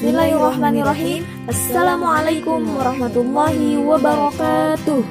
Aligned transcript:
Bismillahirrahmanirrahim. 0.00 1.28
Assalamualaikum 1.44 2.64
warahmatullahi 2.72 3.84
wabarakatuh. 3.84 5.04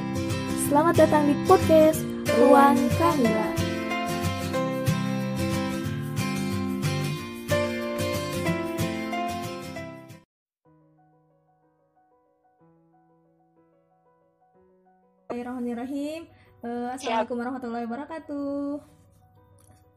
Selamat 0.65 1.05
datang 1.05 1.29
di 1.29 1.37
podcast 1.45 2.01
Ruang 2.41 2.73
Kamila 2.97 3.53
Bismillahirrahmanirrahim. 15.29 16.25
Uh, 16.65 16.97
Assalamualaikum 16.97 17.37
warahmatullahi 17.37 17.85
wabarakatuh 17.85 18.98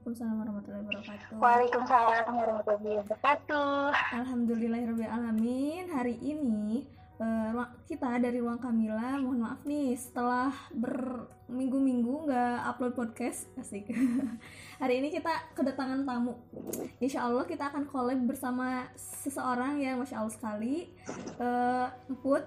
Waalaikumsalam 0.03 0.35
warahmatullahi 0.43 0.83
wabarakatuh. 0.83 1.35
Waalaikumsalam 1.39 2.35
warahmatullahi 2.35 2.99
wabarakatuh. 3.07 3.87
Alhamdulillahirobbilalamin. 4.19 5.85
Hari 5.95 6.19
ini 6.19 6.91
uh, 7.23 7.71
kita 7.87 8.19
dari 8.19 8.43
Ruang 8.43 8.59
Kamila 8.59 9.23
mohon 9.23 9.47
maaf 9.47 9.63
nih 9.63 9.95
setelah 9.95 10.51
berminggu-minggu 10.75 12.27
nggak 12.27 12.59
upload 12.67 12.99
podcast 12.99 13.47
asik. 13.55 13.95
Hari 14.83 15.07
ini 15.07 15.15
kita 15.15 15.55
kedatangan 15.55 16.03
tamu. 16.03 16.35
Insya 16.99 17.23
Allah 17.31 17.47
kita 17.47 17.71
akan 17.71 17.87
collab 17.87 18.27
bersama 18.27 18.91
seseorang 18.99 19.79
yang 19.79 20.03
masya 20.03 20.19
Allah 20.19 20.35
sekali. 20.35 20.91
Uh, 21.39 21.87
Put, 22.27 22.43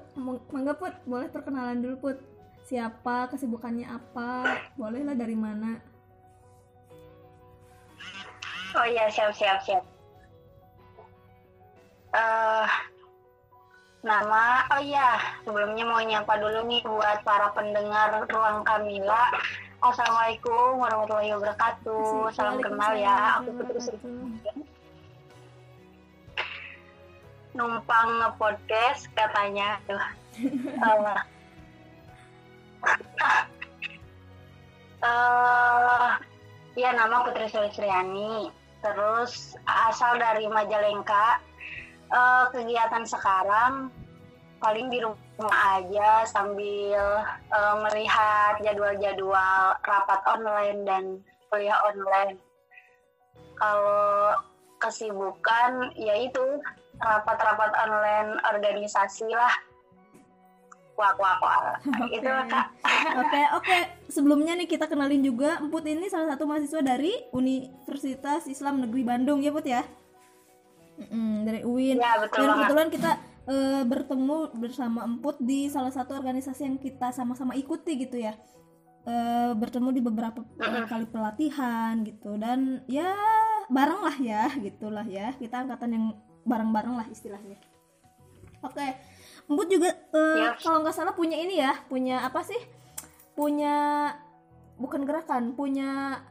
mangga 0.52 0.76
Put, 0.76 0.92
boleh 1.08 1.32
perkenalan 1.32 1.80
dulu 1.80 2.12
Put. 2.12 2.20
Siapa, 2.68 3.32
kesibukannya 3.32 3.88
apa, 3.88 4.60
bolehlah 4.76 5.16
dari 5.16 5.40
mana? 5.40 5.95
Oh 8.76 8.84
iya 8.84 9.08
siap 9.08 9.32
siap 9.32 9.64
siap. 9.64 9.84
Uh, 12.12 12.68
nama 14.04 14.68
oh 14.72 14.82
iya 14.84 15.16
sebelumnya 15.48 15.84
mau 15.88 16.04
nyapa 16.04 16.36
dulu 16.40 16.68
nih 16.68 16.84
buat 16.84 17.24
para 17.24 17.56
pendengar 17.56 18.20
ruang 18.28 18.68
Kamila. 18.68 19.32
Assalamualaikum 19.80 20.84
warahmatullahi 20.84 21.32
wabarakatuh. 21.40 22.36
Salam 22.36 22.60
kenal 22.60 23.00
ya. 23.00 23.40
Aku 23.40 23.56
Putri 23.64 23.80
Numpang 27.56 28.10
nge-podcast 28.20 29.08
katanya 29.16 29.80
tuh. 29.88 30.04
uh, 30.84 31.20
uh, 35.00 36.08
ya 36.76 36.92
nama 36.92 37.24
Putri 37.24 37.48
Sulistriani 37.48 38.65
terus 38.86 39.58
asal 39.66 40.22
dari 40.22 40.46
Majalengka 40.46 41.42
uh, 42.14 42.54
kegiatan 42.54 43.02
sekarang 43.02 43.90
paling 44.62 44.94
di 44.94 45.02
rumah 45.02 45.82
aja 45.82 46.22
sambil 46.30 47.26
uh, 47.50 47.76
melihat 47.90 48.62
jadwal-jadwal 48.62 49.74
rapat 49.82 50.22
online 50.30 50.86
dan 50.86 51.04
kuliah 51.50 51.82
online. 51.82 52.38
Kalau 53.58 54.38
kesibukan 54.78 55.90
yaitu 55.98 56.62
rapat-rapat 57.02 57.72
online 57.82 58.38
organisasi 58.54 59.28
lah 59.34 59.52
wah 60.96 61.14
wah 61.20 61.36
wah. 61.44 61.76
Okay. 62.06 62.20
itu 62.20 62.28
kak. 62.28 62.68
Oke 63.22 63.28
okay, 63.28 63.46
oke. 63.54 63.66
Okay. 63.66 63.82
sebelumnya 64.10 64.58
nih 64.58 64.66
kita 64.66 64.90
kenalin 64.90 65.22
juga 65.22 65.62
Emput 65.62 65.86
ini 65.86 66.10
salah 66.10 66.34
satu 66.34 66.50
mahasiswa 66.50 66.82
dari 66.82 67.14
Universitas 67.36 68.50
Islam 68.50 68.82
Negeri 68.82 69.04
Bandung 69.06 69.40
ya 69.46 69.52
Put 69.54 69.68
ya? 69.68 69.86
Mm, 71.12 71.38
dari 71.44 71.62
UIN. 71.68 72.00
Ya, 72.00 72.18
betul 72.18 72.48
dan 72.48 72.50
kebetulan 72.56 72.88
kita 72.90 73.12
uh, 73.52 73.84
bertemu 73.84 74.38
bersama 74.58 75.00
Emput 75.06 75.38
di 75.44 75.68
salah 75.68 75.92
satu 75.92 76.16
organisasi 76.16 76.62
yang 76.66 76.78
kita 76.80 77.12
sama-sama 77.12 77.54
ikuti 77.54 78.00
gitu 78.00 78.18
ya. 78.18 78.34
Uh, 79.06 79.54
bertemu 79.54 79.90
di 79.94 80.02
beberapa 80.02 80.42
uh, 80.42 80.86
kali 80.88 81.06
pelatihan 81.06 82.02
gitu. 82.08 82.40
Dan 82.42 82.82
ya 82.90 83.14
bareng 83.70 84.02
lah 84.02 84.18
ya 84.18 84.50
gitulah 84.58 85.06
ya. 85.06 85.36
Kita 85.36 85.68
angkatan 85.68 85.90
yang 85.94 86.06
bareng-bareng 86.48 86.96
lah 86.96 87.08
istilahnya. 87.12 87.60
Oke 88.66 88.82
okay 88.82 88.92
Emput 89.46 89.68
juga 89.70 89.94
uh, 90.10 90.18
eh, 90.18 90.50
yes. 90.50 90.66
kalau 90.66 90.82
nggak 90.82 90.96
salah 90.96 91.14
punya 91.14 91.38
ini 91.38 91.62
ya, 91.62 91.78
punya 91.86 92.26
apa 92.26 92.42
sih? 92.42 92.58
Punya 93.38 94.10
bukan 94.82 95.06
gerakan, 95.06 95.54
punya 95.54 96.22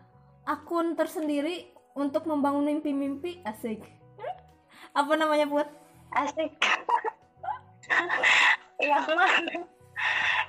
akun 0.44 0.98
tersendiri 0.98 1.70
untuk 1.94 2.26
membangun 2.26 2.66
mimpi-mimpi 2.66 3.38
asik. 3.46 3.86
Apa 4.94 5.14
namanya 5.14 5.46
buat? 5.46 5.70
Asik. 6.10 6.50
yang 8.82 9.02
mana? 9.06 9.26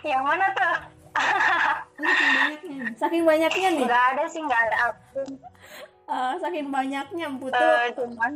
Yang 0.02 0.24
mana 0.25 0.46
tuh? 0.54 0.75
saking 1.96 2.31
banyaknya. 2.36 2.78
Saking 3.00 3.24
banyaknya 3.24 3.68
nih. 3.72 3.86
Gak 3.88 4.06
ada 4.14 4.24
sih, 4.28 4.42
nggak 4.44 4.62
ada 4.68 4.75
akun. 4.92 5.30
Uh, 6.06 6.34
saking 6.42 6.70
banyaknya 6.70 7.25
tuh. 7.40 7.50
Uh, 7.54 7.86
cuman. 7.96 8.34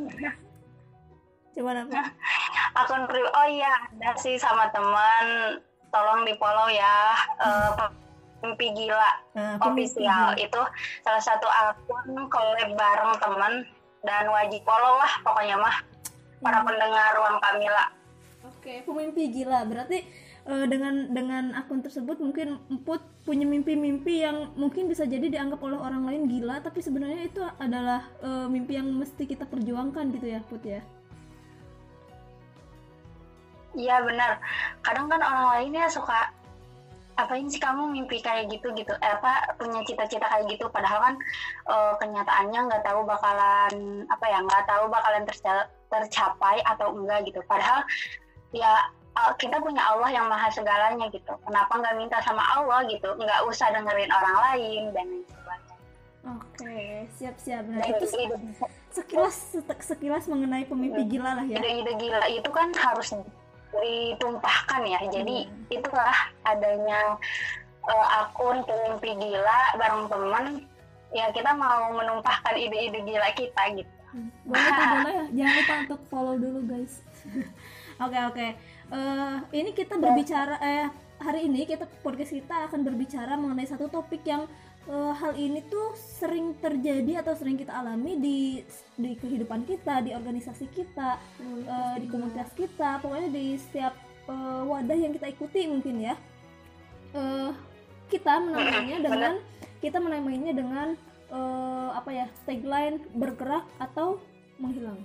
Cuman 1.54 1.76
apa? 1.86 2.02
akun 2.76 3.06
pri 3.10 3.22
oh 3.24 3.48
iya 3.50 3.74
ada 3.98 4.18
sih 4.20 4.36
sama 4.38 4.70
teman. 4.70 5.58
Tolong 5.90 6.22
di 6.22 6.38
follow 6.38 6.70
ya 6.70 7.18
uh, 7.42 7.90
mimpi 8.46 8.72
gila 8.78 9.12
nah, 9.34 9.58
official. 9.58 10.38
Gila. 10.38 10.46
itu 10.46 10.62
salah 11.02 11.24
satu 11.24 11.48
akun 11.50 12.30
collab 12.30 12.70
bareng 12.78 13.14
teman 13.18 13.54
dan 14.06 14.30
wajib 14.30 14.62
follow 14.64 15.02
lah 15.02 15.12
pokoknya 15.26 15.58
mah 15.60 15.76
para 16.40 16.62
hmm. 16.62 16.68
pendengar 16.70 17.10
ruang 17.18 17.38
Kamila. 17.42 17.86
Oke 18.48 18.86
pemimpi 18.86 19.24
gila. 19.34 19.66
Berarti 19.66 20.06
uh, 20.46 20.66
dengan 20.70 21.10
dengan 21.12 21.58
akun 21.58 21.82
tersebut 21.82 22.22
mungkin 22.22 22.62
Emput 22.70 23.02
punya 23.28 23.46
mimpi-mimpi 23.46 24.26
yang 24.26 24.54
mungkin 24.58 24.90
bisa 24.90 25.06
jadi 25.06 25.30
dianggap 25.30 25.62
oleh 25.62 25.78
orang 25.78 26.06
lain 26.08 26.26
gila 26.26 26.64
tapi 26.66 26.82
sebenarnya 26.82 27.30
itu 27.30 27.42
adalah 27.62 28.10
uh, 28.26 28.50
mimpi 28.50 28.78
yang 28.80 28.90
mesti 28.90 29.30
kita 29.30 29.46
perjuangkan 29.46 30.10
gitu 30.16 30.28
ya 30.34 30.42
Put 30.50 30.66
ya 30.66 30.82
Iya 33.80 34.04
benar. 34.04 34.44
Kadang 34.84 35.08
kan 35.08 35.24
orang 35.24 35.48
lainnya 35.56 35.88
suka 35.88 36.36
apain 37.20 37.52
sih 37.52 37.60
kamu 37.60 37.92
mimpi 37.92 38.24
kayak 38.24 38.48
gitu 38.48 38.72
gitu 38.72 38.96
eh, 38.96 39.12
apa 39.12 39.52
punya 39.60 39.84
cita-cita 39.84 40.24
kayak 40.24 40.56
gitu 40.56 40.72
padahal 40.72 41.04
kan 41.04 41.16
uh, 41.68 41.94
kenyataannya 42.00 42.60
nggak 42.72 42.84
tahu 42.88 43.04
bakalan 43.04 44.08
apa 44.08 44.26
ya 44.32 44.40
nggak 44.40 44.64
tahu 44.64 44.88
bakalan 44.88 45.28
tercapai 45.92 46.64
atau 46.64 46.96
enggak 46.96 47.28
gitu 47.28 47.44
padahal 47.44 47.84
ya 48.56 48.88
kita 49.36 49.60
punya 49.60 49.84
Allah 49.84 50.08
yang 50.16 50.32
maha 50.32 50.48
segalanya 50.48 51.12
gitu 51.12 51.36
kenapa 51.44 51.76
nggak 51.76 51.96
minta 52.00 52.18
sama 52.24 52.40
Allah 52.56 52.88
gitu 52.88 53.12
nggak 53.20 53.44
usah 53.52 53.68
dengerin 53.76 54.12
orang 54.16 54.38
lain 54.40 54.84
dan 54.96 55.08
lain 55.12 55.24
sebagainya 55.28 55.78
Oke, 56.20 57.08
siap-siap. 57.16 57.64
Nah, 57.72 57.80
itu 57.96 58.06
sekilas 58.92 59.56
sekilas 59.80 60.28
mengenai 60.28 60.68
pemimpi 60.68 61.08
hmm. 61.08 61.12
gila 61.16 61.32
lah 61.32 61.46
ya. 61.48 61.58
Ide-ide 61.64 61.94
gila 61.96 62.28
itu 62.28 62.50
kan 62.52 62.76
harus 62.76 63.16
ditumpahkan 63.70 64.82
ya 64.86 65.00
jadi 65.14 65.46
hmm. 65.46 65.70
itulah 65.70 66.18
adanya 66.42 67.18
uh, 67.86 68.08
akun 68.26 68.66
pemimpi 68.66 69.14
gila 69.18 69.60
bareng 69.78 70.06
temen 70.10 70.46
ya 71.14 71.30
kita 71.34 71.54
mau 71.54 71.94
menumpahkan 71.94 72.54
ide-ide 72.58 73.02
gila 73.06 73.30
kita 73.38 73.64
gitu 73.78 73.94
hmm. 74.14 74.30
boleh 74.46 74.70
tuh 74.74 74.86
boleh 74.90 75.14
ya 75.14 75.26
jangan 75.38 75.54
lupa 75.54 75.74
untuk 75.86 76.02
follow 76.10 76.36
dulu 76.38 76.60
guys 76.66 76.94
oke 77.30 77.46
oke 78.02 78.10
okay, 78.10 78.22
okay. 78.26 78.50
uh, 78.94 79.38
eh, 79.54 79.58
ini 79.62 79.72
kita 79.78 79.96
berbicara 80.02 80.56
eh 80.62 80.88
hari 81.20 81.52
ini 81.52 81.68
kita 81.68 81.86
podcast 82.00 82.32
kita 82.32 82.72
akan 82.72 82.80
berbicara 82.82 83.36
mengenai 83.36 83.68
satu 83.68 83.92
topik 83.92 84.24
yang 84.24 84.48
uh, 84.90 85.14
hal 85.14 85.38
ini 85.38 85.62
tuh 85.70 85.94
sering 85.96 86.58
terjadi 86.58 87.22
atau 87.22 87.38
sering 87.38 87.56
kita 87.56 87.72
alami 87.72 88.18
di 88.18 88.40
di 88.98 89.14
kehidupan 89.16 89.64
kita, 89.64 90.02
di 90.04 90.12
organisasi 90.18 90.66
kita, 90.74 91.22
hmm, 91.40 91.64
uh, 91.70 91.96
di 92.02 92.08
komunitas 92.10 92.50
kita, 92.58 93.00
pokoknya 93.00 93.30
di 93.30 93.56
setiap 93.56 93.94
uh, 94.28 94.66
wadah 94.66 94.98
yang 94.98 95.14
kita 95.14 95.30
ikuti 95.30 95.70
mungkin 95.70 96.12
ya. 96.12 96.16
Uh, 97.14 97.54
kita 98.10 98.42
menamainya 98.42 98.98
dengan 99.06 99.34
kita 99.80 99.98
menamainya 100.02 100.52
dengan 100.54 100.88
uh, 101.30 101.94
apa 101.94 102.10
ya 102.10 102.28
tagline 102.46 103.02
bergerak 103.14 103.66
atau 103.78 104.18
menghilang 104.58 104.98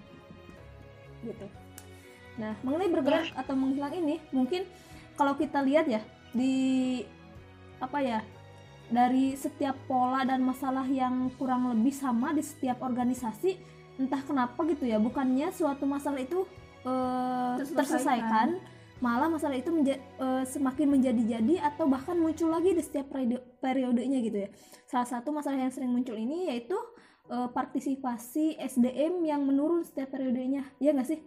gitu. 1.24 1.46
Nah 2.40 2.56
mengenai 2.64 2.90
bergerak 2.90 3.28
atau 3.36 3.54
menghilang 3.54 3.94
ini 3.94 4.20
mungkin 4.32 4.64
kalau 5.14 5.36
kita 5.38 5.62
lihat 5.62 5.86
ya 5.86 6.02
di 6.34 7.04
apa 7.78 7.98
ya 8.02 8.18
dari 8.92 9.32
setiap 9.34 9.76
pola 9.88 10.24
dan 10.28 10.44
masalah 10.44 10.84
yang 10.84 11.32
kurang 11.40 11.72
lebih 11.72 11.94
sama 11.94 12.36
di 12.36 12.44
setiap 12.44 12.84
organisasi 12.84 13.56
entah 13.96 14.20
kenapa 14.26 14.58
gitu 14.66 14.90
ya 14.90 14.98
bukannya 14.98 15.54
suatu 15.54 15.86
masalah 15.86 16.18
itu 16.18 16.42
uh, 16.82 17.56
terselesaikan. 17.62 18.58
malah 19.02 19.28
masalah 19.28 19.58
itu 19.58 19.68
menja 19.74 19.98
uh, 20.18 20.46
semakin 20.46 20.98
menjadi-jadi 20.98 21.60
atau 21.60 21.84
bahkan 21.90 22.14
muncul 22.16 22.48
lagi 22.50 22.72
di 22.72 22.82
setiap 22.82 23.10
periode 23.10 23.42
periodenya 23.58 24.18
gitu 24.22 24.38
ya. 24.46 24.48
Salah 24.88 25.04
satu 25.04 25.34
masalah 25.34 25.60
yang 25.60 25.74
sering 25.74 25.92
muncul 25.92 26.14
ini 26.16 26.48
yaitu 26.48 26.78
uh, 27.28 27.50
partisipasi 27.52 28.56
SDM 28.56 29.26
yang 29.26 29.44
menurun 29.44 29.84
setiap 29.84 30.14
periodenya. 30.14 30.64
Ya 30.80 30.94
nggak 30.94 31.08
sih 31.10 31.20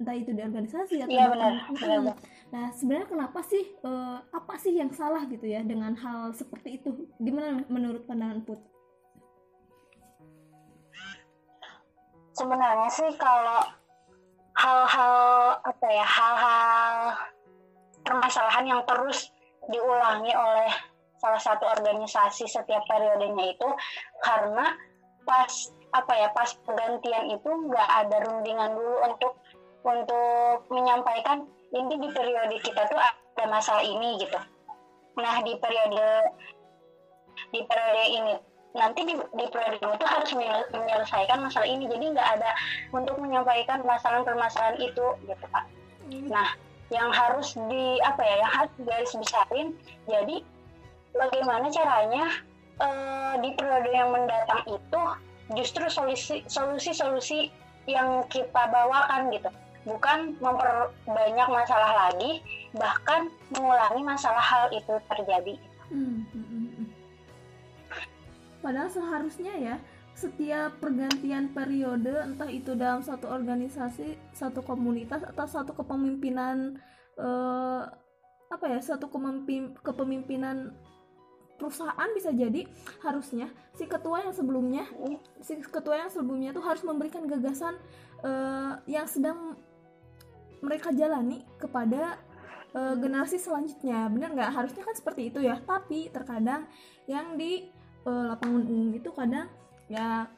entah 0.00 0.16
itu 0.16 0.32
di 0.32 0.40
organisasi 0.40 1.04
atau 1.04 1.12
Iya, 1.12 1.24
di- 1.28 1.32
benar, 1.36 1.52
Mm-mm. 1.68 1.76
benar. 1.76 2.16
Nah, 2.50 2.64
sebenarnya 2.72 3.08
kenapa 3.12 3.40
sih 3.44 3.62
eh, 3.68 4.18
apa 4.32 4.54
sih 4.56 4.72
yang 4.74 4.90
salah 4.90 5.22
gitu 5.28 5.44
ya 5.44 5.60
dengan 5.60 5.92
hal 5.94 6.32
seperti 6.32 6.80
itu? 6.80 6.90
Gimana 7.20 7.62
menurut 7.68 8.08
pandangan 8.08 8.40
Put? 8.42 8.60
sebenarnya 12.30 12.88
sih 12.88 13.10
kalau 13.20 13.60
hal-hal 14.56 15.16
apa 15.60 15.86
ya 15.92 16.06
hal-hal 16.08 16.94
permasalahan 18.00 18.64
yang 18.64 18.82
terus 18.88 19.28
diulangi 19.68 20.32
oleh 20.32 20.72
salah 21.20 21.36
satu 21.36 21.68
organisasi 21.68 22.48
setiap 22.48 22.80
periodenya 22.88 23.52
itu 23.52 23.68
karena 24.24 24.72
pas 25.28 25.52
apa 25.92 26.12
ya 26.16 26.28
pas 26.32 26.48
pergantian 26.64 27.28
itu 27.28 27.44
nggak 27.50 27.88
ada 28.08 28.16
rundingan 28.24 28.72
dulu 28.72 28.96
untuk 29.04 29.36
untuk 29.80 30.68
menyampaikan 30.68 31.48
ini 31.72 31.94
di 31.96 32.08
periode 32.12 32.56
kita 32.60 32.86
tuh 32.90 32.98
ada 33.00 33.44
masalah 33.48 33.84
ini 33.84 34.20
gitu. 34.20 34.38
Nah 35.16 35.40
di 35.44 35.56
periode 35.56 36.08
di 37.50 37.60
periode 37.64 38.04
ini 38.10 38.34
nanti 38.70 39.02
di, 39.02 39.14
di 39.16 39.46
periode 39.50 39.82
itu 39.82 40.06
harus 40.06 40.30
menyel- 40.36 40.70
menyelesaikan 40.74 41.38
masalah 41.42 41.66
ini. 41.66 41.88
Jadi 41.88 42.04
nggak 42.12 42.28
ada 42.38 42.50
untuk 42.92 43.18
menyampaikan 43.18 43.82
permasalahan-permasalahan 43.82 44.78
itu 44.78 45.06
gitu 45.26 45.46
pak 45.50 45.64
nah 46.30 46.58
yang 46.90 47.10
harus 47.14 47.54
di 47.70 48.02
apa 48.02 48.22
ya 48.22 48.34
yang 48.42 48.52
harus 48.52 48.72
garis 48.82 49.12
besarin 49.14 49.68
jadi 50.10 50.36
bagaimana 51.14 51.70
caranya 51.70 52.24
eh, 52.82 53.34
di 53.38 53.50
periode 53.54 53.90
yang 53.94 54.10
mendatang 54.10 54.62
itu 54.66 55.00
justru 55.54 55.86
solusi 55.86 56.42
solusi 56.50 56.90
solusi 56.90 57.38
yang 57.86 58.26
kita 58.26 58.66
bawakan 58.70 59.30
gitu 59.30 59.50
bukan 59.88 60.36
memperbanyak 60.38 61.48
masalah 61.48 62.08
lagi 62.08 62.44
bahkan 62.76 63.32
mengulangi 63.50 64.02
masalah 64.04 64.42
hal 64.42 64.68
itu 64.70 64.94
terjadi 65.08 65.56
Hmm, 65.90 66.22
hmm, 66.30 66.46
hmm, 66.46 66.68
hmm. 66.70 66.88
Padahal 68.62 68.88
seharusnya 68.88 69.54
ya 69.58 69.76
setiap 70.14 70.78
pergantian 70.78 71.50
periode 71.50 72.14
entah 72.14 72.46
itu 72.46 72.78
dalam 72.78 73.02
satu 73.02 73.26
organisasi, 73.26 74.14
satu 74.30 74.62
komunitas 74.62 75.26
atau 75.26 75.46
satu 75.50 75.74
kepemimpinan 75.74 76.78
eh, 77.18 77.82
apa 78.50 78.64
ya 78.66 78.78
satu 78.78 79.10
kepemimpin, 79.10 79.74
kepemimpinan 79.82 80.74
perusahaan 81.58 82.10
bisa 82.16 82.32
jadi 82.32 82.64
harusnya 83.04 83.52
si 83.76 83.84
ketua 83.84 84.24
yang 84.24 84.32
sebelumnya 84.32 84.84
si 85.44 85.60
ketua 85.60 86.06
yang 86.06 86.10
sebelumnya 86.12 86.56
tuh 86.56 86.64
harus 86.64 86.80
memberikan 86.86 87.26
gagasan 87.26 87.76
eh, 88.22 88.72
yang 88.86 89.10
sedang 89.10 89.58
mereka 90.60 90.92
jalani 90.92 91.42
kepada 91.56 92.20
eh, 92.76 92.94
generasi 92.96 93.40
selanjutnya. 93.40 94.08
Bener 94.12 94.32
nggak? 94.36 94.50
Harusnya 94.52 94.82
kan 94.84 94.94
seperti 94.96 95.32
itu 95.32 95.40
ya. 95.42 95.58
Tapi 95.60 96.12
terkadang 96.12 96.68
yang 97.08 97.34
di 97.36 97.68
eh, 98.06 98.24
lapangan 98.30 98.64
umum 98.68 98.90
itu 98.94 99.10
kadang 99.12 99.48
ya 99.90 100.28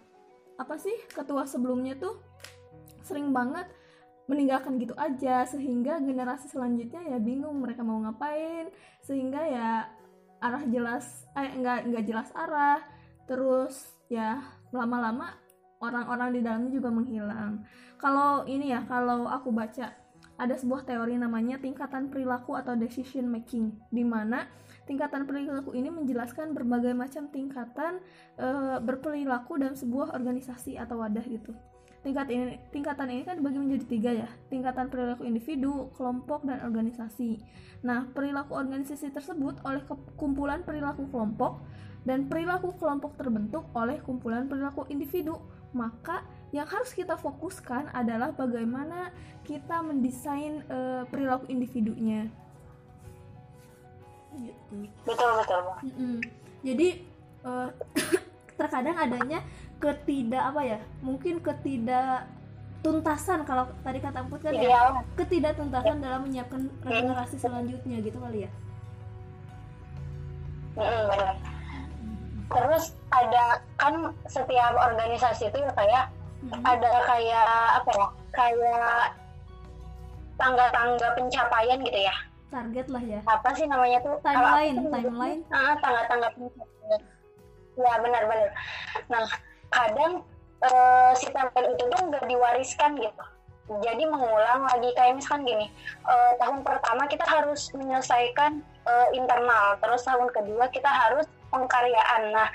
apa 0.57 0.75
sih 0.79 0.95
ketua 1.11 1.45
sebelumnya 1.45 1.99
tuh 1.99 2.21
sering 3.03 3.35
banget 3.35 3.67
meninggalkan 4.31 4.79
gitu 4.79 4.95
aja. 4.97 5.45
Sehingga 5.45 5.99
generasi 6.01 6.49
selanjutnya 6.49 7.03
ya 7.07 7.19
bingung 7.19 7.59
mereka 7.61 7.83
mau 7.83 8.01
ngapain. 8.03 8.71
Sehingga 9.03 9.43
ya 9.47 9.71
arah 10.43 10.65
jelas 10.67 11.27
eh 11.39 11.53
nggak 11.59 11.91
nggak 11.91 12.05
jelas 12.07 12.31
arah. 12.35 12.81
Terus 13.27 13.99
ya 14.11 14.43
lama-lama 14.75 15.37
orang-orang 15.83 16.31
di 16.31 16.41
dalamnya 16.41 16.71
juga 16.71 16.89
menghilang. 16.95 17.67
Kalau 17.99 18.47
ini 18.47 18.71
ya 18.71 18.87
kalau 18.87 19.27
aku 19.27 19.51
baca 19.51 20.02
ada 20.43 20.59
sebuah 20.59 20.83
teori 20.83 21.15
namanya 21.15 21.63
tingkatan 21.63 22.11
perilaku 22.11 22.59
atau 22.59 22.75
decision 22.75 23.31
making 23.31 23.71
di 23.95 24.03
mana 24.03 24.51
tingkatan 24.91 25.23
perilaku 25.23 25.71
ini 25.79 25.87
menjelaskan 25.95 26.51
berbagai 26.51 26.91
macam 26.99 27.31
tingkatan 27.31 28.03
eh, 28.43 28.77
berperilaku 28.83 29.63
dalam 29.63 29.79
sebuah 29.79 30.19
organisasi 30.19 30.75
atau 30.83 30.99
wadah 30.99 31.23
gitu. 31.23 31.55
Tingkat 32.03 32.27
ini 32.35 32.59
tingkatan 32.75 33.07
ini 33.15 33.23
kan 33.23 33.39
dibagi 33.39 33.63
menjadi 33.63 33.87
tiga 33.87 34.11
ya 34.11 34.29
tingkatan 34.51 34.91
perilaku 34.91 35.23
individu 35.23 35.95
kelompok 35.95 36.43
dan 36.43 36.59
organisasi. 36.67 37.39
Nah 37.87 38.11
perilaku 38.11 38.59
organisasi 38.59 39.15
tersebut 39.15 39.63
oleh 39.63 39.87
kumpulan 40.19 40.67
perilaku 40.67 41.07
kelompok 41.15 41.63
dan 42.03 42.27
perilaku 42.27 42.75
kelompok 42.75 43.15
terbentuk 43.15 43.71
oleh 43.79 44.03
kumpulan 44.03 44.51
perilaku 44.51 44.83
individu. 44.91 45.39
Maka 45.71 46.27
yang 46.53 46.69
harus 46.69 46.93
kita 46.93 47.17
fokuskan 47.17 47.89
adalah 47.97 48.31
bagaimana 48.37 49.09
kita 49.43 49.81
mendesain 49.81 50.61
eh, 50.69 51.03
perilaku 51.09 51.49
individunya 51.49 52.29
gitu 54.33 54.89
betul 55.05 55.31
betul 55.41 55.59
Bang. 55.65 55.81
Mm-mm. 55.85 56.17
Jadi 56.65 56.89
eh, 57.45 57.69
terkadang 58.61 58.97
adanya 58.97 59.41
ketidak 59.83 60.43
apa 60.55 60.61
ya? 60.63 60.81
Mungkin 61.03 61.43
ketidak 61.43 62.31
tuntasan 62.83 63.47
kalau 63.47 63.71
tadi 63.87 64.03
kata 64.03 64.27
Put 64.27 64.43
kan 64.43 64.55
ya 64.59 64.63
ideal 64.67 65.07
ketidaktuntasan 65.15 66.03
dalam 66.03 66.27
menyiapkan 66.27 66.67
regenerasi 66.83 67.37
selanjutnya 67.39 68.03
gitu 68.03 68.19
kali 68.19 68.47
ya. 68.47 68.51
Mm, 70.77 71.05
benar. 71.13 71.37
Terus 72.53 72.85
ada 73.13 73.45
kan 73.79 74.13
setiap 74.29 74.73
organisasi 74.77 75.49
itu 75.53 75.59
ya 75.63 75.73
kayak 75.77 76.05
Mm-mm. 76.43 76.63
ada 76.67 76.91
kayak 77.07 77.47
apa 77.79 77.91
ya? 77.95 78.07
Kayak 78.35 79.15
tangga-tangga 80.35 81.09
pencapaian 81.15 81.79
gitu 81.87 82.01
ya. 82.03 82.17
Target 82.51 82.87
lah 82.91 83.03
ya. 83.07 83.21
Apa 83.25 83.49
sih 83.55 83.65
namanya 83.71 83.99
tuh? 84.03 84.19
Timeline, 84.27 84.77
tuh 84.77 84.91
timeline. 84.91 85.41
Ah, 85.55 85.79
tangga-tangga 85.79 86.29
pencapaian. 86.35 87.01
Ya 87.79 87.93
benar-benar. 88.03 88.51
Nah, 89.09 89.27
kadang 89.71 90.27
eh, 90.61 91.13
si 91.17 91.31
timeline 91.31 91.73
itu 91.79 91.85
tuh 91.89 92.01
nggak 92.11 92.27
diwariskan 92.27 92.99
gitu. 92.99 93.25
Jadi 93.73 94.05
mengulang 94.05 94.69
lagi 94.69 94.91
kayak 94.99 95.17
misalkan 95.17 95.49
gini, 95.49 95.71
eh, 96.05 96.33
tahun 96.43 96.61
pertama 96.67 97.07
kita 97.09 97.25
harus 97.25 97.71
menyelesaikan 97.73 98.61
eh, 98.61 99.09
internal, 99.15 99.79
terus 99.79 100.03
tahun 100.05 100.29
kedua 100.35 100.67
kita 100.75 100.91
harus 100.91 101.25
pengkaryaan. 101.49 102.35
Nah, 102.35 102.51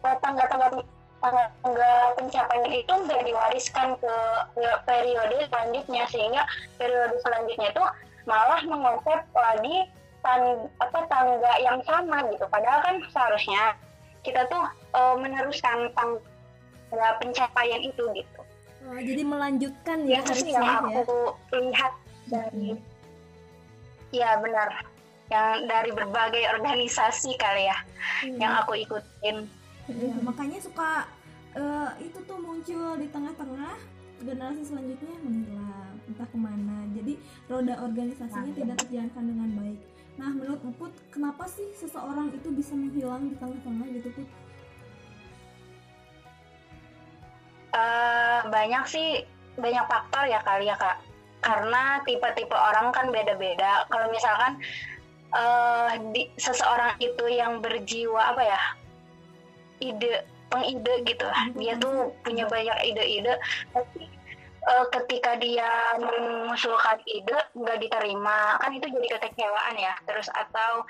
tangga-tangga 0.00 0.84
tangga 1.20 1.92
pencapaian 2.16 2.72
itu 2.72 2.92
nggak 2.92 3.22
diwariskan 3.28 3.92
ke, 4.00 4.14
ke 4.56 4.66
periode 4.88 5.36
selanjutnya 5.52 6.02
sehingga 6.08 6.42
periode 6.80 7.16
selanjutnya 7.20 7.68
itu 7.70 7.84
malah 8.24 8.60
mengonsep 8.64 9.20
lagi 9.36 9.76
tan, 10.24 10.68
apa 10.80 10.98
tangga 11.08 11.52
yang 11.60 11.78
sama 11.84 12.24
gitu. 12.32 12.44
Padahal 12.48 12.80
kan 12.84 12.96
seharusnya 13.12 13.76
kita 14.24 14.48
tuh 14.48 14.64
eh, 14.96 15.14
meneruskan 15.20 15.92
tangga 15.92 17.08
pencapaian 17.20 17.80
itu 17.84 18.04
gitu. 18.16 18.40
Oh, 18.88 18.96
jadi 18.96 19.22
melanjutkan 19.22 20.08
ya 20.08 20.24
sih 20.24 20.50
harusnya 20.50 20.52
yang 20.56 20.88
ya. 20.88 21.04
aku 21.04 21.18
lihat 21.52 21.92
dari 22.32 22.68
ya 24.10 24.30
benar. 24.40 24.68
Yang 25.30 25.50
dari 25.70 25.90
berbagai 25.94 26.42
organisasi 26.58 27.38
kali 27.38 27.70
ya 27.70 27.78
Iya. 28.26 28.36
yang 28.40 28.52
aku 28.64 28.72
ikutin. 28.82 29.36
Ya, 29.90 30.14
makanya 30.22 30.58
suka 30.62 31.06
eh, 31.56 31.90
itu 32.04 32.18
tuh 32.26 32.38
muncul 32.38 32.98
di 33.00 33.06
tengah-tengah 33.10 33.74
generasi 34.20 34.62
selanjutnya 34.68 35.16
menghilang 35.24 35.96
entah 36.06 36.28
ke 36.28 36.38
mana. 36.38 36.76
Jadi 36.92 37.12
roda 37.48 37.74
organisasinya 37.80 38.52
tidak 38.52 38.76
terjalankan 38.84 39.24
dengan 39.24 39.48
baik. 39.56 39.80
Nah 40.20 40.30
menurut 40.36 40.60
Put 40.76 40.92
kenapa 41.08 41.48
sih 41.48 41.72
seseorang 41.72 42.28
itu 42.36 42.48
bisa 42.52 42.76
menghilang 42.76 43.32
di 43.32 43.36
tengah-tengah 43.40 43.86
gitu 43.96 44.08
Put? 44.12 44.28
Eh, 47.70 48.40
banyak 48.50 48.84
sih 48.90 49.08
banyak 49.56 49.84
faktor 49.88 50.24
ya 50.28 50.40
kali 50.44 50.68
ya 50.68 50.76
kak. 50.76 51.00
Karena 51.40 52.04
tipe-tipe 52.04 52.52
orang 52.52 52.92
kan 52.92 53.08
beda-beda. 53.08 53.88
Kalau 53.88 54.12
misalkan 54.12 54.60
eh 55.30 55.94
di, 56.10 56.26
seseorang 56.36 56.98
itu 56.98 57.24
yang 57.30 57.62
berjiwa 57.62 58.34
apa 58.34 58.42
ya 58.42 58.62
ide 59.78 60.26
pengide 60.50 60.94
gitu 61.06 61.26
dia 61.56 61.78
tuh 61.78 62.10
punya 62.26 62.44
banyak 62.50 62.76
ide-ide 62.90 63.38
tapi 63.70 64.10
eh, 64.60 64.86
ketika 64.92 65.38
dia 65.40 65.96
mengusulkan 65.96 67.00
ide 67.08 67.38
nggak 67.56 67.80
diterima. 67.80 68.60
Kan 68.60 68.76
itu 68.76 68.92
jadi 68.92 69.16
kekecewaan 69.16 69.76
ya. 69.80 69.96
Terus 70.04 70.28
atau 70.36 70.84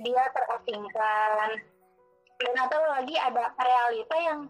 dia 0.00 0.24
terasingkan. 0.32 1.60
Dan 2.40 2.54
atau 2.56 2.80
lagi 2.88 3.12
ada 3.20 3.52
realita 3.60 4.16
yang 4.16 4.48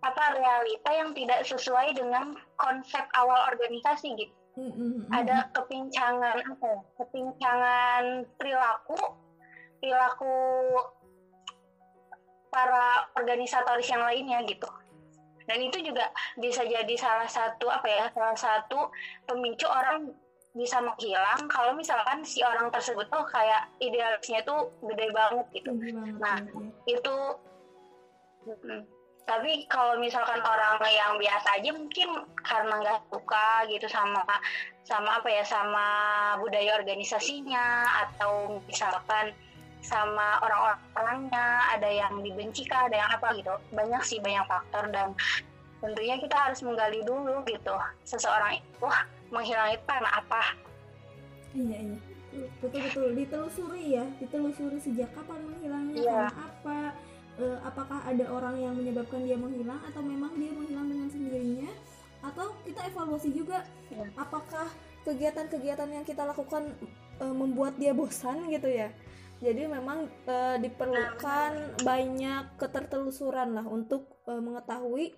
apa 0.00 0.36
realita 0.36 0.90
yang 0.92 1.12
tidak 1.16 1.44
sesuai 1.44 1.96
dengan 1.96 2.36
konsep 2.60 3.04
awal 3.16 3.48
organisasi 3.52 4.16
gitu. 4.16 4.36
Ada 5.08 5.48
kepincangan 5.56 6.36
apa 6.44 6.66
ya? 6.68 6.80
Kepincangan 7.00 8.28
perilaku 8.36 9.00
perilaku 9.80 10.36
para 12.50 13.08
organisatoris 13.16 13.88
yang 13.88 14.02
lainnya 14.04 14.42
gitu. 14.44 14.66
dan 15.48 15.58
itu 15.58 15.82
juga 15.82 16.06
bisa 16.38 16.62
jadi 16.62 16.94
salah 16.94 17.26
satu 17.26 17.66
apa 17.66 17.88
ya 17.90 18.06
salah 18.14 18.38
satu 18.38 18.86
pemicu 19.26 19.66
orang 19.66 20.06
bisa 20.54 20.78
menghilang 20.78 21.46
kalau 21.46 21.74
misalkan 21.74 22.22
si 22.22 22.42
orang 22.42 22.70
tersebut 22.70 23.06
tuh 23.10 23.22
kayak 23.30 23.70
idealisnya 23.82 24.42
tuh 24.46 24.70
gede 24.82 25.10
banget 25.10 25.46
gitu 25.54 25.70
banget, 25.74 26.18
nah 26.22 26.38
ya. 26.38 26.98
itu 26.98 27.16
tapi 29.30 29.62
kalau 29.70 29.94
misalkan 30.02 30.42
orang 30.42 30.82
yang 30.90 31.14
biasa 31.14 31.62
aja 31.62 31.70
mungkin 31.70 32.26
karena 32.42 32.82
nggak 32.82 32.98
suka 33.14 33.62
gitu 33.70 33.86
sama 33.86 34.26
sama 34.82 35.22
apa 35.22 35.28
ya 35.30 35.46
sama 35.46 35.86
budaya 36.42 36.74
organisasinya 36.82 37.86
atau 38.06 38.58
misalkan 38.66 39.30
sama 39.80 40.36
orang-orangnya 40.44 41.72
ada 41.72 41.88
yang 41.88 42.20
dibenci 42.20 42.68
kah 42.68 42.86
ada 42.86 43.00
yang 43.00 43.10
apa 43.10 43.32
gitu. 43.36 43.54
Banyak 43.72 44.02
sih 44.04 44.18
banyak 44.20 44.44
faktor. 44.44 44.84
Dan 44.92 45.16
tentunya 45.80 46.20
kita 46.20 46.36
harus 46.36 46.60
menggali 46.60 47.00
dulu 47.04 47.40
gitu 47.48 47.74
seseorang 48.04 48.60
itu 48.60 48.88
menghilang 49.32 49.72
itu 49.72 49.84
karena 49.88 50.10
apa. 50.12 50.42
Iya 51.56 51.78
iya. 51.80 51.98
Betul 52.62 52.80
betul. 52.86 53.08
Ditelusuri 53.16 53.84
ya. 53.96 54.04
Ditelusuri 54.20 54.78
sejak 54.78 55.10
kapan 55.16 55.40
menghilangnya 55.48 55.94
iya. 55.96 56.12
karena 56.28 56.34
apa. 56.36 56.78
Uh, 57.40 57.56
apakah 57.64 58.04
ada 58.04 58.26
orang 58.28 58.58
yang 58.60 58.74
menyebabkan 58.76 59.24
dia 59.24 59.38
menghilang 59.38 59.80
atau 59.88 60.04
memang 60.04 60.28
dia 60.36 60.52
menghilang 60.52 60.86
dengan 60.92 61.08
sendirinya? 61.08 61.70
Atau 62.20 62.52
kita 62.68 62.84
evaluasi 62.92 63.32
juga. 63.32 63.64
Ya. 63.90 64.06
apakah 64.14 64.70
kegiatan-kegiatan 65.02 65.88
yang 65.90 66.04
kita 66.06 66.22
lakukan 66.22 66.70
uh, 67.18 67.34
membuat 67.34 67.74
dia 67.80 67.90
bosan 67.96 68.46
gitu 68.52 68.68
ya 68.68 68.92
jadi 69.40 69.66
memang 69.66 70.08
uh, 70.28 70.56
diperlukan 70.60 71.80
banyak 71.80 72.44
ketertelusuran 72.60 73.56
lah 73.56 73.64
untuk 73.64 74.20
uh, 74.28 74.40
mengetahui 74.40 75.16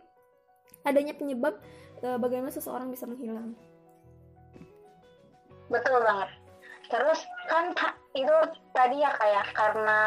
adanya 0.86 1.14
penyebab 1.14 1.58
uh, 2.06 2.18
bagaimana 2.18 2.54
seseorang 2.54 2.90
bisa 2.90 3.06
menghilang 3.06 3.54
betul 5.66 5.98
banget 6.02 6.30
terus 6.86 7.24
kan 7.48 7.74
itu 8.12 8.36
tadi 8.76 9.00
ya 9.00 9.10
kayak 9.16 9.46
karena 9.56 10.00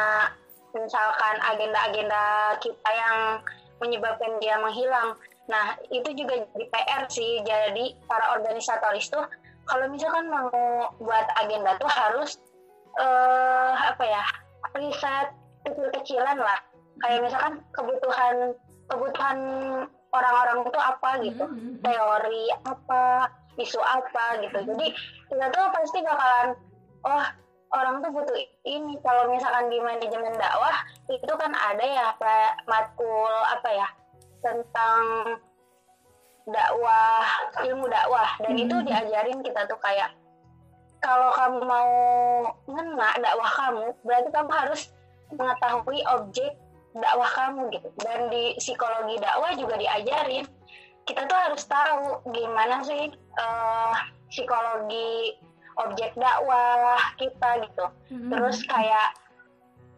misalkan 0.75 1.35
agenda-agenda 1.39 2.53
kita 2.59 2.89
yang 2.91 3.39
menyebabkan 3.79 4.37
dia 4.43 4.59
menghilang. 4.59 5.15
Nah, 5.47 5.79
itu 5.87 6.11
juga 6.13 6.41
jadi 6.51 6.65
PR 6.67 7.03
sih. 7.07 7.41
Jadi 7.47 7.95
para 8.05 8.35
organisatoris 8.35 9.07
tuh 9.07 9.23
kalau 9.65 9.89
misalkan 9.89 10.29
mau 10.29 10.51
buat 11.01 11.25
agenda 11.41 11.79
tuh 11.81 11.89
harus 11.89 12.37
uh, 12.99 13.73
apa 13.93 14.03
ya 14.03 14.23
riset 14.77 15.27
kecil-kecilan 15.67 16.37
lah. 16.39 16.59
Kayak 17.03 17.27
misalkan 17.27 17.53
kebutuhan 17.75 18.35
kebutuhan 18.87 19.37
orang-orang 20.15 20.63
itu 20.63 20.79
apa 20.79 21.09
gitu, 21.19 21.43
mm 21.43 21.55
-hmm. 21.59 21.73
teori 21.83 22.45
apa, 22.63 23.27
isu 23.59 23.81
apa 23.83 24.39
gitu. 24.39 24.59
Jadi 24.63 24.87
kita 25.27 25.45
tuh 25.51 25.65
pasti 25.75 25.99
bakalan 25.99 26.55
oh 27.05 27.25
orang 27.75 27.99
tuh 28.01 28.11
butuh 28.13 28.37
ini 28.65 28.95
kalau 29.03 29.29
misalkan 29.29 29.67
di 29.67 29.77
manajemen 29.83 30.33
dakwah 30.39 30.75
itu 31.11 31.33
kan 31.35 31.51
ada 31.51 31.85
ya 31.85 32.07
pak 32.17 32.63
matkul 32.65 33.33
apa 33.51 33.69
ya 33.69 33.87
tentang 34.39 35.01
dakwah 36.45 37.25
ilmu 37.65 37.85
dakwah 37.89 38.29
dan 38.41 38.53
hmm. 38.53 38.63
itu 38.63 38.75
diajarin 38.85 39.39
kita 39.41 39.65
tuh 39.65 39.79
kayak 39.81 40.13
kalau 41.03 41.29
kamu 41.35 41.59
mau 41.63 41.91
ngena 42.65 43.09
dakwah 43.21 43.51
kamu 43.51 43.85
berarti 44.03 44.29
kamu 44.33 44.51
harus 44.51 44.81
mengetahui 45.33 45.99
objek 46.11 46.53
dakwah 46.95 47.31
kamu 47.31 47.61
gitu. 47.75 47.89
Dan 47.99 48.31
di 48.31 48.55
psikologi 48.57 49.19
dakwah 49.19 49.51
juga 49.57 49.75
diajarin. 49.75 50.45
Kita 51.05 51.21
tuh 51.29 51.37
harus 51.37 51.63
tahu 51.69 52.25
gimana 52.33 52.81
sih 52.81 53.13
uh, 53.37 53.93
psikologi 54.31 55.37
objek 55.75 56.15
dakwah 56.15 56.97
kita 57.19 57.49
gitu. 57.67 57.85
Hmm. 58.09 58.31
terus 58.31 58.63
kayak 58.65 59.13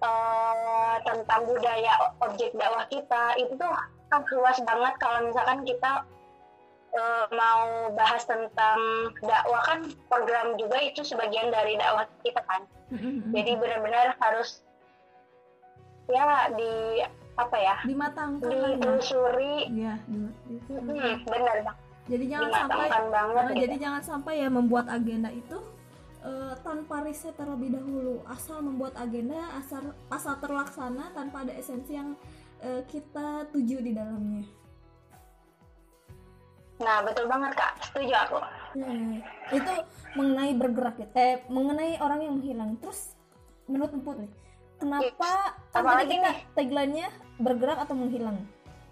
uh, 0.02 0.98
tentang 1.06 1.46
budaya 1.46 2.12
objek 2.26 2.52
dakwah 2.58 2.84
kita 2.90 3.38
itu 3.40 3.54
tuh 3.56 3.72
kan 4.10 4.24
luas 4.34 4.58
banget. 4.64 4.94
Kalau 5.00 5.20
misalkan 5.28 5.60
kita 5.64 5.92
uh, 6.94 7.26
mau 7.34 7.92
bahas 7.96 8.24
tentang 8.24 8.80
dakwah 9.24 9.64
kan 9.66 9.80
program 10.08 10.56
juga 10.56 10.78
itu 10.84 11.04
sebagian 11.04 11.52
dari 11.52 11.76
dakwah 11.76 12.08
kita 12.24 12.42
kan. 12.46 12.64
Jadi 13.36 13.52
benar-benar 13.60 14.16
harus 14.22 14.64
ya 16.08 16.48
di 16.56 17.04
apa 17.38 17.58
ya 17.60 17.76
dimatangkan 17.86 18.80
ditelusuri 18.80 19.70
ya, 19.76 19.94
di, 20.10 20.26
hmm, 20.74 21.28
benar 21.28 21.76
jadi 22.08 22.26
jangan 22.34 22.50
sampai 22.50 22.88
banget 23.12 23.46
uh, 23.46 23.56
jadi 23.60 23.76
jangan 23.78 24.02
sampai 24.02 24.34
ya 24.40 24.48
membuat 24.48 24.88
agenda 24.88 25.30
itu 25.30 25.60
uh, 26.24 26.56
tanpa 26.64 27.04
riset 27.04 27.36
terlebih 27.36 27.76
dahulu. 27.76 28.24
Asal 28.26 28.64
membuat 28.64 28.96
agenda 28.96 29.38
asal 29.60 29.92
asal 30.08 30.40
terlaksana 30.40 31.12
tanpa 31.12 31.44
ada 31.44 31.54
esensi 31.54 32.00
yang 32.00 32.16
uh, 32.64 32.82
kita 32.88 33.52
tuju 33.52 33.84
di 33.84 33.92
dalamnya 33.92 34.48
nah 36.78 37.02
betul 37.02 37.26
banget 37.26 37.52
kak. 37.58 37.74
Setuju 37.90 38.14
aku. 38.14 38.38
Hmm, 38.78 39.22
itu 39.50 39.72
mengenai 40.14 40.54
bergerak 40.54 40.96
ya. 41.02 41.08
Eh 41.18 41.42
mengenai 41.50 41.98
orang 41.98 42.20
yang 42.22 42.34
menghilang. 42.38 42.78
Terus 42.82 43.18
menurut 43.68 43.92
emput 43.92 44.16
nih 44.22 44.32
kenapa 44.78 45.58
kan 45.74 45.84
tadi 45.84 46.06
kita 46.18 46.32
tagline-nya 46.54 47.08
bergerak 47.42 47.78
atau 47.82 47.96
menghilang? 47.98 48.38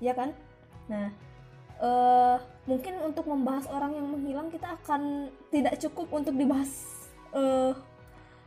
Ya 0.02 0.14
kan? 0.18 0.34
Nah 0.90 1.14
uh, 1.80 2.38
mungkin 2.66 3.00
untuk 3.06 3.30
membahas 3.30 3.70
orang 3.70 3.96
yang 3.96 4.08
menghilang 4.10 4.48
kita 4.50 4.76
akan 4.82 5.30
tidak 5.54 5.78
cukup 5.80 6.10
untuk 6.12 6.34
dibahas 6.36 6.70
uh, 7.32 7.74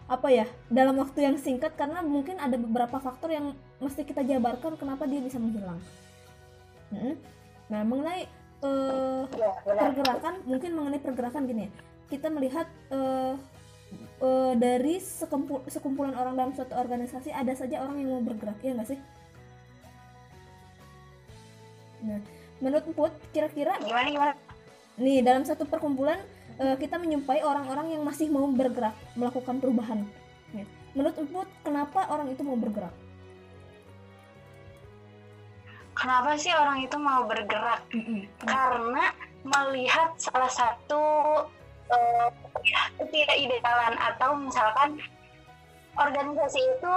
apa 0.08 0.28
ya 0.32 0.46
dalam 0.72 0.96
waktu 0.96 1.28
yang 1.28 1.36
singkat 1.36 1.76
karena 1.76 2.00
mungkin 2.00 2.40
ada 2.40 2.56
beberapa 2.56 2.96
faktor 2.96 3.28
yang 3.28 3.52
mesti 3.78 4.08
kita 4.08 4.24
jabarkan 4.24 4.74
kenapa 4.80 5.04
dia 5.06 5.20
bisa 5.22 5.36
menghilang. 5.36 5.80
Hmm. 6.88 7.14
Nah 7.68 7.84
mengenai 7.84 8.24
uh, 8.64 9.24
pergerakan 9.64 10.34
mungkin 10.46 10.70
mengenai 10.74 11.00
pergerakan 11.02 11.42
gini 11.46 11.68
ya 11.68 11.70
kita 12.08 12.32
melihat 12.32 12.66
uh, 12.88 13.36
uh, 14.24 14.52
dari 14.56 14.98
sekumpul, 14.98 15.62
sekumpulan 15.68 16.16
orang 16.16 16.34
dalam 16.34 16.52
suatu 16.56 16.72
organisasi 16.72 17.30
ada 17.30 17.52
saja 17.52 17.84
orang 17.84 18.00
yang 18.00 18.10
mau 18.16 18.24
bergerak 18.24 18.56
ya 18.64 18.72
nggak 18.72 18.88
sih? 18.96 19.00
Nah 22.08 22.20
menurut 22.58 22.86
Put 22.94 23.12
kira-kira 23.30 23.78
gimana 23.78 24.08
gimana 24.10 24.34
nih 24.98 25.22
dalam 25.22 25.46
satu 25.46 25.62
perkumpulan 25.62 26.18
uh, 26.58 26.74
kita 26.74 26.98
menyumpai 26.98 27.42
orang-orang 27.46 27.94
yang 27.94 28.02
masih 28.02 28.26
mau 28.30 28.50
bergerak 28.50 28.94
melakukan 29.14 29.62
perubahan 29.62 30.02
ya. 30.50 30.66
menurut 30.94 31.14
Put 31.30 31.48
kenapa 31.62 32.10
orang 32.10 32.34
itu 32.34 32.42
mau 32.42 32.58
bergerak 32.58 32.90
kenapa 35.98 36.38
sih 36.38 36.54
orang 36.54 36.86
itu 36.86 36.96
mau 36.96 37.26
bergerak 37.26 37.82
mm 37.90 38.02
-hmm. 38.06 38.20
karena 38.46 39.04
melihat 39.42 40.14
salah 40.18 40.50
satu 40.50 41.02
uh, 41.90 42.28
ketidakidealan 43.02 43.94
atau 43.98 44.38
misalkan 44.38 45.02
organisasi 45.98 46.60
itu 46.62 46.94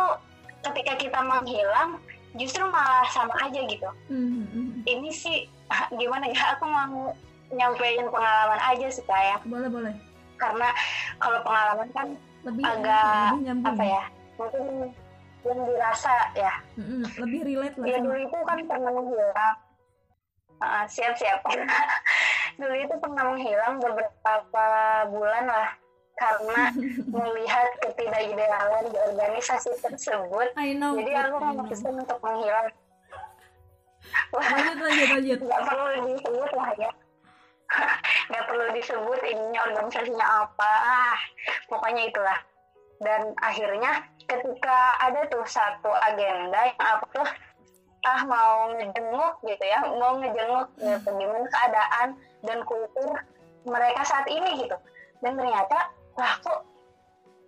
ketika 0.61 0.93
kita 1.01 1.19
menghilang 1.25 1.97
justru 2.37 2.63
malah 2.69 3.07
sama 3.11 3.33
aja 3.43 3.59
gitu. 3.65 3.89
Mm-hmm. 4.07 4.87
Ini 4.87 5.09
sih 5.11 5.37
gimana 5.97 6.29
ya? 6.31 6.55
Aku 6.55 6.69
mau 6.69 7.11
nyampein 7.51 8.07
pengalaman 8.07 8.61
aja 8.61 8.87
sih 8.87 9.03
kayak. 9.03 9.43
Boleh 9.43 9.67
boleh. 9.67 9.93
Karena 10.39 10.69
kalau 11.19 11.39
pengalaman 11.43 11.89
kan 11.91 12.07
lebih 12.47 12.63
agak 12.65 13.37
lebih 13.41 13.67
apa 13.67 13.83
ya? 13.83 14.03
Mungkin 14.39 14.65
yang 15.45 15.59
dirasa 15.65 16.15
ya. 16.37 16.53
Mm-hmm. 16.77 17.01
Lebih 17.17 17.41
relate 17.45 17.75
lah. 17.77 17.87
Ya 17.89 17.97
dulu 18.01 18.17
itu 18.17 18.37
kan 18.45 18.57
pernah 18.65 18.91
menghilang. 18.93 19.55
Uh, 20.61 20.85
siap 20.85 21.13
siap. 21.17 21.41
dulu 22.61 22.75
itu 22.77 22.95
pernah 23.01 23.23
menghilang 23.33 23.75
beberapa 23.81 24.65
bulan 25.09 25.45
lah 25.49 25.69
karena 26.21 26.59
melihat 27.17 27.67
ketidakidealan 27.81 28.83
di 28.93 28.97
organisasi 29.09 29.71
tersebut. 29.81 30.53
I 30.53 30.77
know, 30.77 30.93
Jadi 30.93 31.11
aku 31.17 31.37
memutuskan 31.41 31.93
untuk 31.97 32.19
menghilang. 32.21 32.69
lanjut, 34.35 34.77
lanjut, 34.77 35.09
lanjut. 35.17 35.39
Gak 35.49 35.61
perlu 35.65 35.89
disebut 36.05 36.51
lah 36.53 36.71
ya. 36.77 36.91
Gak 38.29 38.43
perlu 38.45 38.65
disebut 38.75 39.19
ininya 39.25 39.59
organisasinya 39.71 40.27
apa. 40.45 40.75
Pokoknya 41.65 42.05
itulah. 42.05 42.39
Dan 43.01 43.33
akhirnya 43.41 44.05
ketika 44.29 44.77
ada 45.01 45.25
tuh 45.27 45.41
satu 45.49 45.89
agenda 45.89 46.69
yang 46.69 46.85
aku 46.97 47.05
tuh 47.17 47.27
ah 48.01 48.21
mau 48.25 48.69
ngejenguk 48.77 49.33
gitu 49.45 49.65
ya, 49.65 49.81
mau 49.97 50.17
ngejenguk 50.17 50.69
gitu, 50.77 51.09
gimana 51.17 51.45
keadaan 51.49 52.07
dan 52.45 52.59
kultur 52.65 53.17
mereka 53.65 54.01
saat 54.05 54.25
ini 54.29 54.65
gitu. 54.65 54.77
Dan 55.21 55.37
ternyata 55.37 55.89
lah 56.17 56.33
kok 56.41 56.65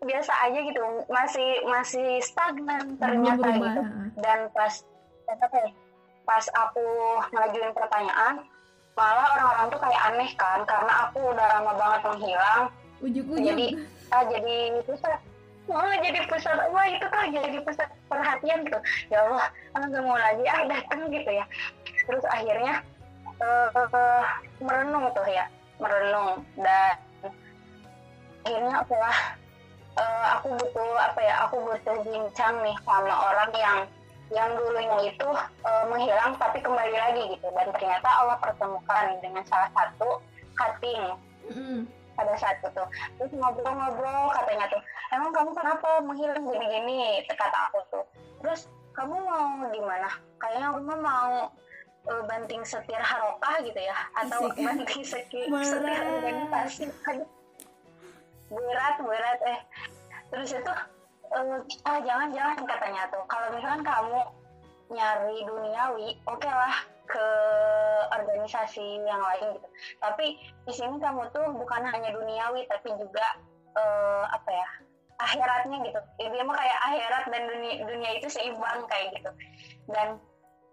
biasa 0.04 0.34
aja 0.50 0.60
gitu 0.60 0.82
masih 1.08 1.50
masih 1.64 2.20
stagnan 2.20 3.00
ternyata 3.00 3.48
gitu. 3.56 3.82
dan 4.20 4.52
pas 4.52 4.84
pas 6.28 6.46
aku 6.52 6.84
ngajuin 7.32 7.72
pertanyaan 7.72 8.44
malah 8.94 9.26
orang-orang 9.36 9.66
tuh 9.74 9.80
kayak 9.82 10.02
aneh 10.12 10.32
kan 10.38 10.60
karena 10.70 10.94
aku 11.08 11.20
udah 11.34 11.48
lama 11.58 11.74
banget 11.74 12.02
menghilang. 12.14 12.64
Ujuk-ujuk. 13.02 13.42
Jadi 13.42 13.68
ah, 14.14 14.24
jadi 14.30 14.56
pusat 14.86 15.18
oh 15.72 15.96
jadi 16.04 16.20
pusat 16.28 16.58
wah 16.72 16.86
itu 16.88 17.06
tuh 17.08 17.24
jadi 17.32 17.58
pusat 17.64 17.90
perhatian 18.12 18.68
gitu. 18.68 18.80
Ya 19.08 19.24
Allah 19.24 19.48
ah, 19.76 19.84
nggak 19.88 20.04
mau 20.04 20.18
lagi 20.20 20.44
ah 20.48 20.62
datang 20.68 21.08
gitu 21.12 21.32
ya. 21.32 21.46
Terus 22.04 22.24
akhirnya 22.28 22.84
uh, 23.40 24.28
merenung 24.60 25.08
tuh 25.16 25.28
ya 25.28 25.48
merenung. 25.80 26.44
Dan 26.60 26.96
akhirnya 28.44 28.76
setelah 28.84 29.18
uh, 29.96 30.26
aku 30.40 30.48
butuh 30.60 30.92
apa 31.00 31.20
ya 31.24 31.36
aku 31.48 31.56
butuh 31.64 31.98
bincang 32.04 32.56
nih 32.64 32.76
sama 32.84 33.16
orang 33.32 33.52
yang 33.56 33.80
yang 34.32 34.50
dulunya 34.58 35.14
itu 35.14 35.30
uh, 35.64 35.86
menghilang 35.88 36.36
tapi 36.36 36.60
kembali 36.60 36.96
lagi 36.96 37.24
gitu. 37.40 37.48
Dan 37.56 37.72
ternyata 37.72 38.10
Allah 38.10 38.38
pertemukan 38.42 39.06
dengan 39.24 39.44
salah 39.48 39.72
satu 39.72 40.20
cutting. 40.60 41.04
Mm. 41.48 41.84
Pada 42.14 42.34
saat 42.38 42.58
itu. 42.62 42.84
Terus 43.20 43.32
ngobrol-ngobrol 43.36 44.32
katanya 44.34 44.66
tuh 44.70 44.82
emang 45.14 45.32
kamu 45.34 45.52
kenapa 45.54 45.90
menghilang 46.02 46.44
gini-gini? 46.46 47.26
Kata 47.30 47.58
aku 47.70 47.80
tuh. 47.92 48.06
Terus 48.42 48.62
kamu 48.94 49.16
mau 49.26 49.68
di 49.70 49.82
mana? 49.82 50.10
Kayaknya 50.38 50.68
aku 50.72 50.80
mau 50.86 51.34
uh, 52.10 52.24
banting 52.30 52.64
setir 52.64 53.00
harokah 53.00 53.56
gitu 53.66 53.80
ya 53.80 53.98
atau 54.18 54.50
Asik. 54.50 54.64
banting 54.68 55.04
setir 55.04 55.46
setir 55.50 56.00
organisasi. 56.02 56.84
Berat 58.54 58.96
berat 59.02 59.40
eh. 59.50 59.60
Terus 60.30 60.50
itu 60.54 60.74
uh, 61.34 61.60
ah 61.90 62.00
jangan 62.02 62.30
jangan 62.32 62.58
katanya 62.66 63.10
tuh. 63.10 63.24
Kalau 63.26 63.48
misalkan 63.56 63.82
kamu 63.82 64.22
nyari 64.94 65.38
duniawi 65.48 66.10
oke 66.30 66.38
okay 66.38 66.54
lah 66.54 66.76
ke 67.08 67.28
organisasi 68.16 69.04
yang 69.04 69.22
lain 69.22 69.60
gitu. 69.60 69.68
Tapi 70.00 70.26
di 70.68 70.74
sini 70.74 70.96
kamu 71.00 71.30
tuh 71.36 71.46
bukan 71.56 71.84
hanya 71.84 72.10
duniawi 72.16 72.64
tapi 72.72 72.96
juga 72.96 73.26
uh, 73.76 74.26
apa 74.32 74.50
ya 74.50 74.68
akhiratnya 75.24 75.78
gitu. 75.88 76.00
Dia 76.20 76.44
mah 76.44 76.56
kayak 76.58 76.80
akhirat 76.90 77.24
dan 77.30 77.42
dunia 77.48 77.74
dunia 77.86 78.10
itu 78.18 78.28
seimbang 78.32 78.88
kayak 78.88 79.20
gitu. 79.20 79.32
Dan 79.92 80.20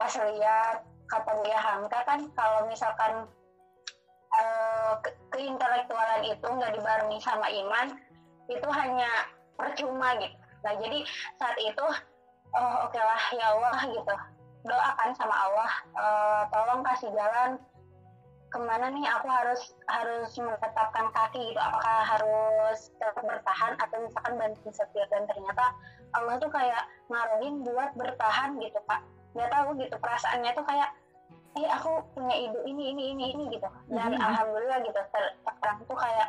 pas 0.00 0.12
lihat 0.16 0.86
kata 1.10 1.32
dia 1.42 1.58
Hamka 1.58 2.00
kan 2.06 2.20
kalau 2.38 2.70
misalkan 2.70 3.26
uh, 4.38 4.92
ke 5.02 5.10
keintelektualan 5.34 6.22
itu 6.24 6.46
nggak 6.46 6.72
dibarengi 6.78 7.18
sama 7.18 7.50
iman 7.50 7.98
itu 8.46 8.68
hanya 8.70 9.10
percuma 9.58 10.14
gitu. 10.22 10.36
Nah 10.62 10.72
jadi 10.78 10.98
saat 11.36 11.58
itu 11.58 11.86
oh 12.54 12.74
oke 12.86 12.94
okay 12.94 13.02
lah 13.02 13.22
ya 13.34 13.46
Allah 13.54 13.78
gitu 13.90 14.14
doakan 14.66 15.10
sama 15.16 15.34
Allah. 15.34 15.72
Uh, 15.96 16.42
tolong 16.52 16.80
kasih 16.84 17.10
jalan. 17.12 17.60
Ke 18.50 18.58
mana 18.58 18.90
nih 18.90 19.06
aku 19.06 19.30
harus 19.30 19.78
harus 19.86 20.34
menetapkan 20.34 21.06
kaki 21.14 21.54
gitu? 21.54 21.60
Apakah 21.62 22.02
harus 22.02 22.90
tetap 22.98 23.22
bertahan 23.22 23.78
atau 23.78 23.96
misalkan 24.02 24.34
banting 24.42 24.74
setir? 24.74 25.06
Dan 25.14 25.30
ternyata 25.30 25.70
Allah 26.18 26.34
tuh 26.42 26.50
kayak 26.50 26.82
ngaruhin 27.06 27.62
buat 27.62 27.94
bertahan 27.94 28.58
gitu 28.58 28.78
pak 28.86 29.06
nggak 29.30 29.50
tahu 29.54 29.78
gitu 29.78 29.94
perasaannya 30.02 30.50
tuh 30.58 30.66
kayak 30.66 30.90
eh 31.58 31.66
aku 31.66 32.02
punya 32.14 32.34
ide 32.34 32.58
ini 32.66 32.94
ini 32.94 33.02
ini 33.14 33.24
ini 33.34 33.44
gitu. 33.54 33.66
Dan 33.90 34.14
mm-hmm. 34.14 34.22
alhamdulillah 34.22 34.78
gitu 34.86 35.00
ter 35.10 35.24
sekarang 35.42 35.78
tuh 35.86 35.98
kayak 35.98 36.28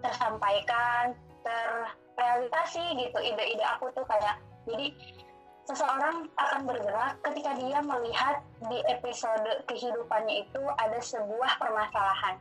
tersampaikan 0.00 1.04
terrealisasi 1.42 2.84
gitu 2.98 3.18
ide-ide 3.18 3.64
aku 3.66 3.90
tuh 3.94 4.06
kayak. 4.06 4.38
Jadi 4.70 4.94
seseorang 5.68 6.28
akan 6.38 6.60
bergerak 6.64 7.14
ketika 7.30 7.50
dia 7.58 7.78
melihat 7.84 8.40
di 8.68 8.78
episode 8.88 9.50
kehidupannya 9.68 10.46
itu 10.48 10.62
ada 10.80 10.98
sebuah 11.00 11.60
permasalahan. 11.60 12.36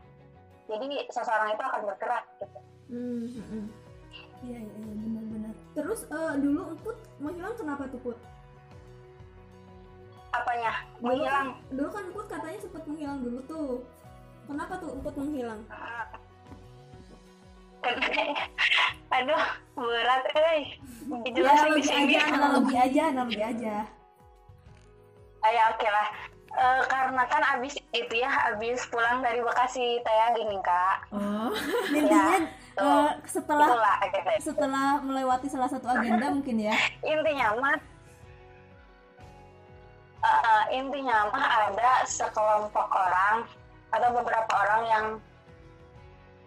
Jadi 0.70 1.10
seseorang 1.10 1.55
itu 1.58 1.64
akan 1.64 1.82
bergerak 1.90 2.24
gitu. 2.40 2.60
Hmm 2.90 3.70
iya 4.44 4.60
iya 4.64 4.79
ya, 4.79 4.94
benar-benar. 4.96 5.53
Terus 5.75 6.00
uh, 6.12 6.34
dulu 6.40 6.62
Put 6.84 6.98
menghilang 7.20 7.55
kenapa 7.60 7.84
tuh 7.92 8.00
Put? 8.01 8.18
Apanya? 10.32 10.72
Menghilang? 11.03 11.27
dulu 11.27 11.27
kan, 11.27 11.75
dulu 11.75 11.90
kan 11.92 12.05
Put 12.16 12.25
katanya 12.32 12.60
sempat 12.62 12.84
menghilang 12.88 13.20
dulu 13.20 13.40
tuh. 13.50 13.72
Kenapa 14.48 14.74
tuh 14.79 14.92
Put 15.03 15.16
menghilang? 15.20 15.62
Uh, 15.68 16.05
aduh 19.15 19.44
berat 19.75 20.24
eh. 20.35 20.63
Ya, 21.09 21.51
analogi 21.55 21.89
aja 21.89 22.20
analogi 22.29 22.75
aja 22.77 23.01
analogi 23.09 23.42
aja. 23.42 23.75
Ya 25.39 25.63
oke 25.72 25.79
okay 25.79 25.89
lah. 25.89 26.07
Uh, 26.50 26.81
karena 26.89 27.24
kan 27.29 27.42
abis 27.55 27.77
itu 27.94 28.13
ya 28.18 28.29
abis 28.51 28.81
pulang 28.89 29.22
dari 29.22 29.37
Bekasi 29.39 30.01
tayang 30.01 30.33
gini 30.33 30.57
kak. 30.65 30.98
Oh. 31.13 31.53
Intinya 31.94 32.42
ya, 32.42 32.81
uh, 32.81 33.09
setelah 33.24 33.68
itulah, 33.70 33.98
gitu. 34.09 34.31
setelah 34.50 34.87
melewati 35.05 35.48
salah 35.48 35.70
satu 35.70 35.85
agenda 35.87 36.33
mungkin 36.33 36.57
ya. 36.57 36.74
Intinya 37.05 37.53
mah 37.57 37.77
uh, 40.25 40.63
intinya 40.74 41.29
mah 41.31 41.46
ada 41.70 42.03
sekelompok 42.09 42.87
orang 42.92 43.46
atau 43.89 44.09
beberapa 44.13 44.51
orang 44.53 44.81
yang 44.85 45.05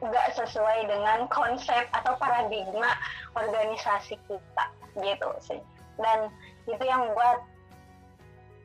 nggak 0.03 0.27
sesuai 0.35 0.91
dengan 0.91 1.31
konsep 1.31 1.87
atau 1.95 2.19
paradigma 2.19 2.99
organisasi 3.39 4.19
kita 4.27 4.65
gitu 4.99 5.29
sih 5.39 5.61
dan 6.03 6.27
itu 6.67 6.83
yang 6.83 7.07
buat 7.15 7.39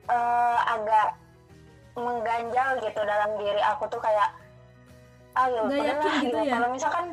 uh, 0.10 0.60
agak 0.66 1.14
mengganjal 1.98 2.82
gitu 2.82 3.02
dalam 3.06 3.32
diri 3.38 3.62
aku 3.62 3.86
tuh 3.90 4.02
kayak 4.02 4.34
ayo 5.38 5.66
ah, 5.66 5.70
ya 5.70 5.94
gitu, 5.94 6.08
gitu 6.26 6.38
ya? 6.42 6.52
kalau 6.58 6.68
misalkan 6.74 7.06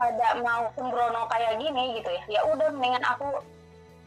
ada 0.00 0.28
mau 0.40 0.72
sembrono 0.72 1.28
kayak 1.28 1.60
gini 1.60 2.00
gitu 2.00 2.08
ya 2.08 2.22
ya 2.28 2.40
udah 2.48 2.72
mendingan 2.72 3.04
aku 3.04 3.44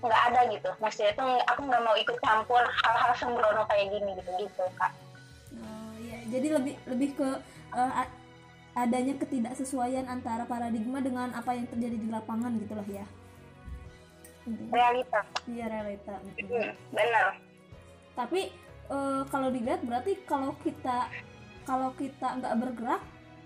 nggak 0.02 0.22
ada 0.34 0.42
gitu 0.50 0.70
maksudnya 0.82 1.14
itu 1.14 1.26
aku 1.46 1.62
nggak 1.70 1.84
mau 1.86 1.96
ikut 1.96 2.18
campur 2.26 2.62
hal-hal 2.66 3.14
sembrono 3.16 3.64
kayak 3.70 3.94
gini 3.94 4.18
gitu 4.18 4.32
gitu 4.42 4.64
kak 4.82 4.92
oh, 5.62 5.94
ya. 6.02 6.18
jadi 6.34 6.48
lebih 6.58 6.76
lebih 6.90 7.10
ke 7.14 7.30
uh, 7.78 8.06
adanya 8.74 9.14
ketidaksesuaian 9.22 10.10
antara 10.10 10.50
paradigma 10.50 10.98
dengan 10.98 11.30
apa 11.38 11.54
yang 11.54 11.70
terjadi 11.70 11.98
di 11.98 12.08
lapangan 12.10 12.58
gitulah 12.58 12.86
ya. 12.90 13.06
Realita. 14.50 15.22
Iya 15.48 15.66
realita 15.72 16.20
hmm, 16.20 16.70
benar. 16.92 17.40
Tapi 18.18 18.52
e, 18.92 18.98
kalau 19.30 19.48
dilihat 19.54 19.86
berarti 19.86 20.20
kalau 20.28 20.52
kita 20.60 21.08
kalau 21.64 21.96
kita 21.96 22.44
nggak 22.44 22.54
bergerak 22.60 23.02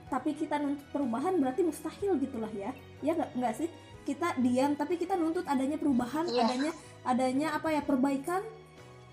tapi 0.07 0.31
kita 0.33 0.57
nuntut 0.57 0.87
perubahan 0.95 1.35
berarti 1.37 1.61
mustahil 1.67 2.17
gitulah 2.17 2.49
ya. 2.55 2.71
Ya 3.03 3.13
nggak 3.13 3.31
nggak 3.35 3.53
sih? 3.59 3.69
Kita 4.07 4.39
diam 4.39 4.73
tapi 4.79 4.95
kita 4.95 5.19
nuntut 5.19 5.43
adanya 5.45 5.75
perubahan 5.75 6.25
yeah. 6.31 6.47
adanya 6.47 6.71
adanya 7.03 7.47
apa 7.53 7.67
ya 7.75 7.81
perbaikan 7.83 8.41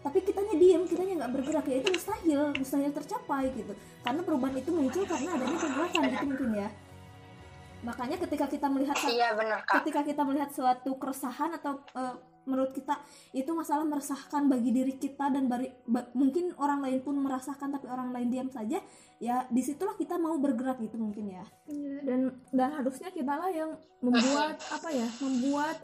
tapi 0.05 0.21
kitanya 0.21 0.55
diem 0.61 0.85
kitanya 0.85 1.25
nggak 1.25 1.33
bergerak. 1.33 1.65
Ya 1.65 1.77
itu 1.81 1.89
mustahil 1.97 2.43
mustahil 2.61 2.93
tercapai 2.93 3.49
gitu. 3.57 3.73
Karena 4.05 4.21
perubahan 4.21 4.55
itu 4.61 4.71
muncul 4.71 5.03
karena 5.09 5.33
adanya 5.33 5.57
pergerakan 5.57 6.03
gitu 6.13 6.27
mungkin 6.29 6.51
ya. 6.53 6.69
Makanya 7.85 8.17
ketika 8.21 8.47
kita 8.49 8.67
melihat 8.69 8.97
iya, 9.09 9.37
bener, 9.37 9.61
ketika 9.65 10.01
kita 10.05 10.23
melihat 10.25 10.49
suatu 10.53 10.97
keresahan 10.97 11.53
atau 11.57 11.85
uh, 11.97 12.17
menurut 12.45 12.73
kita 12.77 13.01
itu 13.33 13.49
masalah 13.57 13.85
meresahkan 13.85 14.45
bagi 14.49 14.73
diri 14.73 14.97
kita 15.01 15.33
dan 15.33 15.49
bari, 15.49 15.69
ba, 15.89 16.05
mungkin 16.13 16.53
orang 16.61 16.85
lain 16.85 17.01
pun 17.01 17.17
merasakan 17.17 17.73
tapi 17.73 17.89
orang 17.89 18.13
lain 18.13 18.29
diam 18.29 18.49
saja 18.53 18.81
ya 19.21 19.49
di 19.49 19.61
situlah 19.65 19.97
kita 19.97 20.21
mau 20.21 20.37
bergerak 20.37 20.81
gitu 20.81 20.97
mungkin 21.01 21.33
ya. 21.33 21.45
Iya, 21.69 21.97
dan 22.05 22.21
dan 22.53 22.69
harusnya 22.77 23.09
kita 23.13 23.33
lah 23.37 23.49
yang 23.53 23.77
membuat 24.01 24.61
apa 24.69 24.89
ya 24.93 25.09
membuat 25.21 25.77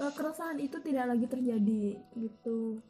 uh, 0.00 0.12
keresahan 0.12 0.60
itu 0.60 0.76
tidak 0.84 1.16
lagi 1.16 1.26
terjadi 1.28 1.84
gitu 2.16 2.80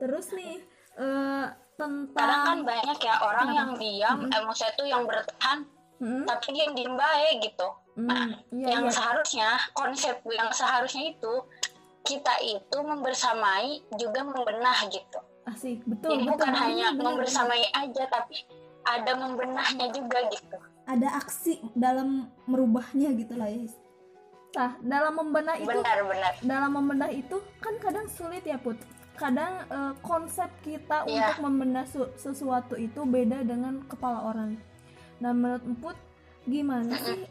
terus 0.00 0.32
nih 0.32 0.64
uh, 0.96 1.52
tentang 1.76 2.12
kadang 2.16 2.42
kan 2.44 2.58
banyak 2.64 2.98
ya 3.04 3.14
orang 3.20 3.48
hmm. 3.48 3.56
yang 3.56 3.70
diam 3.76 4.18
hmm. 4.24 4.32
emosi 4.32 4.64
itu 4.72 4.84
yang 4.88 5.04
bertahan 5.04 5.58
hmm. 6.00 6.24
tapi 6.24 6.46
dia 6.56 6.62
yang 6.68 6.74
diem 6.76 6.94
baik 6.96 7.36
gitu 7.44 7.68
hmm. 8.00 8.08
nah 8.08 8.26
iya, 8.52 8.66
yang 8.76 8.84
iya. 8.88 8.92
seharusnya 8.92 9.48
konsep 9.76 10.16
yang 10.32 10.50
seharusnya 10.52 11.12
itu 11.12 11.34
kita 12.00 12.32
itu 12.40 12.78
membersamai 12.80 13.84
juga 14.00 14.24
membenah 14.24 14.88
gitu 14.88 15.20
asik 15.48 15.84
betul 15.84 16.16
jadi 16.16 16.24
betul, 16.24 16.32
bukan 16.32 16.50
betul, 16.52 16.62
hanya 16.64 16.86
betul, 16.96 17.04
membersamai 17.04 17.62
betul. 17.68 17.80
aja 17.84 18.04
tapi 18.08 18.36
ada 18.80 19.12
membenahnya 19.12 19.86
juga 19.92 20.18
gitu 20.32 20.56
ada 20.88 21.08
aksi 21.20 21.60
dalam 21.76 22.32
merubahnya 22.48 23.12
gitu 23.14 23.36
lah 23.36 23.52
ya 23.52 23.68
Nah, 24.50 24.74
dalam 24.82 25.14
membenah 25.14 25.54
itu 25.62 25.70
benar, 25.70 26.02
benar. 26.02 26.32
dalam 26.42 26.70
membenah 26.74 27.10
itu 27.14 27.38
kan 27.62 27.70
kadang 27.78 28.10
sulit 28.10 28.42
ya 28.42 28.58
Put 28.58 28.74
kadang 29.20 29.68
uh, 29.68 29.92
konsep 30.00 30.48
kita 30.64 31.04
yeah. 31.04 31.36
untuk 31.36 31.36
membedah 31.44 31.84
sesuatu 32.16 32.80
itu 32.80 33.04
beda 33.04 33.44
dengan 33.44 33.84
kepala 33.84 34.32
orang. 34.32 34.56
Nah, 35.20 35.36
menurut 35.36 35.60
Emput 35.68 35.96
gimana 36.48 36.96
sih 36.96 37.28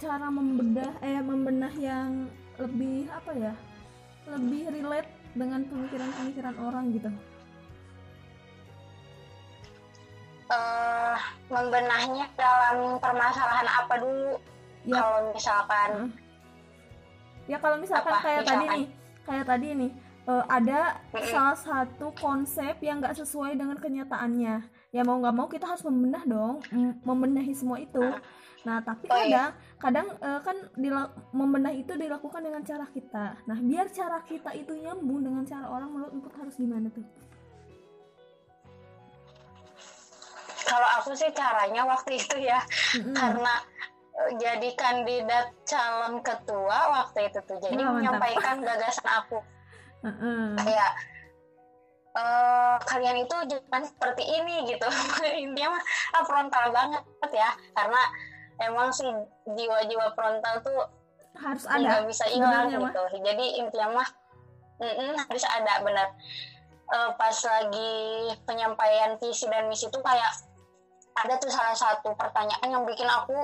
cara 0.00 0.32
membedah 0.32 0.96
eh 1.04 1.20
membenah 1.20 1.74
yang 1.76 2.32
lebih 2.56 3.12
apa 3.12 3.36
ya? 3.36 3.52
Lebih 4.24 4.72
relate 4.72 5.12
dengan 5.36 5.68
pemikiran-pemikiran 5.68 6.56
orang 6.64 6.96
gitu. 6.96 7.12
uh, 10.48 11.16
membenahnya 11.48 12.26
dalam 12.34 12.96
permasalahan 12.98 13.68
apa 13.68 13.94
dulu 14.00 14.32
ya. 14.88 14.96
kalau 15.00 15.20
misalkan 15.32 15.88
hmm. 15.92 16.10
ya 17.48 17.56
kalau 17.60 17.76
misalkan 17.80 18.12
apa, 18.16 18.24
kayak 18.24 18.42
misalkan. 18.44 18.60
tadi 18.60 18.66
nih 18.76 18.86
kayak 19.24 19.46
tadi 19.46 19.68
nih 19.76 19.90
uh, 20.28 20.44
ada 20.46 21.00
hmm. 21.10 21.24
salah 21.32 21.56
satu 21.56 22.12
konsep 22.20 22.76
yang 22.84 23.00
nggak 23.00 23.16
sesuai 23.16 23.56
dengan 23.56 23.80
kenyataannya. 23.80 24.56
Ya 24.92 25.02
mau 25.04 25.16
nggak 25.20 25.34
mau 25.34 25.48
kita 25.48 25.64
harus 25.64 25.84
membenah 25.84 26.24
dong 26.28 26.60
membenahi 27.02 27.52
semua 27.56 27.80
itu. 27.80 28.04
Nah 28.64 28.84
tapi 28.84 29.08
oh, 29.08 29.16
kadang 29.16 29.28
iya. 29.28 29.44
kadang 29.80 30.06
uh, 30.20 30.40
kan 30.44 30.56
membenah 31.32 31.72
itu 31.72 31.96
dilakukan 31.96 32.44
dengan 32.44 32.60
cara 32.64 32.84
kita. 32.92 33.40
Nah 33.48 33.58
biar 33.60 33.88
cara 33.88 34.20
kita 34.24 34.52
itu 34.52 34.76
nyambung 34.76 35.24
dengan 35.24 35.44
cara 35.48 35.66
orang 35.72 35.88
menurut 35.88 36.12
empuk 36.12 36.34
harus 36.36 36.54
gimana 36.56 36.88
tuh? 36.92 37.04
Kalau 40.68 40.88
aku 41.00 41.16
sih 41.16 41.32
caranya 41.32 41.88
waktu 41.88 42.20
itu 42.20 42.44
ya 42.44 42.60
mm-hmm. 42.60 43.16
karena 43.16 43.54
uh, 44.20 44.30
jadi 44.36 44.68
kandidat 44.76 45.56
calon 45.64 46.20
ketua 46.20 46.78
waktu 46.92 47.32
itu 47.32 47.40
tuh. 47.48 47.56
Jadi 47.60 47.80
oh, 47.80 47.96
menyampaikan 47.96 48.60
gagasan 48.60 49.08
aku 49.08 49.40
mm-hmm. 50.04 50.56
kayak 50.62 50.90
uh, 52.18 52.76
kalian 52.86 53.24
itu 53.24 53.36
jangan 53.48 53.82
seperti 53.84 54.24
ini 54.26 54.66
gitu. 54.70 54.86
Intinya 55.44 55.78
mah 55.78 55.82
ah, 56.18 56.24
frontal 56.24 56.64
banget 56.74 57.02
ya. 57.32 57.50
Karena 57.74 58.02
emang 58.62 58.90
sih 58.90 59.08
jiwa-jiwa 59.46 60.14
frontal 60.18 60.54
tuh 60.62 60.80
harus 61.38 61.64
ada 61.70 62.02
nggak 62.02 62.10
bisa 62.10 62.26
hilang 62.26 62.66
gitu 62.66 62.82
mah. 62.82 62.90
jadi 63.14 63.62
intinya 63.62 64.02
mah 64.02 64.08
mm 64.82 64.90
-mm, 64.90 65.12
harus 65.22 65.44
ada 65.46 65.86
benar. 65.86 66.08
Uh, 66.88 67.12
pas 67.20 67.36
lagi 67.36 68.32
penyampaian 68.48 69.20
visi 69.20 69.44
dan 69.46 69.68
misi 69.68 69.86
itu 69.86 70.00
kayak 70.00 70.32
ada 71.20 71.36
tuh 71.36 71.52
salah 71.52 71.76
satu 71.76 72.16
pertanyaan 72.16 72.64
yang 72.64 72.82
bikin 72.88 73.04
aku 73.06 73.36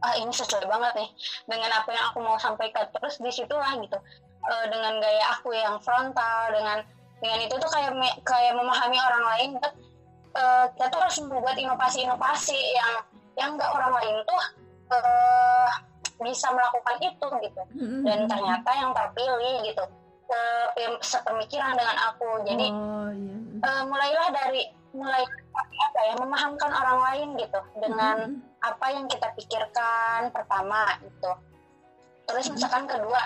ah 0.00 0.14
ini 0.16 0.32
sesuai 0.32 0.64
banget 0.64 0.92
nih 0.96 1.10
dengan 1.44 1.70
apa 1.76 1.88
yang 1.92 2.04
aku 2.10 2.18
mau 2.24 2.34
sampaikan. 2.40 2.88
Terus 2.90 3.20
di 3.22 3.30
situlah 3.30 3.78
gitu 3.78 3.98
uh, 4.46 4.66
dengan 4.70 4.98
gaya 5.02 5.24
aku 5.34 5.54
yang 5.54 5.76
frontal 5.82 6.54
dengan 6.54 6.78
dengan 7.20 7.38
itu 7.42 7.54
tuh 7.56 7.70
kayak 7.72 7.92
me, 7.96 8.08
kayak 8.22 8.54
memahami 8.54 8.98
orang 9.00 9.24
lain 9.34 9.50
uh, 10.36 10.64
kita 10.76 10.86
tuh 10.92 11.00
harus 11.00 11.16
membuat 11.24 11.56
inovasi-inovasi 11.56 12.60
yang 12.76 12.92
yang 13.36 13.50
nggak 13.56 13.70
orang 13.72 13.92
lain 14.00 14.16
tuh 14.24 14.42
uh, 14.92 15.68
bisa 16.20 16.48
melakukan 16.52 16.96
itu 17.04 17.28
gitu 17.44 17.62
mm-hmm. 17.76 18.02
dan 18.08 18.18
ternyata 18.24 18.70
yang 18.72 18.90
terpilih 18.96 19.56
gitu 19.68 19.84
uh, 20.32 20.96
sepemikiran 21.04 21.76
dengan 21.76 21.96
aku 22.12 22.28
jadi 22.48 22.66
oh, 22.72 23.12
yeah. 23.12 23.40
Iya. 23.60 23.68
uh, 23.68 23.82
mulailah 23.84 24.28
dari 24.32 24.62
mulai 24.96 25.22
apa 25.52 26.00
ya 26.08 26.14
memahamkan 26.16 26.72
orang 26.72 26.98
lain 27.12 27.28
gitu 27.36 27.60
dengan 27.76 28.16
mm-hmm. 28.32 28.64
apa 28.64 28.86
yang 28.92 29.04
kita 29.08 29.28
pikirkan 29.36 30.32
pertama 30.32 30.96
gitu 31.04 31.32
terus 32.26 32.48
misalkan 32.48 32.88
kedua 32.88 33.20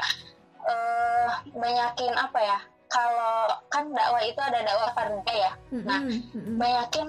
uh, 0.67 1.29
banyakin 1.55 2.15
apa 2.17 2.41
ya? 2.41 2.59
Kalau 2.91 3.55
kan 3.71 3.87
dakwah 3.95 4.23
itu 4.27 4.41
ada 4.43 4.67
dakwah 4.67 4.91
farda 4.99 5.35
ya. 5.35 5.53
Mm-hmm. 5.71 5.87
nah 5.87 6.01
banyakin 6.59 7.07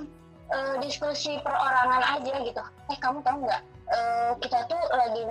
uh, 0.54 0.76
diskusi 0.84 1.42
perorangan 1.42 2.22
aja 2.22 2.34
gitu. 2.46 2.62
Eh 2.94 2.98
kamu 3.02 3.26
tahu 3.26 3.44
nggak? 3.44 3.64
Uh, 3.92 4.32
kita 4.40 4.70
tuh 4.70 4.82
lagi 4.94 5.24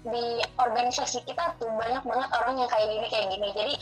di 0.00 0.40
organisasi 0.56 1.20
kita 1.28 1.52
tuh 1.60 1.68
banyak 1.76 2.00
banget 2.00 2.30
orang 2.32 2.56
yang 2.64 2.70
kayak 2.72 2.88
gini 2.88 3.06
kayak 3.12 3.26
gini. 3.28 3.48
Jadi 3.52 3.74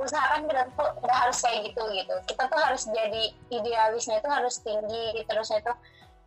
usahakan 0.00 0.48
kita 0.48 0.62
tuh 0.78 0.90
udah 1.02 1.16
harus 1.26 1.38
kayak 1.42 1.60
gitu 1.66 1.82
gitu. 1.92 2.14
Kita 2.30 2.42
tuh 2.46 2.60
harus 2.62 2.82
jadi 2.88 3.22
idealisnya 3.50 4.22
itu 4.22 4.28
harus 4.30 4.54
tinggi 4.62 5.26
terusnya 5.26 5.60
itu 5.60 5.74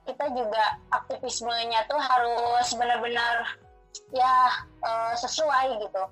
kita 0.03 0.25
juga 0.35 0.63
aktivismenya 0.91 1.87
tuh 1.87 1.95
harus 1.95 2.67
benar-benar 2.75 3.55
ya 4.11 4.35
uh, 4.83 5.13
sesuai 5.15 5.79
gitu 5.79 6.03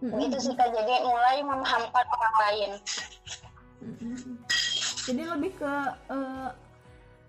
mm-hmm. 0.00 0.20
gitu 0.26 0.36
sih 0.40 0.54
kak 0.56 0.72
jadi 0.72 1.04
mulai 1.04 1.40
memahamkan 1.44 2.06
orang 2.08 2.34
lain 2.48 2.70
mm-hmm. 3.84 4.34
jadi 5.08 5.22
lebih 5.36 5.52
ke 5.56 5.72
uh, 6.12 6.50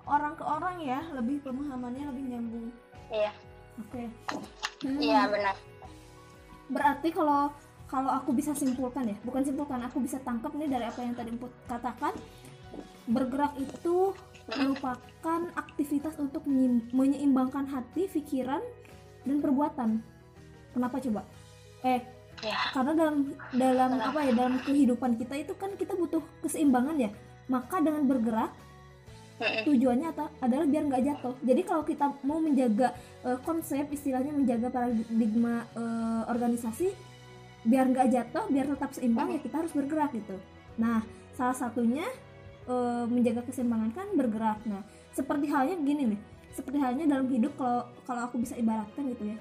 orang 0.08 0.34
ke 0.36 0.44
orang 0.44 0.76
ya 0.82 1.00
lebih 1.14 1.40
pemahamannya 1.46 2.04
lebih 2.12 2.24
nyambung 2.32 2.68
iya 3.14 3.32
oke 3.78 3.92
okay. 3.92 4.06
hmm. 4.88 5.00
iya 5.00 5.22
benar 5.30 5.56
berarti 6.72 7.10
kalau 7.14 7.52
kalau 7.92 8.08
aku 8.08 8.32
bisa 8.32 8.56
simpulkan 8.56 9.12
ya 9.12 9.18
bukan 9.28 9.44
simpulkan 9.44 9.84
aku 9.84 10.00
bisa 10.00 10.18
tangkap 10.24 10.56
nih 10.56 10.72
dari 10.72 10.86
apa 10.88 11.00
yang 11.04 11.14
tadi 11.14 11.36
Emput 11.36 11.52
katakan 11.68 12.16
bergerak 13.12 13.52
itu 13.60 14.16
merupakan 14.52 15.42
aktivitas 15.56 16.18
untuk 16.20 16.44
menyeimbangkan 16.92 17.68
hati, 17.70 18.10
pikiran, 18.10 18.60
dan 19.24 19.38
perbuatan. 19.40 19.90
Kenapa 20.72 20.98
coba? 21.00 21.22
Eh, 21.86 22.02
ya. 22.42 22.58
karena 22.74 22.92
dalam 22.98 23.16
dalam 23.54 23.92
apa 24.02 24.20
ya 24.26 24.32
dalam 24.36 24.56
kehidupan 24.62 25.18
kita 25.18 25.34
itu 25.42 25.54
kan 25.56 25.74
kita 25.78 25.94
butuh 25.96 26.22
keseimbangan 26.42 26.98
ya. 26.98 27.10
Maka 27.50 27.82
dengan 27.82 28.06
bergerak 28.08 28.52
tujuannya 29.42 30.08
atau 30.14 30.30
adalah 30.38 30.66
biar 30.70 30.84
nggak 30.86 31.04
jatuh. 31.04 31.34
Jadi 31.42 31.62
kalau 31.66 31.84
kita 31.84 32.06
mau 32.22 32.38
menjaga 32.38 32.94
uh, 33.26 33.38
konsep 33.42 33.90
istilahnya 33.90 34.34
menjaga 34.34 34.70
paradigma 34.70 35.66
uh, 35.74 36.30
organisasi 36.30 36.94
biar 37.62 37.90
nggak 37.94 38.10
jatuh 38.10 38.50
biar 38.50 38.66
tetap 38.74 38.90
seimbang 38.94 39.38
ya 39.38 39.40
kita 39.42 39.66
harus 39.66 39.74
bergerak 39.74 40.14
gitu. 40.14 40.38
Nah 40.78 41.02
salah 41.34 41.58
satunya 41.58 42.06
uh, 42.70 43.06
menjaga 43.10 43.42
keseimbangan 43.50 43.92
kan 43.98 44.08
bergerak. 44.14 44.62
Nah 44.70 44.86
seperti 45.14 45.50
halnya 45.50 45.78
gini 45.82 46.16
nih. 46.16 46.20
Seperti 46.52 46.78
halnya 46.78 47.08
dalam 47.08 47.26
hidup 47.32 47.56
kalau 47.58 47.90
kalau 48.06 48.22
aku 48.30 48.42
bisa 48.42 48.54
ibaratkan 48.58 49.10
gitu 49.10 49.34
ya. 49.34 49.38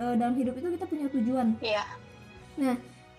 Uh, 0.00 0.14
dalam 0.16 0.38
hidup 0.38 0.54
itu 0.56 0.78
kita 0.78 0.86
punya 0.86 1.06
tujuan. 1.10 1.58
Yeah. 1.60 1.84
Nah, 2.58 2.74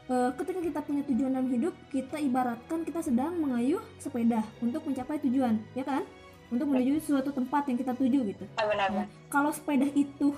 e, 0.10 0.16
ketika 0.36 0.60
kita 0.60 0.80
punya 0.84 1.04
tujuan 1.08 1.32
dalam 1.32 1.48
hidup, 1.48 1.74
kita 1.94 2.18
ibaratkan 2.20 2.84
kita 2.84 3.00
sedang 3.00 3.38
mengayuh 3.40 3.80
sepeda 4.02 4.44
untuk 4.60 4.84
mencapai 4.84 5.22
tujuan, 5.24 5.62
ya 5.78 5.86
kan? 5.88 6.04
Untuk 6.52 6.68
menuju 6.68 7.00
suatu 7.00 7.32
tempat 7.32 7.72
yang 7.72 7.80
kita 7.80 7.96
tuju 7.96 8.20
gitu. 8.28 8.44
Benar, 8.60 8.90
nah, 8.92 9.08
kalau 9.32 9.56
sepeda 9.56 9.88
itu 9.96 10.36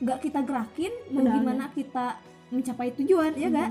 nggak 0.00 0.18
kita 0.24 0.40
gerakin, 0.42 0.92
mau 1.12 1.24
gimana 1.28 1.68
kita 1.76 2.16
mencapai 2.48 2.92
tujuan, 2.96 3.32
ya 3.36 3.50
kan? 3.52 3.70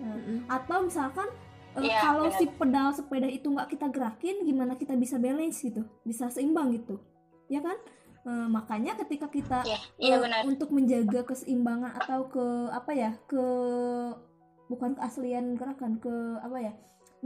Nah, 0.00 0.16
Atau 0.46 0.86
misalkan 0.86 1.28
e, 1.74 1.90
ya, 1.90 2.00
kalau 2.00 2.30
benar. 2.30 2.38
si 2.38 2.44
pedal 2.46 2.88
sepeda 2.94 3.28
itu 3.28 3.46
nggak 3.50 3.68
kita 3.74 3.86
gerakin, 3.90 4.46
gimana 4.46 4.78
kita 4.78 4.94
bisa 4.94 5.18
balance 5.18 5.58
gitu, 5.60 5.82
bisa 6.06 6.30
seimbang 6.30 6.70
gitu, 6.74 7.02
ya 7.50 7.60
kan? 7.60 7.76
Uh, 8.30 8.46
makanya 8.46 8.94
ketika 8.94 9.26
kita 9.26 9.58
yeah, 9.66 9.82
yeah, 9.98 10.22
uh, 10.22 10.46
untuk 10.46 10.70
menjaga 10.70 11.26
keseimbangan 11.26 11.98
atau 11.98 12.30
ke 12.30 12.46
apa 12.70 12.92
ya 12.94 13.10
ke 13.26 13.42
bukan 14.70 14.94
keaslian 14.94 15.58
gerakan 15.58 15.98
ke 15.98 16.14
apa 16.38 16.58
ya 16.62 16.72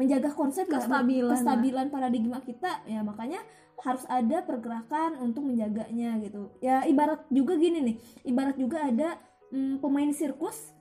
menjaga 0.00 0.32
konsep 0.32 0.64
kestabilan 0.64 1.36
kestabilan 1.36 1.86
paradigma 1.92 2.40
kita 2.40 2.80
ya 2.88 3.04
makanya 3.04 3.44
harus 3.84 4.00
ada 4.08 4.40
pergerakan 4.48 5.20
untuk 5.20 5.44
menjaganya 5.44 6.16
gitu 6.24 6.56
ya 6.64 6.88
ibarat 6.88 7.20
juga 7.28 7.52
gini 7.60 7.84
nih 7.84 7.96
ibarat 8.24 8.56
juga 8.56 8.88
ada 8.88 9.20
mm, 9.52 9.84
pemain 9.84 10.08
sirkus 10.08 10.72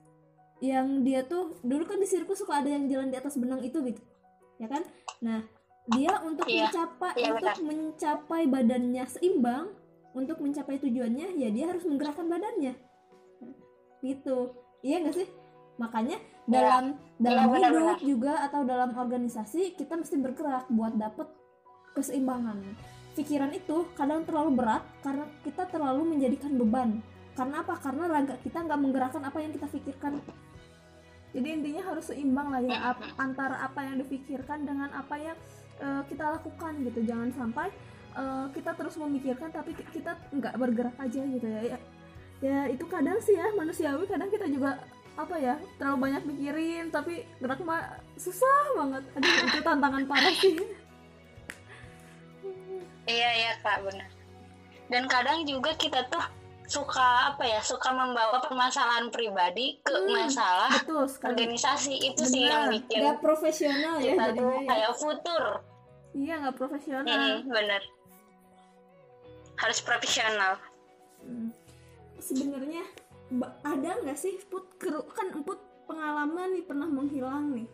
yang 0.64 1.04
dia 1.04 1.20
tuh 1.28 1.60
dulu 1.60 1.84
kan 1.84 2.00
di 2.00 2.08
sirkus 2.08 2.40
suka 2.40 2.64
ada 2.64 2.72
yang 2.72 2.88
jalan 2.88 3.12
di 3.12 3.20
atas 3.20 3.36
benang 3.36 3.60
itu 3.60 3.76
gitu 3.84 4.00
ya 4.56 4.72
kan 4.72 4.80
nah 5.20 5.44
dia 5.92 6.16
untuk 6.24 6.48
yeah. 6.48 6.72
mencapai 6.72 7.12
yeah, 7.20 7.36
untuk 7.36 7.54
benar. 7.60 7.68
mencapai 7.68 8.42
badannya 8.48 9.04
seimbang 9.04 9.68
untuk 10.14 10.38
mencapai 10.40 10.78
tujuannya 10.78 11.34
ya 11.36 11.48
dia 11.50 11.66
harus 11.68 11.82
menggerakkan 11.84 12.30
badannya. 12.30 12.74
Gitu. 14.00 14.38
Iya 14.86 14.96
gak 15.04 15.14
sih? 15.18 15.28
Makanya 15.74 16.22
ya, 16.46 16.54
dalam 16.54 16.84
dalam 17.18 17.46
ya, 17.50 17.58
hidup 17.58 17.74
benar. 17.74 17.98
juga 17.98 18.32
atau 18.46 18.62
dalam 18.62 18.94
organisasi 18.94 19.74
kita 19.74 19.98
mesti 19.98 20.16
bergerak 20.22 20.70
buat 20.70 20.94
dapet 20.94 21.26
keseimbangan. 21.98 22.62
Pikiran 23.14 23.50
itu 23.54 23.86
kadang 23.94 24.26
terlalu 24.26 24.58
berat 24.58 24.82
karena 25.02 25.26
kita 25.42 25.66
terlalu 25.70 26.14
menjadikan 26.14 26.54
beban. 26.58 27.02
Karena 27.34 27.66
apa? 27.66 27.74
Karena 27.82 28.06
raga 28.06 28.38
kita 28.38 28.62
nggak 28.62 28.80
menggerakkan 28.80 29.22
apa 29.26 29.38
yang 29.42 29.50
kita 29.50 29.66
pikirkan. 29.66 30.22
Jadi 31.34 31.48
intinya 31.50 31.82
harus 31.90 32.06
seimbang 32.06 32.46
lah 32.54 32.62
ya 32.62 32.94
ap, 32.94 32.98
antara 33.18 33.58
apa 33.66 33.82
yang 33.82 33.98
dipikirkan 33.98 34.62
dengan 34.62 34.94
apa 34.94 35.18
yang 35.18 35.34
uh, 35.82 36.06
kita 36.06 36.30
lakukan 36.38 36.78
gitu. 36.86 37.02
Jangan 37.02 37.34
sampai 37.34 37.74
uh, 38.16 38.46
kita 38.54 38.72
terus 38.74 38.94
memikirkan 38.96 39.50
tapi 39.50 39.74
kita 39.74 40.16
nggak 40.32 40.54
bergerak 40.56 40.96
aja 40.98 41.22
gitu 41.22 41.46
ya. 41.46 41.76
ya 41.76 41.78
ya 42.42 42.58
itu 42.68 42.84
kadang 42.90 43.16
sih 43.22 43.38
ya 43.38 43.46
manusiawi 43.56 44.04
kadang 44.04 44.28
kita 44.28 44.44
juga 44.50 44.76
apa 45.14 45.38
ya 45.38 45.54
terlalu 45.78 46.10
banyak 46.10 46.22
mikirin 46.26 46.90
tapi 46.90 47.22
gerak 47.38 47.62
mah 47.62 48.02
susah 48.18 48.74
banget. 48.74 49.02
Aduh 49.14 49.34
itu 49.46 49.60
tantangan 49.62 50.04
parah 50.10 50.34
sih. 50.42 50.58
Iya 53.06 53.30
iya 53.38 53.52
kak 53.62 53.86
benar. 53.86 54.10
Dan 54.90 55.06
kadang 55.06 55.46
juga 55.46 55.70
kita 55.78 56.10
tuh 56.10 56.24
suka 56.66 57.30
apa 57.30 57.44
ya 57.46 57.60
suka 57.60 57.92
membawa 57.92 58.40
permasalahan 58.42 59.12
pribadi 59.12 59.78
ke 59.84 59.94
hmm, 59.94 60.10
masalah 60.10 60.72
betul 60.82 61.06
organisasi. 61.06 61.94
Itu 62.10 62.26
Bener. 62.26 62.34
sih 62.34 62.44
yang 62.50 62.64
bikin 62.72 63.00
gak 63.06 63.20
profesional 63.22 63.94
ya 64.02 64.18
kita 64.18 64.26
tuh 64.34 64.50
ya. 64.50 64.66
kayak 64.66 64.92
futur. 64.98 65.42
Iya 66.14 66.34
nggak 66.42 66.56
profesional. 66.58 67.06
Hmm, 67.06 67.46
bener 67.46 67.82
harus 69.58 69.78
profesional. 69.82 70.58
Hmm. 71.24 71.48
sebenarnya 72.20 72.84
ada 73.64 74.00
nggak 74.00 74.16
sih 74.16 74.36
put 74.48 74.64
kan 75.16 75.32
emput 75.32 75.60
pengalaman 75.88 76.56
nih 76.56 76.64
pernah 76.64 76.88
menghilang 76.88 77.52
nih. 77.52 77.68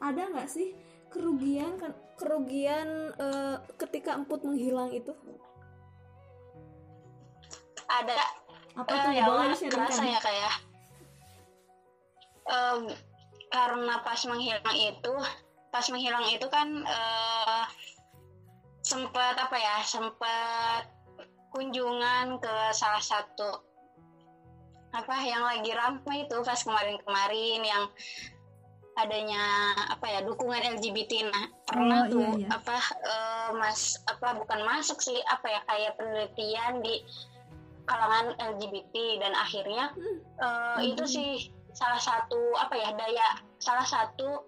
Ada 0.00 0.28
nggak 0.32 0.48
sih 0.48 0.76
kerugian 1.12 1.76
kan 1.80 1.92
kerugian 2.16 3.12
uh, 3.16 3.60
ketika 3.80 4.16
emput 4.16 4.44
menghilang 4.44 4.92
itu? 4.92 5.12
Ada. 7.88 8.16
Apa 8.74 8.90
uh, 8.90 9.02
tuh? 9.04 9.12
ya 9.14 9.22
boleh 9.28 9.54
ya 10.10 10.20
kayak 10.20 10.54
um, 12.48 12.90
karena 13.48 13.94
pas 14.02 14.20
menghilang 14.26 14.76
itu 14.76 15.14
pas 15.70 15.86
menghilang 15.90 16.26
itu 16.30 16.46
kan 16.50 16.68
uh, 16.86 17.64
sempat 18.84 19.34
apa 19.38 19.56
ya 19.58 19.76
sempat 19.82 20.93
kunjungan 21.54 22.42
ke 22.42 22.54
salah 22.74 23.00
satu 23.00 23.62
apa 24.94 25.14
yang 25.22 25.42
lagi 25.42 25.70
ramai 25.74 26.26
itu 26.26 26.36
pas 26.42 26.58
kemarin-kemarin 26.58 27.62
yang 27.62 27.84
adanya 28.94 29.74
apa 29.90 30.06
ya 30.06 30.20
dukungan 30.22 30.78
LGBT 30.78 31.30
nah 31.30 31.44
pernah 31.66 32.06
oh, 32.06 32.10
tuh 32.10 32.22
iya, 32.38 32.46
iya. 32.46 32.48
apa 32.54 32.76
uh, 33.02 33.48
mas 33.58 33.98
apa 34.06 34.38
bukan 34.38 34.62
masuk 34.62 35.02
sih 35.02 35.18
apa 35.26 35.50
ya 35.50 35.60
kayak 35.66 35.98
penelitian 35.98 36.78
di 36.78 37.02
kalangan 37.90 38.38
LGBT 38.38 38.94
dan 39.18 39.32
akhirnya 39.34 39.90
hmm. 39.98 40.18
uh, 40.38 40.78
hmm. 40.78 40.94
itu 40.94 41.04
sih 41.10 41.30
salah 41.74 41.98
satu 41.98 42.54
apa 42.54 42.74
ya 42.78 42.94
daya 42.94 43.28
salah 43.58 43.82
satu 43.82 44.46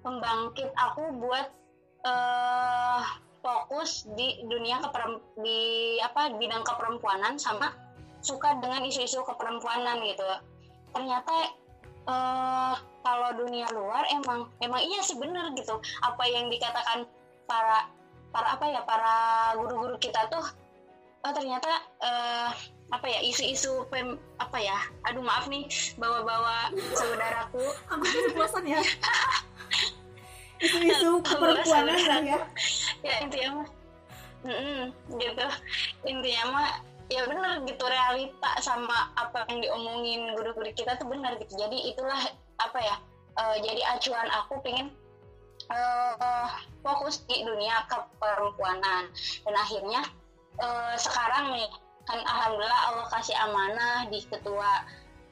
pembangkit 0.00 0.72
aku 0.72 1.12
buat 1.20 1.52
uh, 2.08 3.04
fokus 3.42 4.06
di 4.14 4.46
dunia 4.46 4.78
keperem 4.78 5.18
di 5.42 5.60
apa 5.98 6.30
bidang 6.38 6.62
keperempuanan 6.62 7.34
sama 7.36 7.74
suka 8.22 8.54
dengan 8.62 8.86
isu-isu 8.86 9.26
keperempuanan 9.26 9.98
gitu. 10.06 10.24
Ternyata 10.94 11.34
uh, 12.06 12.74
kalau 13.02 13.30
dunia 13.34 13.66
luar 13.74 14.06
emang 14.14 14.46
emang 14.62 14.78
iya 14.78 15.02
sih 15.02 15.18
bener 15.18 15.50
gitu. 15.58 15.74
Apa 16.06 16.22
yang 16.30 16.46
dikatakan 16.48 17.04
para 17.50 17.90
para 18.30 18.54
apa 18.54 18.64
ya 18.70 18.80
para 18.86 19.14
guru-guru 19.58 19.98
kita 19.98 20.30
tuh 20.30 20.46
oh 21.22 21.32
ternyata 21.34 21.68
uh, 21.98 22.54
apa 22.94 23.06
ya 23.10 23.20
isu-isu 23.26 23.88
pem 23.90 24.20
apa 24.38 24.58
ya 24.62 24.78
aduh 25.02 25.22
maaf 25.24 25.50
nih 25.50 25.66
bawa-bawa 25.98 26.70
saudaraku. 26.94 27.66
Aku 27.90 28.04
keceplosan 28.06 28.70
ya 28.70 28.80
isu-isu 30.62 31.18
perempuanan 31.26 32.22
ya. 32.22 32.40
ya 33.02 33.14
intinya 33.18 33.50
mah 33.62 33.68
mm 34.46 34.54
-mm, 34.54 34.80
gitu. 35.18 35.46
Intinya 36.06 36.44
mah 36.54 36.70
ya 37.10 37.26
benar 37.28 37.60
gitu 37.66 37.84
realita 37.84 38.50
sama 38.62 39.12
apa 39.18 39.44
yang 39.52 39.60
diomongin 39.60 40.32
guru-guru 40.38 40.70
kita 40.72 40.94
tuh 40.96 41.10
benar 41.10 41.34
gitu. 41.42 41.58
Jadi 41.58 41.92
itulah 41.92 42.22
apa 42.62 42.78
ya 42.78 42.96
uh, 43.42 43.56
jadi 43.58 43.82
acuan 43.98 44.28
aku 44.30 44.62
pengen 44.62 44.94
uh, 45.68 46.48
fokus 46.86 47.26
di 47.26 47.42
dunia 47.42 47.82
keperempuanan. 47.90 49.10
Dan 49.42 49.54
akhirnya 49.58 50.00
uh, 50.62 50.94
sekarang 50.94 51.58
nih 51.58 51.68
kan 52.06 52.18
alhamdulillah 52.22 52.82
Allah 52.90 53.06
kasih 53.14 53.34
amanah 53.38 54.10
di 54.10 54.22
ketua 54.26 54.86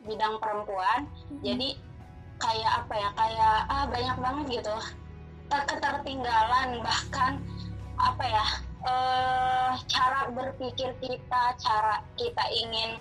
bidang 0.06 0.38
perempuan. 0.42 1.06
Hmm. 1.06 1.42
jadi 1.44 1.76
kayak 2.40 2.72
apa 2.72 2.94
ya 2.96 3.08
kayak 3.12 3.56
ah 3.68 3.84
banyak 3.84 4.16
banget 4.16 4.46
gitu 4.58 4.76
ketertinggalan 5.58 6.78
bahkan 6.84 7.42
apa 8.00 8.24
ya 8.24 8.46
uh, 8.84 9.72
cara 9.88 10.30
berpikir 10.32 10.94
kita, 11.00 11.42
cara 11.60 12.04
kita 12.16 12.44
ingin 12.52 12.96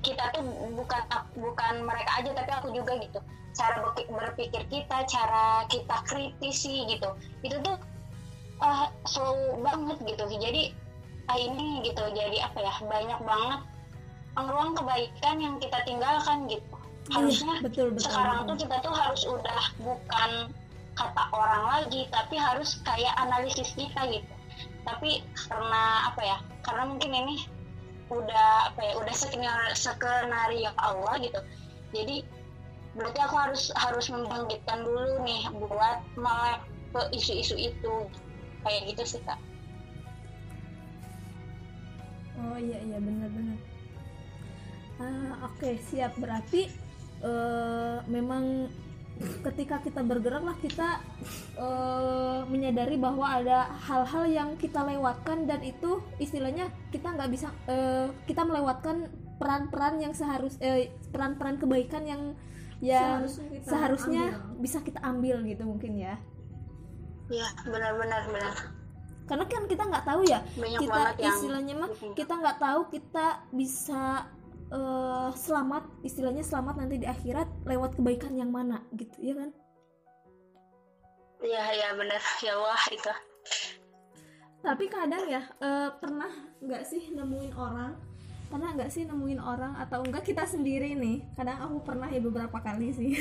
kita 0.00 0.32
tuh 0.32 0.40
bukan 0.72 1.02
bukan 1.36 1.74
mereka 1.84 2.10
aja 2.20 2.30
tapi 2.32 2.50
aku 2.56 2.68
juga 2.72 2.96
gitu. 3.00 3.20
Cara 3.52 3.82
berpikir 4.08 4.62
kita, 4.70 5.04
cara 5.04 5.68
kita 5.68 5.96
kritisi 6.08 6.88
gitu. 6.88 7.12
Itu 7.44 7.60
tuh 7.60 7.76
uh, 8.64 8.88
slow 9.04 9.60
banget 9.60 9.98
gitu. 10.08 10.24
Jadi 10.28 10.72
uh, 11.28 11.38
ini 11.38 11.84
gitu. 11.84 12.00
Jadi 12.16 12.40
apa 12.40 12.58
ya? 12.64 12.74
Banyak 12.80 13.20
banget 13.20 13.60
ruang 14.38 14.72
kebaikan 14.78 15.36
yang 15.42 15.54
kita 15.60 15.78
tinggalkan 15.84 16.48
gitu. 16.48 16.64
Iya, 17.10 17.16
Harusnya 17.16 17.54
betul, 17.60 17.90
betul, 17.90 18.06
sekarang 18.06 18.38
betul. 18.46 18.48
tuh 18.48 18.56
kita 18.64 18.76
tuh 18.86 18.94
harus 18.94 19.22
udah 19.26 19.62
bukan 19.82 20.30
kata 21.00 21.22
orang 21.32 21.64
lagi 21.64 22.04
tapi 22.12 22.36
harus 22.36 22.76
kayak 22.84 23.16
analisis 23.16 23.72
kita 23.72 24.00
gitu. 24.12 24.34
Tapi 24.84 25.24
karena 25.48 26.12
apa 26.12 26.20
ya 26.20 26.38
karena 26.60 26.84
mungkin 26.84 27.12
ini 27.16 27.36
udah 28.12 28.74
apa 28.74 28.80
ya 28.84 28.92
udah 29.00 29.14
skenario 29.16 29.72
skenario 29.72 30.70
Allah 30.76 31.16
gitu. 31.24 31.40
Jadi 31.96 32.22
berarti 32.92 33.18
aku 33.24 33.36
harus 33.40 33.72
harus 33.80 34.06
membangkitkan 34.12 34.84
dulu 34.84 35.24
nih 35.24 35.48
buat 35.56 35.98
melek 36.20 36.60
ke 36.92 37.00
isu-isu 37.16 37.56
itu. 37.56 37.94
Kayak 38.60 38.92
gitu 38.92 39.16
sih 39.16 39.22
kak. 39.24 39.40
Oh 42.40 42.56
iya 42.60 42.76
iya 42.84 42.96
benar-benar 43.00 43.56
uh, 45.00 45.32
oke 45.48 45.56
okay, 45.58 45.74
siap. 45.80 46.12
Berarti 46.20 46.68
uh, 47.24 48.04
memang 48.06 48.68
ketika 49.20 49.84
kita 49.84 50.00
bergerak 50.00 50.40
lah 50.40 50.56
kita 50.56 51.04
uh, 51.60 52.40
menyadari 52.48 52.96
bahwa 52.96 53.28
ada 53.28 53.68
hal-hal 53.84 54.24
yang 54.28 54.48
kita 54.56 54.80
lewatkan 54.80 55.44
dan 55.44 55.60
itu 55.60 56.00
istilahnya 56.16 56.72
kita 56.88 57.12
nggak 57.12 57.30
bisa 57.30 57.52
uh, 57.68 58.08
kita 58.24 58.42
melewatkan 58.48 59.12
peran-peran 59.36 60.00
yang 60.00 60.12
seharus 60.12 60.56
eh, 60.60 60.92
peran-peran 61.12 61.60
kebaikan 61.60 62.04
yang 62.04 62.22
yang 62.80 63.28
seharusnya, 63.28 63.60
seharusnya 63.64 64.24
bisa 64.56 64.80
kita 64.80 65.04
ambil 65.04 65.44
gitu 65.44 65.68
mungkin 65.68 66.00
ya. 66.00 66.16
Ya 67.28 67.48
benar-benar 67.68 68.24
benar 68.32 68.80
karena 69.30 69.46
kan 69.46 69.64
kita 69.70 69.82
nggak 69.86 70.04
tahu 70.10 70.20
ya 70.26 70.42
Banyak 70.58 70.80
kita 70.82 71.02
istilahnya 71.22 71.74
mah 71.78 71.90
kita 72.18 72.32
nggak 72.34 72.58
tahu 72.58 72.80
kita 72.90 73.26
bisa 73.54 74.26
uh, 74.70 75.30
selamat 75.34 75.84
istilahnya 76.06 76.46
selamat 76.46 76.74
nanti 76.86 77.02
di 77.02 77.06
akhirat 77.06 77.46
lewat 77.66 77.98
kebaikan 77.98 78.34
yang 78.38 78.50
mana 78.54 78.82
gitu 78.94 79.18
ya 79.20 79.34
kan? 79.36 79.50
Iya 81.40 81.64
iya 81.72 81.88
benar 81.96 82.22
ya 82.44 82.54
wah 82.56 82.84
itu. 82.92 83.14
Tapi 84.60 84.84
kadang 84.92 85.24
ya 85.26 85.42
uh, 85.60 85.88
pernah 85.98 86.30
nggak 86.62 86.84
sih 86.86 87.10
nemuin 87.12 87.54
orang? 87.56 87.96
Pernah 88.50 88.74
nggak 88.74 88.90
sih 88.90 89.06
nemuin 89.06 89.40
orang 89.40 89.78
atau 89.78 90.02
enggak 90.02 90.26
kita 90.26 90.44
sendiri 90.44 90.92
nih? 90.98 91.22
Kadang 91.38 91.58
aku 91.64 91.76
pernah 91.86 92.10
ya 92.10 92.20
beberapa 92.20 92.58
kali 92.60 92.92
sih. 92.92 93.14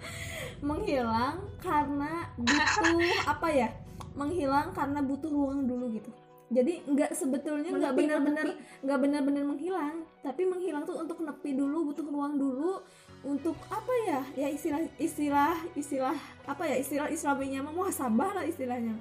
Menghilang 0.68 1.44
karena 1.60 2.26
butuh 2.40 2.98
apa 3.28 3.48
ya? 3.52 3.68
Menghilang 4.16 4.74
karena 4.74 5.00
butuh 5.04 5.30
ruang 5.30 5.68
dulu 5.68 5.92
gitu. 5.92 6.10
Jadi 6.52 6.84
nggak 6.84 7.16
sebetulnya 7.16 7.70
nggak 7.72 7.94
benar-benar 7.96 8.46
nggak 8.84 8.98
benar-benar 9.00 9.44
menghilang 9.48 10.04
tapi 10.22 10.46
menghilang 10.46 10.86
tuh 10.86 11.02
untuk 11.02 11.18
nepi 11.18 11.58
dulu 11.58 11.90
butuh 11.90 12.06
ruang 12.06 12.38
dulu 12.38 12.78
untuk 13.26 13.58
apa 13.66 13.92
ya? 14.06 14.20
Ya 14.38 14.48
istilah 14.54 14.86
istilah 14.94 15.58
istilah 15.74 16.14
apa 16.46 16.62
ya? 16.62 16.78
Istilah 16.78 17.10
Islaminya 17.10 17.66
mah 17.66 17.74
muhasabah 17.74 18.30
lah 18.38 18.44
istilahnya. 18.46 18.94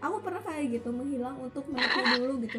Aku 0.00 0.24
pernah 0.24 0.40
kayak 0.40 0.80
gitu 0.80 0.88
menghilang 0.88 1.36
untuk 1.36 1.68
menepi 1.68 2.00
dulu 2.16 2.40
gitu. 2.48 2.58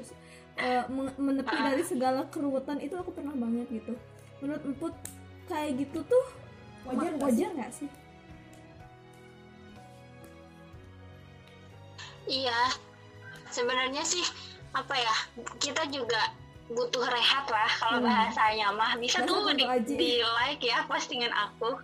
E, 0.55 0.85
menepi 1.17 1.55
dari 1.57 1.81
segala 1.81 2.29
keruwetan 2.29 2.77
itu 2.77 2.93
aku 2.93 3.09
pernah 3.09 3.33
banget 3.33 3.73
gitu. 3.73 3.93
Menurut 4.37 4.61
emput 4.61 4.93
kayak 5.49 5.73
gitu 5.81 6.05
tuh 6.05 6.25
wajar 6.85 7.17
wajar 7.17 7.49
nggak 7.57 7.73
sih? 7.73 7.89
Iya. 12.29 12.69
Sebenarnya 13.49 14.05
sih 14.05 14.25
apa 14.77 14.93
ya 14.93 15.15
kita 15.57 15.89
juga 15.89 16.44
butuh 16.65 17.05
rehat 17.05 17.45
lah 17.45 17.69
kalau 17.77 18.01
hmm. 18.01 18.09
bahasanya 18.09 18.73
mah 18.73 18.97
bisa 18.97 19.21
tuh 19.21 19.53
di, 19.53 19.61
di 19.85 20.11
like 20.25 20.65
ya 20.65 20.81
postingan 20.89 21.29
aku 21.29 21.77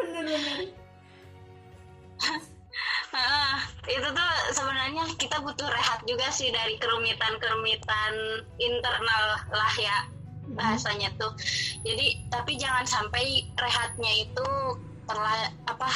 bener-bener 0.00 0.72
Nah, 3.12 3.60
itu 3.84 4.08
tuh 4.08 4.32
sebenarnya 4.56 5.04
kita 5.20 5.36
butuh 5.44 5.68
rehat 5.68 6.00
juga 6.08 6.32
sih 6.32 6.48
dari 6.48 6.80
kerumitan-kerumitan 6.80 8.12
internal 8.56 9.24
lah 9.52 9.74
ya 9.76 10.08
hmm. 10.08 10.56
bahasanya 10.56 11.12
tuh. 11.20 11.36
Jadi 11.84 12.24
tapi 12.32 12.56
jangan 12.56 12.88
sampai 12.88 13.44
rehatnya 13.60 14.12
itu 14.24 14.48
terla 15.04 15.52
apa 15.68 15.88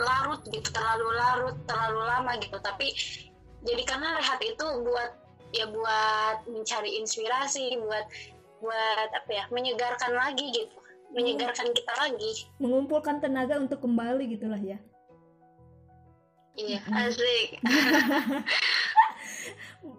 larut 0.00 0.40
gitu, 0.48 0.68
terlalu 0.72 1.08
larut, 1.20 1.56
terlalu 1.68 2.00
lama 2.00 2.32
gitu. 2.40 2.56
Tapi 2.64 2.96
jadi 3.68 3.82
karena 3.84 4.16
rehat 4.16 4.40
itu 4.40 4.64
buat 4.88 5.27
ya 5.52 5.64
buat 5.68 6.44
mencari 6.44 7.00
inspirasi 7.00 7.80
buat 7.80 8.06
buat 8.58 9.08
apa 9.14 9.30
ya 9.30 9.44
menyegarkan 9.54 10.12
lagi 10.14 10.46
gitu. 10.50 10.76
Menyegarkan 11.08 11.72
kita 11.72 11.92
lagi. 11.96 12.32
Mengumpulkan 12.60 13.24
tenaga 13.24 13.56
untuk 13.56 13.80
kembali 13.80 14.28
gitulah 14.28 14.60
ya. 14.60 14.76
Iya 16.58 16.82
asik. 16.84 17.62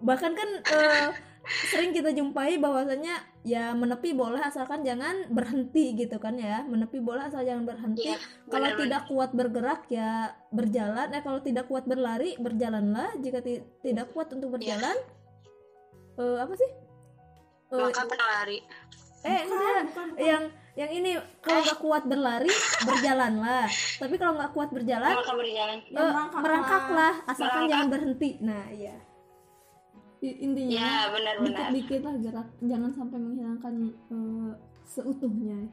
Bahkan 0.06 0.32
kan 0.36 0.50
uh, 0.70 1.08
sering 1.72 1.90
kita 1.90 2.12
jumpai 2.12 2.60
bahwasanya 2.60 3.16
ya 3.42 3.72
menepi 3.72 4.12
boleh 4.12 4.44
asalkan 4.44 4.84
jangan 4.84 5.24
berhenti 5.32 5.96
gitu 5.96 6.20
kan 6.20 6.36
ya. 6.36 6.62
Menepi 6.68 7.00
boleh 7.00 7.26
asal 7.26 7.42
jangan 7.42 7.64
berhenti. 7.64 8.12
Ya, 8.12 8.20
kalau 8.46 8.70
tidak 8.76 9.08
kuat 9.08 9.32
bergerak 9.32 9.88
ya 9.90 10.36
berjalan. 10.52 11.10
Eh 11.16 11.24
kalau 11.24 11.40
tidak 11.42 11.66
kuat 11.66 11.88
berlari 11.88 12.36
berjalanlah. 12.38 13.18
Jika 13.18 13.40
tidak 13.82 14.12
kuat 14.14 14.30
untuk 14.30 14.60
berjalan 14.60 14.94
ya. 14.94 15.19
Uh, 16.18 16.36
apa 16.42 16.54
sih? 16.56 16.70
Uh, 17.70 17.86
maka 17.86 18.02
berlari. 18.08 18.58
Eh 19.20 19.40
enggak. 19.44 19.82
yang 20.16 20.42
yang 20.78 20.90
ini 20.90 21.10
kalau 21.44 21.60
nggak 21.60 21.80
kuat 21.82 22.02
berlari 22.08 22.50
berjalanlah. 22.88 23.68
Tapi 24.00 24.14
kalau 24.16 24.32
nggak 24.40 24.52
kuat 24.56 24.70
berjalan 24.72 25.12
berjalan. 25.12 25.78
uh, 25.92 26.12
merangkaklah. 26.40 27.14
Asalkan 27.28 27.68
Merangkak. 27.68 27.70
jangan 27.70 27.88
berhenti. 27.92 28.30
Nah 28.40 28.64
iya. 28.72 28.96
Intinya 30.20 30.84
ya, 30.84 31.08
benar, 31.16 31.34
dikit-dikit 31.40 32.00
lah 32.04 32.14
gerak 32.20 32.48
jangan 32.60 32.90
sampai 32.92 33.16
menghilangkan 33.16 33.74
uh, 34.12 34.52
seutuhnya. 34.84 35.64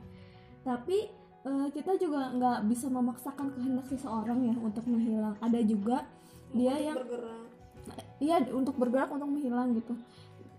Tapi 0.63 1.11
uh, 1.43 1.67
kita 1.75 1.99
juga 1.99 2.31
nggak 2.31 2.59
bisa 2.71 2.87
memaksakan 2.87 3.51
kehendak 3.51 3.87
seseorang 3.91 4.47
ya 4.47 4.55
untuk 4.55 4.87
menghilang. 4.87 5.35
Ada 5.43 5.59
juga 5.67 6.07
dia 6.55 6.79
untuk 6.79 6.87
yang 6.87 6.95
bergerak. 6.95 7.43
Iya 8.19 8.35
untuk 8.51 8.75
bergerak 8.75 9.09
untuk 9.11 9.29
menghilang 9.31 9.71
gitu 9.75 9.95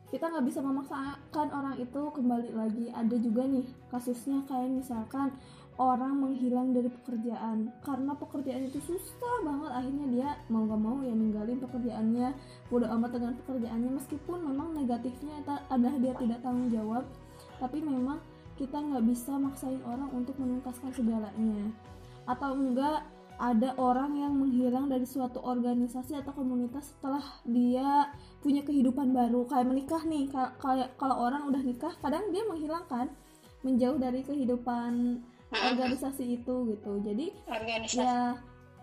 kita 0.08 0.24
nggak 0.32 0.46
bisa 0.48 0.64
memaksakan 0.64 1.48
orang 1.52 1.76
itu 1.76 2.00
kembali 2.08 2.50
lagi. 2.56 2.88
Ada 2.92 3.16
juga 3.20 3.44
nih 3.44 3.66
kasusnya 3.92 4.40
kayak 4.48 4.80
misalkan 4.80 5.36
orang 5.76 6.16
menghilang 6.16 6.72
dari 6.72 6.88
pekerjaan. 6.88 7.68
Karena 7.84 8.16
pekerjaan 8.16 8.66
itu 8.72 8.80
susah 8.82 9.36
banget 9.44 9.70
akhirnya 9.70 10.06
dia 10.10 10.28
mau 10.48 10.64
gak 10.64 10.80
mau 10.80 10.98
ya 11.04 11.12
ninggalin 11.12 11.60
pekerjaannya. 11.60 12.28
Udah 12.72 12.88
amat 12.96 13.10
dengan 13.20 13.32
pekerjaannya 13.44 13.90
meskipun 14.00 14.38
memang 14.48 14.72
negatifnya 14.72 15.44
adalah 15.68 15.96
dia 16.00 16.12
tidak 16.16 16.38
tanggung 16.40 16.68
jawab. 16.72 17.04
Tapi 17.60 17.78
memang 17.84 18.18
kita 18.58 18.74
nggak 18.74 19.04
bisa 19.06 19.38
maksain 19.38 19.78
orang 19.86 20.10
untuk 20.10 20.34
menuntaskan 20.40 20.90
segalanya. 20.90 21.70
Atau 22.26 22.56
enggak 22.56 23.06
ada 23.38 23.70
orang 23.78 24.18
yang 24.18 24.34
menghilang 24.34 24.90
dari 24.90 25.06
suatu 25.06 25.38
organisasi 25.38 26.18
atau 26.18 26.34
komunitas 26.34 26.90
setelah 26.90 27.22
dia 27.46 28.10
punya 28.42 28.66
kehidupan 28.66 29.14
baru 29.14 29.46
kayak 29.46 29.66
menikah 29.70 30.02
nih 30.02 30.26
kayak 30.58 30.98
kalau 30.98 31.16
orang 31.22 31.46
udah 31.46 31.62
nikah 31.62 31.94
kadang 32.02 32.34
dia 32.34 32.42
menghilangkan 32.50 33.06
menjauh 33.62 33.98
dari 33.98 34.26
kehidupan 34.26 35.22
organisasi 35.54 36.42
itu 36.42 36.54
gitu 36.74 36.92
jadi 37.06 37.26
organisasi. 37.46 38.02
ya 38.02 38.36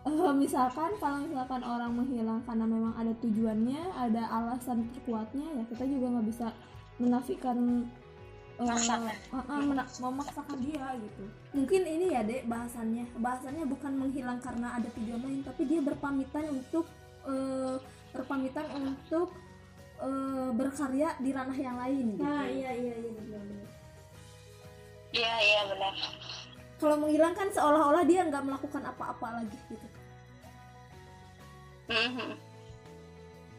uh, 0.08 0.34
misalkan 0.34 0.96
kalau 1.04 1.20
misalkan 1.28 1.62
orang 1.62 1.92
menghilang 1.92 2.40
karena 2.48 2.66
memang 2.66 2.94
ada 2.96 3.14
tujuannya 3.20 3.82
ada 3.92 4.24
alasan 4.32 4.88
terkuatnya 4.96 5.46
ya 5.62 5.64
kita 5.68 5.84
juga 5.84 6.06
nggak 6.16 6.28
bisa 6.32 6.48
menafikan 6.96 7.92
uh, 8.60 9.12
uh, 9.36 9.44
uh, 9.52 9.64
memaksakan 10.00 10.58
dia 10.64 10.96
gitu. 11.00 11.24
Mungkin 11.52 11.82
ini 11.84 12.06
ya 12.16 12.22
dek 12.24 12.48
bahasannya. 12.48 13.06
Bahasannya 13.20 13.66
bukan 13.68 13.94
menghilang 14.00 14.40
karena 14.40 14.80
ada 14.80 14.88
tujuan 14.96 15.22
lain 15.24 15.42
tapi 15.44 15.68
dia 15.68 15.84
berpamitan 15.84 16.46
untuk 16.52 16.88
uh, 17.28 17.78
berpamitan 18.16 18.68
untuk 18.80 19.36
uh, 20.00 20.50
berkarya 20.56 21.20
di 21.20 21.30
ranah 21.36 21.60
yang 21.60 21.76
lain 21.76 22.16
gitu. 22.16 22.24
nah 22.24 22.48
iya 22.48 22.72
iya 22.72 22.96
iya 22.96 23.12
benar 23.12 23.42
benar. 23.44 23.70
Iya 25.16 25.36
iya 25.40 25.62
benar. 25.72 25.94
Kalau 26.76 26.96
menghilang 27.00 27.36
kan 27.36 27.48
seolah-olah 27.52 28.04
dia 28.08 28.24
nggak 28.28 28.44
melakukan 28.44 28.84
apa-apa 28.88 29.44
lagi 29.44 29.60
gitu. 29.72 29.88
Mm-hmm. 31.86 32.34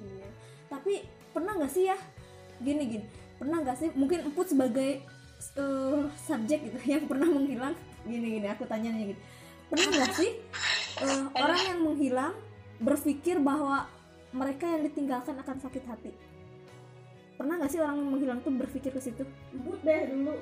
iya. 0.02 0.26
tapi 0.66 1.06
pernah 1.30 1.54
nggak 1.54 1.70
sih 1.70 1.86
ya? 1.86 1.94
Gini 2.58 2.82
gini 2.90 3.06
pernah 3.36 3.62
nggak 3.62 3.76
sih? 3.78 3.88
Mungkin 3.92 4.32
emput 4.32 4.48
sebagai 4.48 5.04
uh, 5.60 6.08
subjek 6.24 6.60
gitu 6.72 6.78
yang 6.96 7.04
pernah 7.08 7.28
menghilang. 7.28 7.74
Gini 8.06 8.40
gini 8.40 8.48
aku 8.48 8.64
tanya 8.68 8.92
gitu. 8.92 9.20
Pernah 9.72 9.88
nggak 9.92 10.12
sih 10.14 10.30
uh, 11.04 11.26
orang 11.34 11.60
yang 11.66 11.80
menghilang 11.82 12.34
berpikir 12.76 13.40
bahwa 13.40 13.88
mereka 14.36 14.68
yang 14.68 14.84
ditinggalkan 14.84 15.36
akan 15.40 15.56
sakit 15.60 15.84
hati? 15.88 16.12
Pernah 17.36 17.60
nggak 17.60 17.70
sih 17.72 17.80
orang 17.80 18.00
yang 18.00 18.10
menghilang 18.10 18.38
tuh 18.40 18.52
berpikir 18.52 18.92
ke 18.92 19.00
situ? 19.00 19.24
But 19.52 19.80
deh 19.84 20.08
dulu. 20.08 20.34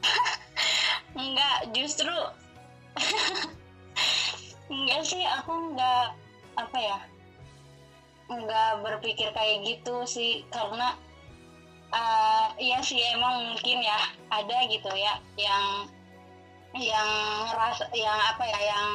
Enggak 1.20 1.74
justru 1.74 2.14
enggak 4.70 5.02
sih 5.02 5.22
aku 5.26 5.74
enggak 5.74 6.14
apa 6.54 6.78
ya 6.78 6.98
enggak 8.30 8.70
berpikir 8.86 9.28
kayak 9.34 9.66
gitu 9.66 10.06
sih. 10.06 10.46
Karena 10.54 10.94
uh, 11.90 12.46
iya 12.58 12.78
sih 12.82 12.98
emang 13.14 13.54
mungkin 13.54 13.78
ya. 13.82 13.98
Ada 14.30 14.56
gitu 14.70 14.90
ya 14.94 15.14
yang 15.36 15.64
yang 16.78 17.08
ngerasa 17.50 17.90
yang 17.98 18.18
apa 18.30 18.44
ya 18.46 18.60
yang 18.62 18.86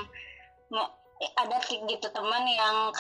ada 1.36 1.58
gitu 1.68 2.08
teman 2.12 2.44
yang 2.48 2.92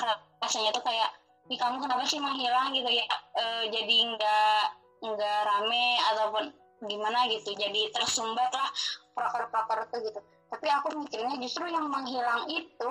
rasanya 0.43 0.71
tuh 0.75 0.83
kayak 0.83 1.11
Ih, 1.45 1.61
kamu 1.61 1.77
kenapa 1.77 2.01
sih 2.09 2.17
menghilang 2.17 2.73
gitu 2.73 2.89
ya. 2.89 3.05
E, 3.37 3.69
jadi 3.69 3.97
nggak 4.17 4.61
nggak 5.05 5.39
rame 5.45 5.85
ataupun 6.09 6.43
gimana 6.89 7.29
gitu. 7.29 7.53
Jadi 7.53 7.93
tersumbat 7.93 8.49
lah 8.49 8.69
proker-proker 9.13 9.85
itu 9.85 10.09
gitu. 10.09 10.19
Tapi 10.49 10.67
aku 10.73 10.97
mikirnya 10.97 11.37
justru 11.37 11.69
yang 11.69 11.85
menghilang 11.85 12.49
itu 12.49 12.89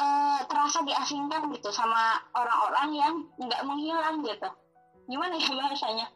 eh, 0.00 0.40
terasa 0.48 0.80
diasingkan 0.80 1.52
gitu 1.52 1.68
sama 1.68 2.24
orang-orang 2.32 2.88
yang 2.96 3.14
nggak 3.36 3.62
menghilang 3.68 4.24
gitu 4.24 4.48
gimana 5.12 5.36
ya 5.36 5.52
bahasanya? 5.52 6.06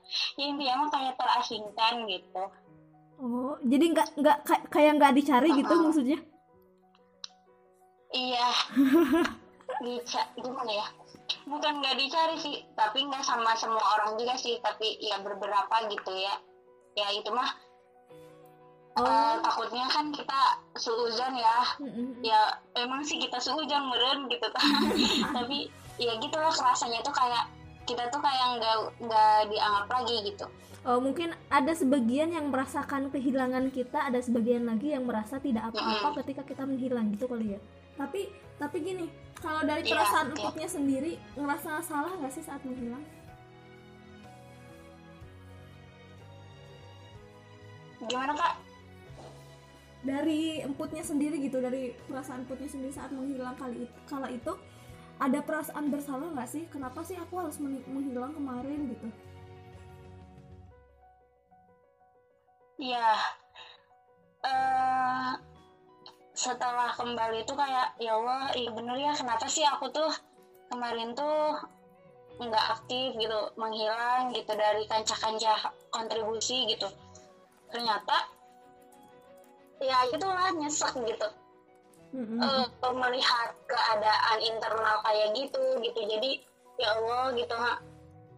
Ya 0.40 0.44
intinya 0.48 0.74
mah 0.80 0.90
kayak 0.90 1.14
terasingkan 1.20 1.94
gitu. 2.08 2.44
Oh 3.20 3.56
jadi 3.60 3.84
nggak 3.92 4.08
nggak 4.16 4.38
kayak 4.72 4.92
nggak 4.96 5.12
dicari 5.12 5.52
gitu 5.52 5.68
uh 5.68 5.76
-uh. 5.76 5.84
maksudnya? 5.84 6.18
Iya. 8.16 8.48
Dica 9.84 10.22
gimana 10.40 10.72
ya? 10.72 10.86
Bukan 11.44 11.84
nggak 11.84 11.96
dicari 12.00 12.36
sih 12.40 12.56
tapi 12.72 13.04
nggak 13.04 13.20
sama 13.20 13.52
semua 13.60 13.84
orang 14.00 14.16
juga 14.16 14.40
sih 14.40 14.56
tapi 14.64 14.96
ya 15.04 15.20
beberapa 15.20 15.76
gitu 15.92 16.12
ya. 16.16 16.34
Ya 16.96 17.12
itu 17.12 17.28
mah 17.28 17.52
oh. 18.96 19.04
uh, 19.04 19.36
takutnya 19.44 19.84
kan 19.92 20.08
kita 20.16 20.40
suuzon 20.80 21.36
ya. 21.36 21.58
Mm-hmm. 21.76 22.08
ya 22.24 22.40
emang 22.80 23.04
sih 23.04 23.20
kita 23.20 23.36
suuzon 23.36 23.92
meren 23.92 24.32
gitu 24.32 24.48
kan. 24.48 24.64
Tapi 25.36 25.68
ya 26.00 26.16
gitu 26.20 26.36
loh 26.36 26.52
rasanya 26.52 27.00
tuh 27.04 27.12
kayak 27.12 27.55
kita 27.86 28.10
tuh 28.10 28.20
kayak 28.20 28.58
nggak 28.58 28.76
nggak 29.06 29.36
dianggap 29.48 29.86
lagi 29.88 30.16
gitu 30.34 30.46
Oh, 30.86 31.02
mungkin 31.02 31.34
ada 31.50 31.74
sebagian 31.74 32.30
yang 32.30 32.46
merasakan 32.46 33.10
kehilangan 33.10 33.74
kita, 33.74 34.06
ada 34.06 34.22
sebagian 34.22 34.70
lagi 34.70 34.94
yang 34.94 35.02
merasa 35.02 35.42
tidak 35.42 35.74
apa-apa 35.74 35.98
mm-hmm. 35.98 36.18
ketika 36.22 36.42
kita 36.46 36.62
menghilang 36.62 37.10
gitu 37.10 37.26
kali 37.26 37.58
ya. 37.58 37.60
Tapi 37.98 38.30
tapi 38.54 38.76
gini, 38.86 39.10
kalau 39.42 39.66
dari 39.66 39.82
iya, 39.82 39.98
perasaan 39.98 40.30
yeah, 40.30 40.34
empuknya 40.38 40.68
sendiri 40.70 41.12
ngerasa 41.34 41.82
salah 41.82 42.14
nggak 42.14 42.30
sih 42.38 42.44
saat 42.46 42.62
menghilang? 42.62 43.02
Gimana 48.06 48.32
kak? 48.38 48.54
Dari 50.06 50.62
emputnya 50.62 51.02
sendiri 51.02 51.42
gitu, 51.42 51.58
dari 51.58 51.98
perasaan 52.06 52.46
emputnya 52.46 52.70
sendiri 52.70 52.94
saat 52.94 53.10
menghilang 53.10 53.58
kali 53.58 53.90
itu, 53.90 53.98
kala 54.06 54.30
itu 54.30 54.54
ada 55.16 55.40
perasaan 55.40 55.88
bersalah 55.88 56.28
nggak 56.36 56.50
sih? 56.50 56.64
Kenapa 56.68 57.00
sih 57.00 57.16
aku 57.16 57.40
harus 57.40 57.56
menghilang 57.62 58.36
kemarin 58.36 58.92
gitu? 58.92 59.08
Ya 62.76 63.16
uh, 64.44 65.32
setelah 66.36 66.92
kembali 66.92 67.48
itu 67.48 67.52
kayak 67.56 67.96
ya 67.96 68.12
Allah 68.20 68.52
iya 68.52 68.68
bener 68.68 68.96
ya 69.00 69.12
kenapa 69.16 69.48
sih 69.48 69.64
aku 69.64 69.88
tuh 69.88 70.12
kemarin 70.68 71.16
tuh 71.16 71.56
nggak 72.36 72.66
aktif 72.76 73.16
gitu 73.16 73.40
menghilang 73.56 74.28
gitu 74.36 74.52
dari 74.52 74.84
kancah-kancah 74.84 75.72
kontribusi 75.88 76.68
gitu. 76.68 76.92
Ternyata 77.72 78.28
ya 79.80 80.04
itulah 80.12 80.52
nyesek 80.52 80.92
gitu 81.00 81.28
mm-hmm. 82.16 82.40
uh, 82.40 82.94
melihat 82.96 83.52
keadaan 83.68 84.38
internal 84.40 84.96
kayak 85.04 85.36
gitu 85.36 85.62
gitu. 85.84 86.00
Jadi 86.08 86.40
ya 86.80 86.96
Allah 86.96 87.36
gitu 87.36 87.56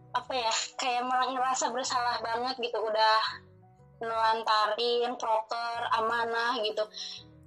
apa 0.09 0.33
ya 0.35 0.51
kayak 0.75 1.07
ngerasa 1.07 1.71
bersalah 1.71 2.19
banget 2.19 2.59
gitu. 2.59 2.77
Udah 2.83 3.17
nelantarin 4.03 5.15
proker 5.15 5.79
amanah 5.95 6.59
gitu. 6.59 6.83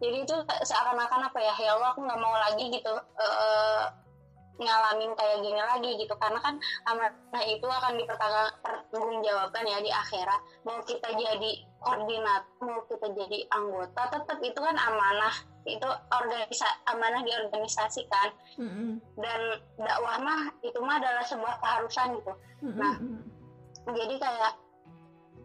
Jadi 0.02 0.16
itu 0.26 0.34
seakan-akan 0.66 1.30
apa 1.30 1.38
ya 1.38 1.54
ya 1.60 1.78
Allah 1.78 1.94
aku 1.94 2.02
nggak 2.02 2.20
mau 2.20 2.34
lagi 2.34 2.74
gitu 2.74 2.90
uh, 2.96 3.84
ngalamin 4.58 5.14
kayak 5.14 5.38
gini 5.44 5.60
lagi 5.60 5.90
gitu. 6.00 6.14
Karena 6.16 6.40
kan 6.40 6.56
amanah 6.88 7.44
itu 7.44 7.66
akan 7.68 8.00
dipertanggungjawabkan 8.00 9.64
ya 9.68 9.78
di 9.84 9.90
akhirat. 9.92 10.40
Mau 10.66 10.80
kita 10.82 11.12
jadi 11.14 11.71
koordinator 11.82 12.46
mau 12.62 12.80
kita 12.86 13.10
jadi 13.12 13.38
anggota 13.50 14.02
tetap 14.10 14.38
itu 14.40 14.58
kan 14.58 14.76
amanah 14.78 15.34
itu 15.66 15.88
organisa 16.10 16.66
amanah 16.90 17.22
di 17.22 17.30
organisasi 17.30 18.02
kan 18.10 18.30
Mm-mm. 18.58 18.98
dan 19.18 19.40
dakwah 19.78 20.18
mah 20.22 20.42
itu 20.62 20.78
mah 20.82 20.98
adalah 20.98 21.22
sebuah 21.26 21.54
keharusan 21.62 22.18
gitu 22.18 22.32
Mm-mm. 22.66 22.78
Nah. 22.78 22.94
jadi 23.94 24.14
kayak 24.18 24.52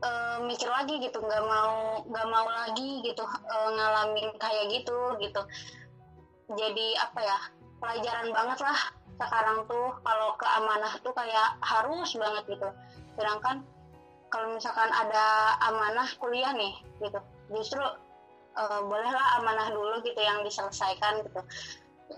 eh, 0.02 0.38
mikir 0.46 0.70
lagi 0.70 0.96
gitu 1.02 1.18
nggak 1.22 1.44
mau 1.46 2.02
nggak 2.06 2.28
mau 2.30 2.48
lagi 2.50 3.02
gitu 3.06 3.24
eh, 3.26 3.70
ngalamin 3.78 4.30
kayak 4.38 4.66
gitu 4.74 4.98
gitu 5.22 5.42
jadi 6.54 6.88
apa 7.04 7.20
ya 7.22 7.38
pelajaran 7.78 8.30
banget 8.34 8.60
lah 8.66 8.80
sekarang 9.18 9.66
tuh 9.66 9.90
kalau 10.06 10.30
ke 10.38 10.46
amanah 10.46 10.94
tuh 11.02 11.14
kayak 11.14 11.58
harus 11.66 12.10
banget 12.14 12.44
gitu 12.58 12.70
sedangkan 13.18 13.66
kalau 14.28 14.56
misalkan 14.56 14.92
ada 14.92 15.56
amanah 15.72 16.08
kuliah 16.20 16.52
nih 16.52 16.76
gitu. 17.00 17.20
Justru 17.52 17.84
eh, 18.58 18.82
bolehlah 18.84 19.40
amanah 19.40 19.72
dulu 19.72 20.04
gitu 20.04 20.20
yang 20.20 20.44
diselesaikan 20.44 21.24
gitu. 21.24 21.42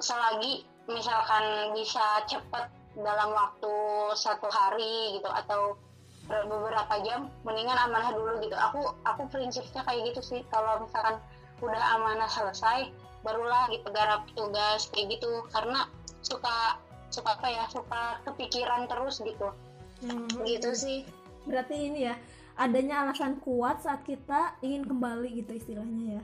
Selagi 0.01 0.66
misalkan 0.89 1.74
bisa 1.78 2.26
cepet 2.26 2.66
dalam 2.97 3.30
waktu 3.32 3.74
satu 4.18 4.49
hari 4.49 5.22
gitu 5.22 5.30
atau 5.30 5.78
ber- 6.26 6.49
beberapa 6.49 6.97
jam 7.05 7.30
mendingan 7.45 7.78
amanah 7.78 8.12
dulu 8.14 8.41
gitu. 8.41 8.57
Aku 8.57 8.82
aku 9.05 9.30
prinsipnya 9.30 9.86
kayak 9.86 10.14
gitu 10.14 10.22
sih. 10.26 10.41
Kalau 10.49 10.82
misalkan 10.82 11.22
udah 11.62 11.84
amanah 11.99 12.30
selesai 12.30 12.89
barulah 13.22 13.68
gitu 13.70 13.86
garap 13.93 14.26
tugas 14.34 14.89
kayak 14.89 15.20
gitu. 15.20 15.45
Karena 15.53 15.86
suka 16.26 16.82
suka 17.10 17.38
apa 17.38 17.47
ya 17.49 17.66
suka 17.70 18.22
kepikiran 18.26 18.89
terus 18.89 19.22
gitu. 19.22 19.53
Hmm. 19.99 20.32
gitu 20.47 20.72
sih 20.72 21.03
berarti 21.47 21.75
ini 21.75 22.09
ya 22.09 22.15
adanya 22.59 23.07
alasan 23.07 23.39
kuat 23.39 23.79
saat 23.79 24.03
kita 24.03 24.59
ingin 24.59 24.83
kembali 24.83 25.43
gitu 25.43 25.55
istilahnya 25.55 26.19
ya. 26.19 26.23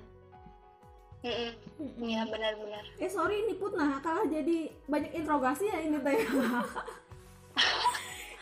Mm-mm. 1.25 1.51
Mm-mm. 1.81 2.05
iya 2.05 2.21
benar-benar. 2.27 2.83
Eh 3.01 3.09
sorry 3.09 3.47
ini 3.47 3.57
put. 3.57 3.73
Nah 3.73 3.97
kalah 4.03 4.27
jadi 4.29 4.69
banyak 4.85 5.15
interogasi 5.15 5.71
ya 5.71 5.79
ini 5.81 5.97
teh. 6.03 6.19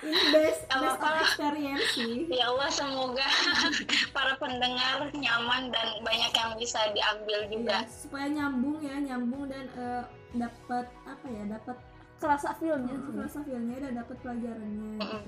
Ini 0.04 0.36
best 0.36 0.68
best 0.68 1.00
of 1.00 1.16
experience 1.24 1.96
sih. 1.96 2.28
Ya 2.28 2.52
Allah 2.52 2.68
semoga 2.68 3.24
para 4.16 4.36
pendengar 4.36 5.08
nyaman 5.16 5.72
dan 5.72 6.04
banyak 6.04 6.32
yang 6.36 6.52
bisa 6.60 6.92
diambil 6.92 7.48
juga. 7.48 7.88
Iya, 7.88 7.88
supaya 7.88 8.28
nyambung 8.28 8.84
ya 8.84 9.00
nyambung 9.00 9.48
dan 9.48 9.64
eh, 9.80 10.04
dapat 10.36 10.92
apa 11.08 11.26
ya 11.32 11.44
dapat 11.56 11.78
kerasa 12.20 12.52
feelnya 12.60 12.96
kerasa 13.00 13.40
feelnya 13.48 13.80
dan 13.80 13.92
dapat 14.04 14.18
pelajarannya. 14.20 14.92
Mm-mm. 15.00 15.24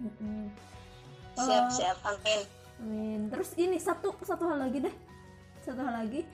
Mm-mm. 0.00 0.44
siap 0.48 0.72
Eh, 0.72 0.75
siap 1.36 1.98
amin. 2.02 2.40
Amin. 2.80 3.20
Terus 3.32 3.50
ini 3.56 3.76
satu 3.80 4.12
satu 4.24 4.48
hal 4.48 4.68
lagi 4.68 4.84
deh, 4.84 4.94
satu 5.64 5.80
hal 5.84 6.04
lagi. 6.04 6.24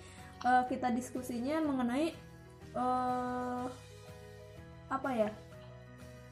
Eh, 0.42 0.62
kita 0.70 0.90
diskusinya 0.90 1.62
mengenai 1.62 2.14
eh 2.74 3.64
apa 4.90 5.10
ya? 5.14 5.30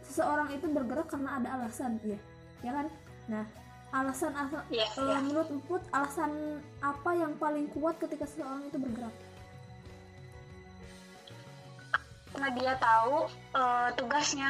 Seseorang 0.06 0.50
itu 0.50 0.66
bergerak 0.66 1.06
karena 1.06 1.38
ada 1.38 1.48
alasan, 1.54 2.02
ya, 2.02 2.18
ya 2.66 2.74
kan? 2.74 2.86
Nah, 3.30 3.44
alasan 3.94 4.34
asal 4.34 4.62
ya 4.74 4.82
eh, 4.82 5.06
ya 5.06 5.18
menurut 5.22 5.46
Emput 5.54 5.82
alasan 5.94 6.58
apa 6.82 7.10
yang 7.14 7.38
paling 7.38 7.70
kuat 7.70 7.98
ketika 8.02 8.26
seseorang 8.26 8.66
itu 8.66 8.78
bergerak? 8.78 9.14
karena 12.30 12.56
dia 12.56 12.72
tahu 12.80 13.28
eh, 13.52 13.88
tugasnya. 14.00 14.48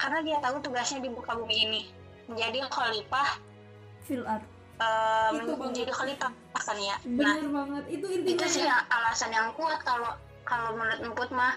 Karena 0.00 0.18
dia 0.24 0.40
tahu 0.40 0.58
tugasnya 0.64 0.98
di 1.04 1.12
muka 1.12 1.36
bumi 1.36 1.56
ini 1.62 1.82
menjadi 2.26 2.58
khalifah 2.68 3.28
eh, 4.08 5.28
Itu 5.38 5.52
men- 5.54 5.60
menjadi 5.70 5.92
khalifah 5.92 6.30
kan 6.52 6.78
ya? 6.78 6.96
Bener 7.02 7.42
nah 7.42 7.50
banget. 7.62 7.84
Itu 7.90 8.06
itu 8.08 8.22
intinya 8.34 8.46
sih 8.46 8.62
ya. 8.62 8.82
alasan 8.88 9.30
yang 9.30 9.50
kuat 9.54 9.82
kalau 9.82 10.10
kalau 10.42 10.74
menurut 10.74 11.00
Emput 11.02 11.30
mah. 11.30 11.54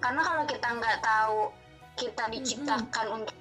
Karena 0.00 0.20
kalau 0.20 0.42
kita 0.44 0.68
nggak 0.72 0.98
tahu 1.00 1.40
kita 1.94 2.24
diciptakan 2.32 3.06
untuk 3.12 3.36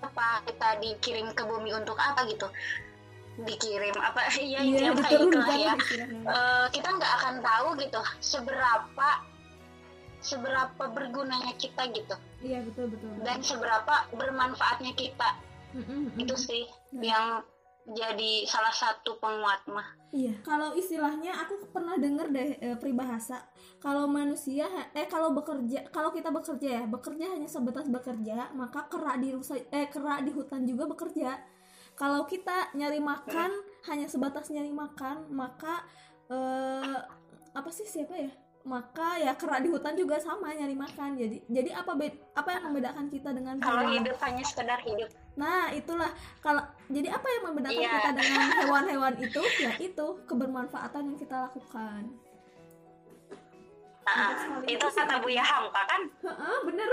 apa 0.00 0.44
kita 0.46 0.68
dikirim 0.78 1.34
ke 1.34 1.42
bumi 1.42 1.70
untuk 1.74 1.98
apa 1.98 2.26
gitu. 2.26 2.46
Dikirim 3.36 3.94
apa? 3.98 4.26
Iya 4.38 4.62
Iya, 4.64 4.90
intinya 4.90 5.02
kayak 5.02 5.18
itulah 5.18 5.46
diturunkan 5.46 5.58
ya. 5.58 5.74
istilahnya. 5.76 6.20
Eh, 6.24 6.66
kita 6.72 6.88
nggak 6.88 7.12
akan 7.20 7.34
tahu 7.42 7.68
gitu 7.78 8.00
seberapa 8.18 9.08
seberapa 10.18 10.84
bergunanya 10.90 11.52
kita 11.54 11.82
gitu. 11.94 12.16
Iya 12.42 12.58
betul 12.66 12.90
betul. 12.90 13.10
dan 13.22 13.38
seberapa 13.40 13.94
bermanfaatnya 14.12 14.92
kita 14.94 15.28
Itu 16.16 16.34
sih 16.38 16.64
yang 16.94 17.42
jadi 17.86 18.42
salah 18.50 18.74
satu 18.74 19.14
penguat 19.22 19.62
mah. 19.70 19.86
Iya, 20.10 20.34
kalau 20.42 20.74
istilahnya 20.74 21.30
aku 21.38 21.70
pernah 21.70 21.94
denger 21.94 22.34
deh 22.34 22.50
e, 22.58 22.68
peribahasa. 22.82 23.46
Kalau 23.78 24.10
manusia 24.10 24.66
eh 24.90 25.06
kalau 25.06 25.30
bekerja 25.30 25.86
kalau 25.94 26.10
kita 26.10 26.34
bekerja 26.34 26.82
ya 26.82 26.84
bekerja 26.90 27.38
hanya 27.38 27.46
sebatas 27.46 27.86
bekerja 27.86 28.50
maka 28.58 28.90
kera 28.90 29.14
di 29.22 29.30
rusa 29.30 29.54
eh 29.70 29.86
kera 29.86 30.18
di 30.26 30.34
hutan 30.34 30.66
juga 30.66 30.90
bekerja. 30.90 31.38
Kalau 31.94 32.26
kita 32.26 32.74
nyari 32.74 32.98
makan 32.98 33.54
hanya 33.86 34.10
sebatas 34.10 34.50
nyari 34.50 34.74
makan 34.74 35.30
maka 35.30 35.86
eh 36.26 36.98
apa 37.54 37.70
sih 37.70 37.86
siapa 37.86 38.18
ya 38.18 38.32
maka 38.66 39.14
ya 39.16 39.32
kera 39.38 39.62
di 39.62 39.70
hutan 39.70 39.94
juga 39.94 40.18
sama 40.18 40.50
nyari 40.50 40.74
makan 40.74 41.14
jadi 41.14 41.38
jadi 41.46 41.70
apa 41.78 41.94
bed 41.94 42.12
apa 42.34 42.48
yang 42.50 42.62
membedakan 42.66 43.06
kita 43.06 43.30
dengan 43.30 43.54
kalau 43.62 43.86
hewan? 43.86 44.02
hidup 44.02 44.16
hanya 44.20 44.42
sekedar 44.42 44.80
hidup 44.82 45.10
Nah, 45.36 45.68
itulah 45.68 46.08
kalau 46.40 46.64
jadi 46.88 47.12
apa 47.12 47.28
yang 47.28 47.42
membedakan 47.52 47.76
Iya. 47.76 47.92
kita 48.00 48.10
dengan 48.16 48.48
hewan-hewan 48.64 49.14
itu? 49.20 49.42
Ya 49.60 49.72
itu 49.76 50.06
kebermanfaatan 50.24 51.12
yang 51.12 51.18
kita 51.20 51.36
lakukan. 51.44 52.08
Ah, 54.06 54.32
sekali 54.38 54.78
itu 54.78 54.86
kata 54.86 55.18
Buya 55.18 55.44
Hamka 55.44 55.82
kan 55.84 56.02
Heeh, 56.08 56.56
bener. 56.64 56.88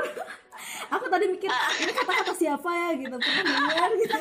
Aku 0.97 1.05
tadi 1.07 1.31
mikir 1.31 1.47
ini 1.79 1.91
kata-kata 1.95 2.33
siapa 2.35 2.67
ya 2.67 2.89
gitu, 2.99 3.15
pernah 3.15 3.43
dengar 3.47 3.91
gitu. 3.95 4.19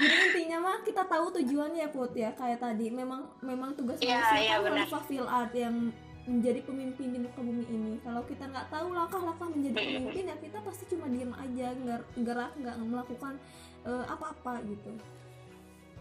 Jadi 0.00 0.14
intinya 0.30 0.58
mah 0.64 0.76
kita 0.80 1.02
tahu 1.04 1.26
tujuannya 1.36 1.90
Put 1.92 2.16
ya 2.16 2.32
kayak 2.32 2.64
tadi. 2.64 2.88
Memang 2.88 3.28
memang 3.44 3.76
tugas 3.76 4.00
Iya, 4.00 4.24
manusia 4.24 4.40
iya, 4.40 4.86
kan 4.88 5.04
fil 5.04 5.26
art 5.28 5.52
yang 5.52 5.92
menjadi 6.30 6.60
pemimpin 6.62 7.10
di 7.10 7.18
muka 7.18 7.40
bumi 7.42 7.64
ini. 7.66 7.92
Kalau 8.06 8.22
kita 8.22 8.46
nggak 8.46 8.66
tahu 8.70 8.88
langkah-langkah 8.94 9.48
menjadi 9.50 9.74
pemimpin 9.82 10.24
ya 10.30 10.36
kita 10.38 10.58
pasti 10.62 10.84
cuma 10.94 11.10
diem 11.10 11.34
aja, 11.34 11.66
nggak 11.74 12.00
gerak, 12.22 12.52
nggak 12.54 12.76
melakukan 12.86 13.34
eh, 13.82 14.04
apa-apa 14.06 14.62
gitu. 14.70 14.94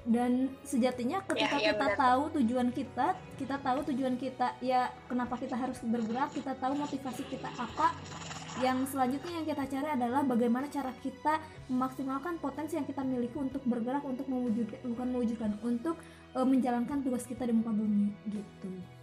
Dan 0.08 0.48
sejatinya 0.64 1.20
ketika 1.28 1.60
iya, 1.60 1.76
kita 1.76 1.88
benar. 1.92 2.00
tahu 2.00 2.24
tujuan 2.40 2.70
kita, 2.72 3.08
kita 3.36 3.56
tahu 3.60 3.80
tujuan 3.92 4.16
kita 4.16 4.56
ya 4.64 4.94
kenapa 5.12 5.36
kita 5.36 5.60
harus 5.60 5.82
bergerak, 5.84 6.32
kita 6.32 6.56
tahu 6.56 6.74
motivasi 6.78 7.26
kita 7.28 7.50
apa. 7.58 7.92
Yang 8.60 8.92
selanjutnya 8.92 9.32
yang 9.40 9.46
kita 9.48 9.64
cari 9.72 9.90
adalah 9.94 10.22
bagaimana 10.26 10.68
cara 10.68 10.92
kita 11.00 11.40
memaksimalkan 11.72 12.42
potensi 12.44 12.76
yang 12.76 12.84
kita 12.84 13.06
miliki 13.06 13.38
untuk 13.40 13.64
bergerak 13.64 14.04
untuk 14.04 14.28
mewujudkan 14.28 14.80
bukan 14.84 15.08
mewujudkan 15.16 15.52
untuk 15.64 15.96
eh, 16.34 16.48
menjalankan 16.48 17.04
tugas 17.04 17.24
kita 17.28 17.46
di 17.48 17.54
muka 17.56 17.72
bumi 17.72 18.10
gitu. 18.28 18.99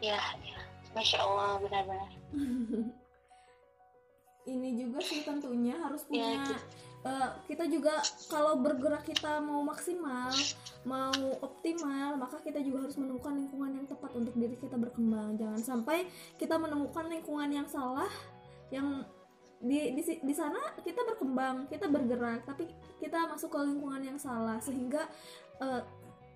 Ya, 0.00 0.20
ya. 0.44 0.60
masya 0.96 1.20
Allah 1.22 1.60
benar-benar 1.62 2.10
Ini 4.48 4.68
juga 4.72 5.04
sih 5.04 5.20
tentunya 5.20 5.76
harus 5.76 6.00
punya 6.08 6.40
gitu. 6.48 6.56
eh, 7.04 7.28
kita 7.44 7.68
juga 7.68 8.00
kalau 8.32 8.56
bergerak 8.56 9.04
kita 9.04 9.36
mau 9.44 9.60
maksimal, 9.60 10.32
mau 10.88 11.12
optimal, 11.44 12.16
maka 12.16 12.40
kita 12.40 12.64
juga 12.64 12.88
harus 12.88 12.96
menemukan 12.96 13.36
lingkungan 13.36 13.70
yang 13.76 13.86
tepat 13.86 14.16
untuk 14.16 14.32
diri 14.32 14.56
kita 14.56 14.80
berkembang. 14.80 15.36
Jangan 15.36 15.60
sampai 15.60 16.08
kita 16.40 16.56
menemukan 16.56 17.04
lingkungan 17.12 17.52
yang 17.52 17.68
salah 17.68 18.08
yang 18.72 19.04
di 19.60 19.92
di, 19.92 20.02
di 20.24 20.34
sana 20.34 20.72
kita 20.80 21.04
berkembang, 21.04 21.68
kita 21.68 21.84
bergerak, 21.92 22.48
tapi 22.48 22.64
kita 22.96 23.28
masuk 23.28 23.52
ke 23.52 23.58
lingkungan 23.60 24.00
yang 24.00 24.16
salah 24.16 24.56
sehingga 24.56 25.04
eh, 25.60 25.84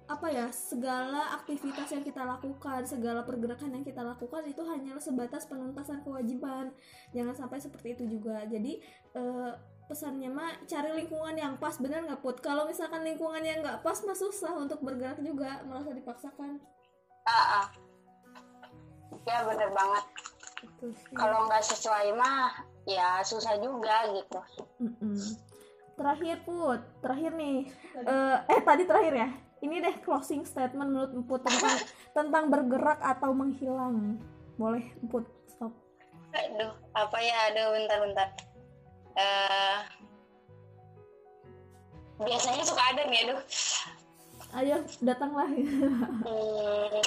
apa 0.05 0.29
ya 0.29 0.53
segala 0.53 1.33
aktivitas 1.41 1.89
yang 1.89 2.05
kita 2.05 2.21
lakukan, 2.29 2.85
segala 2.85 3.25
pergerakan 3.25 3.73
yang 3.73 3.85
kita 3.85 4.05
lakukan 4.05 4.45
itu 4.45 4.61
hanyalah 4.61 5.01
sebatas 5.01 5.49
penuntasan 5.49 6.05
kewajiban. 6.05 6.77
Jangan 7.17 7.33
sampai 7.33 7.57
seperti 7.57 7.97
itu 7.97 8.21
juga. 8.21 8.45
Jadi 8.45 8.85
eh, 9.17 9.53
pesannya 9.89 10.29
mah 10.29 10.61
cari 10.69 10.93
lingkungan 10.93 11.33
yang 11.41 11.57
pas 11.57 11.81
bener 11.81 12.05
nggak 12.05 12.21
put? 12.21 12.37
Kalau 12.45 12.69
misalkan 12.69 13.01
lingkungan 13.01 13.41
yang 13.41 13.65
nggak 13.65 13.81
pas 13.81 13.97
mah 14.05 14.17
susah 14.17 14.53
untuk 14.61 14.85
bergerak 14.85 15.17
juga 15.25 15.65
merasa 15.65 15.97
dipaksakan. 15.97 16.61
Ah, 17.25 17.65
ah. 17.65 17.67
ya 19.25 19.41
benar 19.49 19.73
banget. 19.73 20.05
Itu 20.69 20.87
sih. 20.93 21.17
Kalau 21.17 21.49
nggak 21.49 21.65
sesuai 21.65 22.13
mah 22.13 22.53
ya 22.85 23.25
susah 23.25 23.57
juga 23.57 24.05
gitu. 24.13 24.41
Mm-mm. 24.85 25.17
terakhir 25.97 26.45
put. 26.45 26.85
Terakhir 27.01 27.33
nih. 27.41 27.73
Eh 28.05 28.37
eh 28.53 28.61
tadi 28.61 28.85
terakhir 28.85 29.17
ya 29.17 29.31
ini 29.65 29.81
deh 29.81 29.97
closing 30.05 30.45
statement 30.45 30.93
menurut 30.93 31.13
Emput 31.17 31.41
tentang 31.41 31.81
tentang 32.17 32.45
bergerak 32.53 33.01
atau 33.01 33.33
menghilang. 33.33 34.21
Boleh 34.61 34.85
Emput 35.01 35.25
stop. 35.49 35.73
Aduh 36.37 36.77
apa 36.93 37.19
ya? 37.25 37.37
Aduh 37.51 37.67
bentar-bentar 37.73 38.29
eh 39.15 39.79
biasanya 42.21 42.63
suka 42.63 42.83
ada 42.93 43.03
nih 43.09 43.21
aduh. 43.25 43.41
Ayo 44.55 44.77
datanglah. 45.03 45.49
Hmm, 45.49 47.01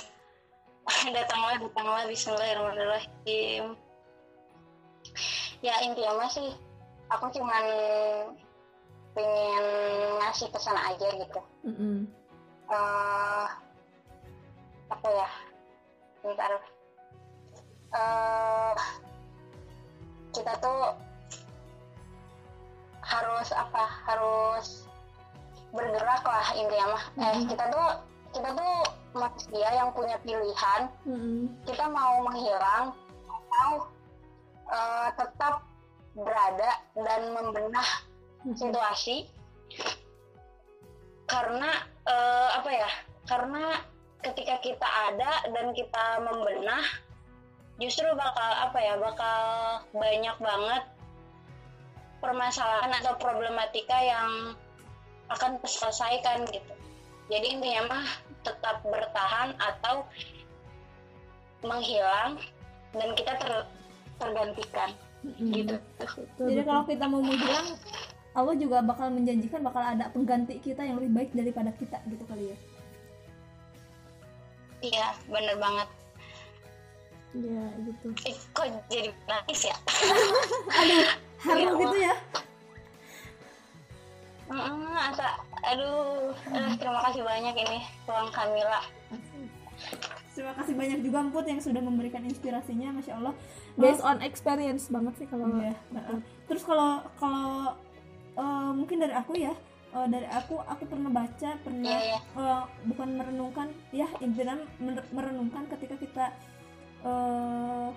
datanglah 1.17 1.55
datanglah. 1.61 2.03
Bismillahirrahmanirrahim. 2.09 3.77
Ya 5.61 5.73
intinya 5.85 6.25
masih 6.25 6.51
aku 7.07 7.31
cuman 7.31 7.63
pengen 9.15 9.65
ngasih 10.21 10.47
pesan 10.51 10.77
aja 10.77 11.07
gitu. 11.17 11.41
Mm 11.63 11.75
-mm. 11.77 12.16
Uh, 12.67 13.47
apa 14.91 15.07
ya 15.07 15.29
bentar 16.23 16.51
uh, 17.95 18.75
kita 20.35 20.53
tuh 20.59 20.95
harus 23.03 23.47
apa 23.55 23.83
harus 24.03 24.87
bergerak 25.71 26.23
lah 26.27 26.47
intinya 26.55 26.87
mah 26.95 27.03
mm 27.15 27.19
-hmm. 27.19 27.27
eh 27.31 27.39
kita 27.47 27.65
tuh 27.71 27.87
kita 28.35 28.49
tuh 28.51 28.75
manusia 29.15 29.69
yang 29.71 29.89
punya 29.95 30.19
pilihan 30.23 30.81
mm 31.07 31.15
-hmm. 31.15 31.41
kita 31.63 31.85
mau 31.87 32.19
menghilang 32.27 32.91
atau 33.27 33.71
uh, 34.67 35.09
tetap 35.15 35.63
berada 36.15 36.71
dan 36.99 37.21
membenah 37.31 37.89
mm 38.43 38.51
-hmm. 38.51 38.55
situasi 38.59 39.31
karena 41.27 41.71
uh, 42.07 42.49
apa 42.57 42.71
ya 42.71 42.89
karena 43.27 43.83
ketika 44.23 44.55
kita 44.63 44.87
ada 45.11 45.45
dan 45.51 45.75
kita 45.75 46.23
membenah 46.23 46.83
justru 47.77 48.07
bakal 48.17 48.49
apa 48.57 48.79
ya 48.81 48.95
bakal 48.97 49.39
banyak 49.93 50.37
banget 50.41 50.83
permasalahan 52.17 52.91
atau 52.97 53.13
problematika 53.21 53.97
yang 54.01 54.57
akan 55.29 55.61
terselesaikan 55.61 56.49
gitu. 56.49 56.73
Jadi 57.29 57.59
intinya 57.59 57.93
mah 57.93 58.07
tetap 58.41 58.81
bertahan 58.81 59.53
atau 59.59 60.07
menghilang 61.61 62.39
dan 62.95 63.09
kita 63.13 63.37
ter 63.37 63.51
tergantikan. 64.17 64.89
Gitu. 65.37 65.75
Jadi 66.39 66.61
kalau 66.63 66.83
kita 66.87 67.05
mau 67.05 67.21
menghilang 67.21 67.77
Allah 68.37 68.53
juga 68.53 68.85
bakal 68.85 69.09
menjanjikan 69.09 69.65
bakal 69.65 69.81
ada 69.81 70.13
pengganti 70.13 70.61
kita 70.61 70.85
yang 70.85 71.01
lebih 71.01 71.11
baik 71.17 71.31
daripada 71.33 71.73
kita 71.73 71.97
gitu 72.05 72.21
kali 72.29 72.53
ya 72.53 72.57
iya 74.85 75.07
bener 75.25 75.57
banget 75.57 75.89
ya 77.33 77.65
gitu 77.81 78.07
eh, 78.29 78.37
kok 78.53 78.65
jadi 78.93 79.09
nangis 79.25 79.61
ya 79.65 79.75
aduh 80.79 81.05
haru 81.41 81.59
ya 81.59 81.71
gitu 81.81 81.97
ya 81.97 82.15
Mm, 84.47 84.95
asa, 84.95 85.43
aduh, 85.59 86.31
uh, 86.31 86.71
terima 86.79 87.03
kasih 87.03 87.19
banyak 87.19 87.51
ini 87.67 87.83
Tuang 88.07 88.31
Kamila. 88.31 88.79
Terima 90.31 90.55
kasih 90.55 90.71
banyak 90.71 90.99
juga 91.03 91.19
Emput 91.19 91.43
yang 91.43 91.59
sudah 91.59 91.83
memberikan 91.83 92.23
inspirasinya, 92.23 92.95
masya 92.95 93.19
Allah. 93.19 93.35
Based 93.75 93.99
on 93.99 94.23
experience 94.23 94.87
banget 94.87 95.19
sih 95.19 95.27
kalau. 95.27 95.51
Iya. 95.51 95.75
Terus 96.47 96.63
kalau 96.63 97.03
kalau 97.19 97.75
uh, 98.37 98.71
mungkin 98.71 99.01
dari 99.01 99.13
aku 99.17 99.33
ya, 99.35 99.53
uh, 99.91 100.07
dari 100.07 100.29
aku 100.29 100.61
aku 100.61 100.85
pernah 100.85 101.09
baca, 101.11 101.49
pernah 101.65 101.97
yeah, 101.97 102.15
yeah. 102.15 102.21
Uh, 102.37 102.63
bukan 102.87 103.17
merenungkan, 103.17 103.67
ya 103.91 104.07
intinya 104.23 104.61
merenungkan 105.11 105.65
ketika 105.75 105.95
kita 105.97 106.25
uh, 107.03 107.89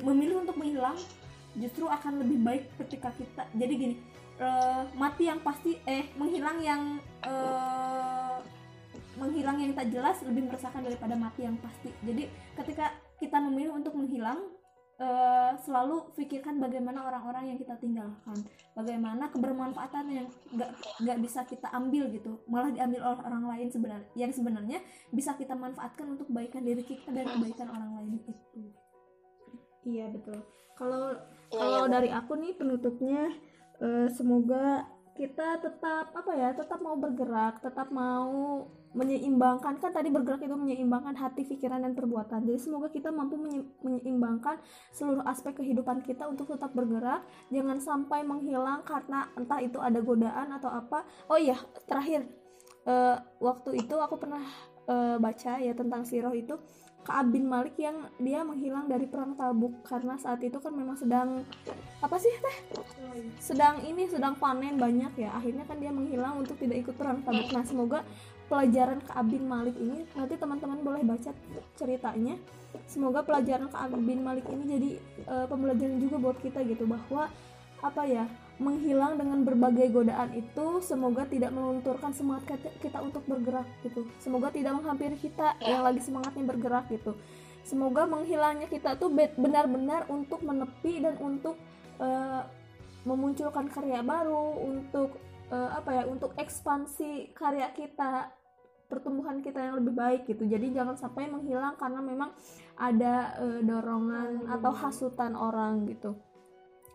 memilih 0.00 0.42
untuk 0.42 0.56
menghilang, 0.56 0.96
justru 1.58 1.90
akan 1.90 2.22
lebih 2.22 2.38
baik 2.40 2.64
ketika 2.80 3.10
kita. 3.18 3.44
Jadi 3.52 3.74
gini 3.74 3.96
uh, 4.42 4.82
mati 4.96 5.28
yang 5.28 5.40
pasti 5.42 5.76
eh 5.84 6.10
menghilang 6.18 6.58
yang 6.62 6.82
uh, 7.26 8.38
menghilang 9.20 9.60
yang 9.60 9.72
tak 9.76 9.92
jelas 9.92 10.16
lebih 10.24 10.48
meresahkan 10.48 10.82
daripada 10.82 11.14
mati 11.14 11.44
yang 11.44 11.56
pasti 11.60 11.92
jadi 12.00 12.26
ketika 12.62 12.96
kita 13.20 13.38
memilih 13.38 13.76
untuk 13.76 13.92
menghilang 13.94 14.40
uh, 15.00 15.52
selalu 15.62 16.12
pikirkan 16.18 16.60
bagaimana 16.60 17.06
orang-orang 17.06 17.54
yang 17.54 17.58
kita 17.60 17.78
tinggalkan. 17.80 18.36
Bagaimana 18.76 19.28
kebermanfaatan 19.32 20.04
yang 20.10 20.26
nggak 20.52 20.70
nggak 21.00 21.18
bisa 21.22 21.40
kita 21.48 21.68
ambil 21.72 22.08
gitu. 22.12 22.42
Malah 22.48 22.72
diambil 22.72 23.00
oleh 23.04 23.20
orang 23.24 23.44
lain 23.48 23.68
sebenarnya 23.72 24.08
yang 24.18 24.32
sebenarnya 24.32 24.78
bisa 25.12 25.36
kita 25.36 25.56
manfaatkan 25.56 26.16
untuk 26.16 26.28
kebaikan 26.28 26.64
diri 26.64 26.82
kita 26.84 27.08
dan 27.12 27.24
kebaikan 27.28 27.68
orang 27.72 27.90
lain 28.00 28.10
itu. 28.20 28.32
Iya 29.82 30.10
betul. 30.12 30.38
Kalau 30.78 31.14
iya, 31.14 31.58
kalau 31.58 31.82
iya. 31.86 31.92
dari 31.92 32.10
aku 32.10 32.32
nih 32.38 32.52
penutupnya 32.56 33.22
uh, 33.82 34.08
semoga 34.08 34.88
kita 35.12 35.60
tetap 35.60 36.08
apa 36.16 36.32
ya 36.32 36.56
tetap 36.56 36.80
mau 36.80 36.96
bergerak 36.96 37.60
tetap 37.60 37.92
mau 37.92 38.64
menyeimbangkan 38.92 39.80
kan 39.80 39.92
tadi 39.92 40.12
bergerak 40.12 40.44
itu 40.44 40.52
menyeimbangkan 40.52 41.16
hati 41.16 41.48
pikiran 41.48 41.80
dan 41.80 41.96
perbuatan. 41.96 42.44
Jadi 42.44 42.60
semoga 42.60 42.92
kita 42.92 43.08
mampu 43.08 43.40
menyeimbangkan 43.80 44.60
seluruh 44.92 45.24
aspek 45.24 45.56
kehidupan 45.56 46.04
kita 46.04 46.28
untuk 46.28 46.52
tetap 46.52 46.76
bergerak. 46.76 47.24
Jangan 47.48 47.80
sampai 47.80 48.20
menghilang 48.20 48.84
karena 48.84 49.32
entah 49.32 49.64
itu 49.64 49.80
ada 49.80 49.96
godaan 50.04 50.52
atau 50.52 50.68
apa. 50.68 51.08
Oh 51.32 51.40
iya 51.40 51.56
terakhir 51.88 52.28
uh, 52.84 53.16
waktu 53.40 53.80
itu 53.80 53.96
aku 53.96 54.20
pernah 54.20 54.44
uh, 54.86 55.16
baca 55.16 55.56
ya 55.56 55.72
tentang 55.72 56.04
siroh 56.04 56.34
itu 56.36 56.60
Kaab 57.02 57.34
bin 57.34 57.50
Malik 57.50 57.74
yang 57.82 58.06
dia 58.22 58.46
menghilang 58.46 58.86
dari 58.86 59.10
perang 59.10 59.34
Tabuk 59.34 59.82
karena 59.82 60.14
saat 60.22 60.38
itu 60.46 60.54
kan 60.62 60.70
memang 60.70 60.94
sedang 60.94 61.42
apa 61.98 62.16
sih 62.22 62.30
teh? 62.30 62.56
Sedang 63.42 63.82
ini 63.82 64.06
sedang 64.06 64.38
panen 64.38 64.78
banyak 64.78 65.18
ya. 65.18 65.34
Akhirnya 65.34 65.66
kan 65.66 65.82
dia 65.82 65.90
menghilang 65.90 66.38
untuk 66.38 66.54
tidak 66.62 66.86
ikut 66.86 66.94
perang 66.94 67.26
Tabuk. 67.26 67.50
Nah 67.50 67.66
semoga 67.66 68.06
pelajaran 68.46 69.02
Kaab 69.02 69.26
bin 69.34 69.44
Malik 69.50 69.74
ini 69.82 70.06
nanti 70.14 70.34
teman-teman 70.38 70.78
boleh 70.86 71.02
baca 71.02 71.34
ceritanya. 71.74 72.38
Semoga 72.86 73.26
pelajaran 73.26 73.66
Kaab 73.66 73.98
bin 73.98 74.22
Malik 74.22 74.46
ini 74.46 74.62
jadi 74.64 74.90
uh, 75.26 75.46
pembelajaran 75.50 75.98
juga 75.98 76.16
buat 76.22 76.38
kita 76.38 76.62
gitu 76.70 76.86
bahwa 76.86 77.26
apa 77.82 78.02
ya 78.06 78.24
menghilang 78.62 79.18
dengan 79.18 79.42
berbagai 79.42 79.90
godaan 79.90 80.30
itu 80.38 80.80
semoga 80.80 81.26
tidak 81.26 81.50
melunturkan 81.50 82.14
semangat 82.14 82.56
kita 82.78 83.02
untuk 83.02 83.26
bergerak 83.26 83.66
gitu. 83.82 84.06
Semoga 84.22 84.54
tidak 84.54 84.78
menghampiri 84.78 85.18
kita 85.18 85.58
yang 85.60 85.82
lagi 85.82 86.00
semangatnya 86.00 86.46
bergerak 86.46 86.86
gitu. 86.88 87.18
Semoga 87.66 88.06
menghilangnya 88.06 88.70
kita 88.70 88.94
tuh 88.98 89.10
benar-benar 89.12 90.06
untuk 90.06 90.42
menepi 90.46 91.02
dan 91.02 91.18
untuk 91.18 91.58
uh, 91.98 92.46
memunculkan 93.02 93.66
karya 93.66 94.02
baru 94.02 94.62
untuk 94.62 95.18
uh, 95.50 95.76
apa 95.76 96.02
ya 96.02 96.02
untuk 96.06 96.34
ekspansi 96.38 97.34
karya 97.34 97.70
kita 97.74 98.30
pertumbuhan 98.86 99.42
kita 99.42 99.58
yang 99.58 99.82
lebih 99.82 99.94
baik 99.94 100.22
gitu. 100.30 100.46
Jadi 100.46 100.70
jangan 100.74 100.94
sampai 100.94 101.26
menghilang 101.26 101.74
karena 101.74 102.00
memang 102.02 102.30
ada 102.78 103.34
uh, 103.42 103.60
dorongan 103.60 104.46
atau 104.46 104.72
hasutan 104.74 105.34
orang 105.34 105.86
gitu 105.90 106.14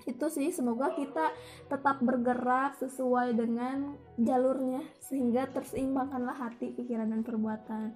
itu 0.08 0.26
sih 0.32 0.48
semoga 0.56 0.96
kita 0.96 1.36
tetap 1.68 2.00
bergerak 2.00 2.80
sesuai 2.80 3.36
dengan 3.36 4.00
jalurnya 4.16 4.82
sehingga 5.04 5.52
terseimbangkanlah 5.52 6.34
hati 6.34 6.72
pikiran 6.72 7.12
dan 7.12 7.22
perbuatan. 7.28 7.92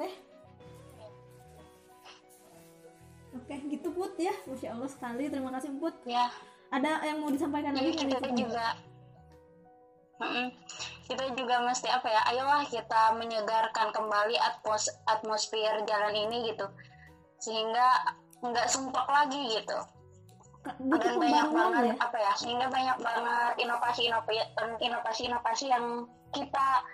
Teh? 0.00 0.12
Oke 3.36 3.54
gitu 3.68 3.92
put 3.92 4.16
ya. 4.16 4.32
Masya 4.48 4.74
allah 4.74 4.90
sekali. 4.90 5.28
Terima 5.28 5.52
kasih 5.52 5.76
put. 5.76 5.94
Ya. 6.08 6.32
Ada 6.72 7.04
yang 7.04 7.20
mau 7.20 7.30
disampaikan 7.30 7.76
lagi 7.76 7.92
kita 7.92 8.32
juga. 8.32 8.80
Kita 11.04 11.24
juga 11.36 11.60
mesti 11.62 11.88
apa 11.92 12.08
ya? 12.08 12.20
Ayolah 12.32 12.64
kita 12.66 13.14
menyegarkan 13.20 13.92
kembali 13.92 14.36
atmos 14.40 14.88
atmosfer 15.04 15.84
jalan 15.84 16.14
ini 16.16 16.50
gitu. 16.50 16.66
Sehingga 17.38 18.16
nggak 18.40 18.66
sumpah 18.72 19.04
lagi 19.04 19.60
gitu 19.60 19.99
butuh 20.60 21.16
banyak 21.16 21.48
banget 21.56 21.82
ya? 21.88 21.94
apa 22.04 22.16
ya 22.20 22.32
sehingga 22.36 22.68
banyak 22.68 22.98
banget 23.00 23.52
inovasi 23.64 24.12
inovasi 24.12 24.44
inovasi 25.24 25.64
yang 25.72 26.04
kita 26.36 26.84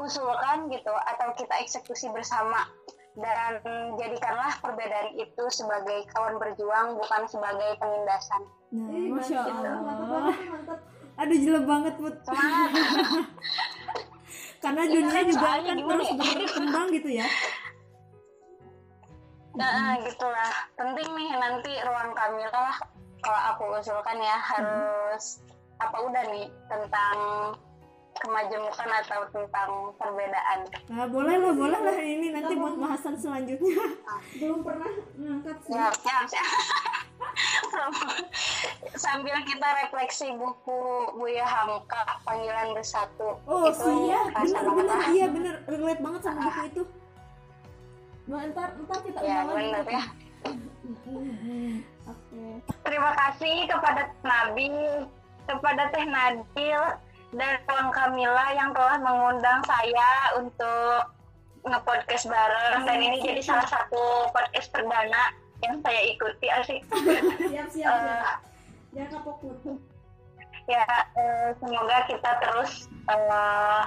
usulkan 0.00 0.72
gitu 0.72 0.90
atau 0.90 1.28
kita 1.36 1.54
eksekusi 1.60 2.08
bersama 2.10 2.66
dan 3.14 3.62
jadikanlah 3.94 4.58
perbedaan 4.58 5.14
itu 5.14 5.44
sebagai 5.54 6.02
kawan 6.10 6.34
berjuang 6.42 6.98
bukan 6.98 7.22
sebagai 7.30 7.78
penindasan. 7.78 8.42
Nah, 8.74 9.22
Masya 9.22 9.38
Allah. 9.38 10.34
Mantap, 10.34 10.82
Aduh 11.14 11.38
jelek 11.38 11.62
banget 11.62 11.94
Put. 11.94 12.16
Karena 14.64 14.82
iya, 14.88 14.92
dunia 14.96 15.22
juga 15.28 15.48
kan 15.60 15.76
terus 15.76 16.08
ya? 16.10 16.34
berkembang 16.42 16.86
gitu 16.90 17.10
ya. 17.20 17.26
Nah, 19.54 19.98
gitulah. 20.02 20.52
Penting 20.74 21.08
nih 21.14 21.30
nanti 21.38 21.72
ruang 21.86 22.10
Kamila 22.14 22.50
lah 22.50 22.76
kalau 23.24 23.40
aku 23.54 23.64
usulkan 23.80 24.18
ya 24.20 24.36
harus 24.36 25.40
hmm. 25.40 25.84
apa 25.84 25.96
udah 26.04 26.24
nih 26.28 26.46
tentang 26.68 27.16
kemajemukan 28.14 28.88
atau 29.02 29.20
tentang 29.34 29.70
perbedaan. 29.98 30.58
Nah, 30.92 31.06
boleh 31.10 31.34
lah, 31.34 31.52
boleh 31.54 31.80
lah 31.82 31.98
ini 31.98 32.30
nanti 32.30 32.54
buat 32.54 32.78
bahasan 32.78 33.18
selanjutnya. 33.18 33.74
Belum 34.40 34.62
pernah 34.62 34.90
ngangkat 35.18 35.56
sih. 35.66 35.72
Ya, 35.74 35.90
ya, 36.06 36.18
ya. 36.30 36.44
sambil 38.94 39.36
kita 39.42 39.68
refleksi 39.84 40.30
buku 40.38 40.80
Buya 41.18 41.46
Hamka 41.46 42.22
panggilan 42.22 42.74
bersatu 42.74 43.38
oh 43.46 43.66
itu 43.70 43.90
iya 44.10 44.20
bener 44.30 44.62
lah. 44.86 45.06
iya 45.10 45.26
bener 45.30 45.54
relate 45.66 46.00
banget 46.02 46.20
sama 46.22 46.40
buku 46.50 46.62
itu 46.70 46.82
ntar 48.24 48.68
ntar 48.72 48.98
kita 49.04 49.20
ya 49.20 49.44
undang 49.44 49.70
lagi 49.84 49.92
ya. 49.92 50.04
Oke 52.08 52.44
terima 52.84 53.10
kasih 53.16 53.56
kepada 53.68 54.02
Nabi 54.24 54.68
kepada 55.44 55.82
Teh 55.92 56.06
Nadil 56.08 56.82
dan 57.34 57.54
Bang 57.68 57.90
Kamila 57.92 58.46
yang 58.56 58.70
telah 58.72 58.96
mengundang 59.02 59.60
saya 59.66 60.38
untuk 60.38 61.12
nge-podcast 61.64 62.30
bareng. 62.30 62.86
Dan 62.86 62.98
ini 63.00 63.18
jadi 63.24 63.42
salah 63.42 63.66
satu 63.66 64.30
podcast 64.30 64.70
perdana 64.70 65.34
yang 65.64 65.80
saya 65.82 66.00
ikuti 66.14 66.46
asik. 66.48 66.80
Siap 67.50 67.68
siap 67.68 67.68
siap. 67.72 67.90
Eh, 67.92 68.34
jangan 68.94 69.10
kapok 69.20 69.36
ya 70.64 70.86
eh, 71.12 71.52
semoga 71.60 72.08
kita 72.08 72.30
terus 72.40 72.88
eh, 73.10 73.84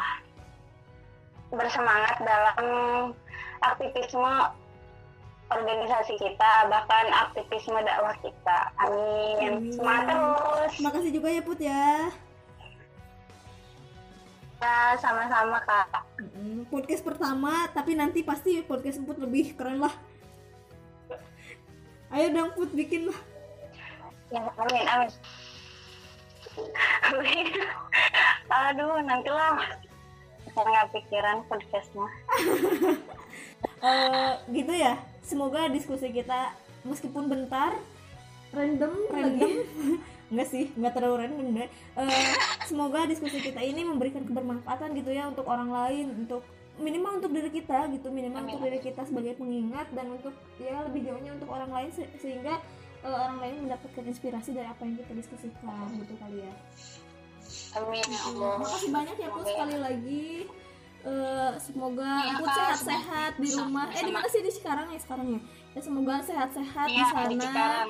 bersemangat 1.49 2.21
dalam 2.21 2.65
aktivisme 3.61 4.33
organisasi 5.47 6.19
kita 6.19 6.51
bahkan 6.67 7.05
aktivisme 7.11 7.79
dakwah 7.79 8.15
kita. 8.19 8.59
Amin. 8.83 9.37
Amin. 9.39 9.71
semangat 9.71 10.03
terus. 10.11 10.73
Makasih 10.83 11.11
juga 11.15 11.27
ya 11.31 11.41
put 11.41 11.59
ya. 11.59 12.11
Ya 14.57 14.77
sama-sama 14.99 15.61
kak. 15.63 16.03
Podcast 16.67 17.05
pertama 17.05 17.69
tapi 17.71 17.95
nanti 17.95 18.25
pasti 18.25 18.59
podcast 18.65 18.99
put 19.05 19.15
lebih 19.21 19.55
keren 19.55 19.79
lah. 19.79 19.93
Ayo 22.11 22.31
dong 22.35 22.51
put 22.55 22.71
bikin 22.75 23.07
lah. 23.07 23.19
Ya 24.27 24.43
amin 24.59 24.85
amin. 24.89 25.11
Amin. 27.07 27.47
aduh 28.51 28.99
nantilah. 28.99 29.63
Saya 30.57 30.65
nggak 30.73 30.89
pikiran 30.89 31.45
podcastnya 31.45 32.07
Eh, 33.77 34.31
gitu 34.53 34.73
ya. 34.73 34.97
Semoga 35.21 35.69
diskusi 35.69 36.09
kita 36.09 36.55
meskipun 36.81 37.29
bentar 37.29 37.75
random 38.55 38.93
random. 39.11 39.51
Enggak 40.31 40.47
sih 40.51 40.71
nggak 40.75 40.93
terlalu 40.97 41.15
random 41.23 41.47
deh. 41.55 41.69
Eh, 41.99 42.33
semoga 42.67 43.07
diskusi 43.07 43.39
kita 43.39 43.63
ini 43.63 43.85
memberikan 43.85 44.27
kebermanfaatan 44.27 44.91
gitu 44.97 45.11
ya 45.13 45.29
untuk 45.29 45.47
orang 45.47 45.71
lain 45.71 46.25
untuk 46.25 46.43
minimal 46.77 47.17
untuk 47.17 47.33
diri 47.33 47.49
kita 47.49 47.89
gitu 47.89 48.13
minimal 48.13 48.45
Amin, 48.45 48.53
untuk 48.53 48.69
diri 48.69 48.77
kita 48.77 49.01
sebagai 49.01 49.33
pengingat 49.33 49.89
dan 49.97 50.13
untuk 50.13 50.29
ya 50.61 50.85
lebih 50.85 51.09
jauhnya 51.09 51.33
untuk 51.33 51.49
orang 51.49 51.73
lain 51.73 51.89
se- 51.89 52.11
sehingga 52.21 52.61
eh, 53.01 53.09
orang 53.09 53.37
lain 53.41 53.55
mendapatkan 53.65 54.03
inspirasi 54.05 54.53
dari 54.53 54.67
apa 54.69 54.85
yang 54.85 54.99
kita 54.99 55.13
diskusikan 55.15 55.89
gitu 55.95 56.13
kali 56.21 56.43
ya. 56.43 56.53
Amin 57.79 58.03
ya 58.03 58.21
Allah. 58.29 58.53
Makasih 58.61 58.89
banyak 58.91 59.15
ya 59.15 59.27
ya. 59.27 59.43
sekali 59.47 59.77
lagi 59.79 60.25
Eh, 61.07 61.51
semoga 61.57 62.09
Put 62.35 62.43
Kak. 62.43 62.55
sehat-sehat 62.75 63.31
di 63.37 63.47
Sama- 63.47 63.63
rumah 63.63 63.85
eh 63.89 64.03
di 64.03 64.11
mana 64.11 64.27
sih 64.27 64.41
di 64.41 64.51
sekarang 64.51 64.87
ya 64.89 64.99
sekarang 64.99 65.27
ya 65.29 65.39
ya 65.71 65.79
semoga 65.79 66.13
sehat-sehat 66.19 66.85
di 66.85 66.93
Iya, 66.93 67.05
sana 67.07 67.25
di 67.25 67.37
Cikarang. 67.37 67.89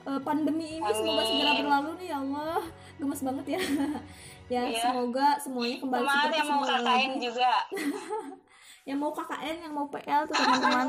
Eh, 0.00 0.20
pandemi 0.20 0.66
ini 0.76 0.90
semoga 0.90 1.16
Amin. 1.18 1.30
segera 1.30 1.52
berlalu 1.58 1.90
nih 1.96 2.06
ya 2.06 2.16
Allah 2.18 2.60
gemes 2.94 3.20
banget 3.22 3.46
ya 3.48 3.60
ya 4.52 4.62
Iya. 4.66 4.80
semoga 4.82 5.26
semuanya 5.38 5.76
kembali 5.78 6.04
seperti 6.04 6.36
yang 6.36 6.46
mau 6.46 6.56
semula 6.58 6.76
lagi 6.82 7.16
juga 7.18 7.52
yang 8.88 9.04
mau 9.04 9.12
KKN 9.12 9.68
yang 9.68 9.72
mau 9.76 9.86
PL 9.92 10.24
tuh 10.24 10.34
teman-teman. 10.40 10.86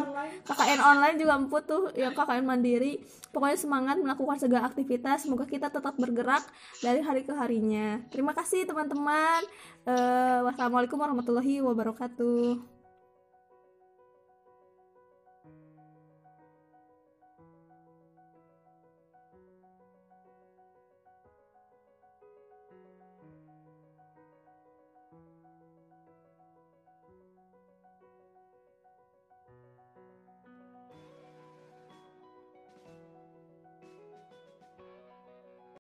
KKN 0.47 0.79
online. 0.79 1.15
Juga 1.19 1.35
emput 1.35 1.63
tuh. 1.67 1.91
Yang 1.91 2.15
KKN 2.15 2.45
mandiri. 2.47 3.03
Pokoknya 3.35 3.59
semangat 3.59 3.99
melakukan 3.99 4.39
segala 4.39 4.71
aktivitas. 4.71 5.27
Semoga 5.27 5.43
kita 5.43 5.67
tetap 5.67 5.99
bergerak 5.99 6.47
dari 6.79 7.03
hari 7.03 7.27
ke 7.27 7.35
harinya. 7.35 7.99
Terima 8.07 8.31
kasih 8.31 8.63
teman-teman. 8.63 9.43
Eh, 9.83 10.39
wassalamualaikum 10.47 10.95
warahmatullahi 10.95 11.59
wabarakatuh 11.59 12.78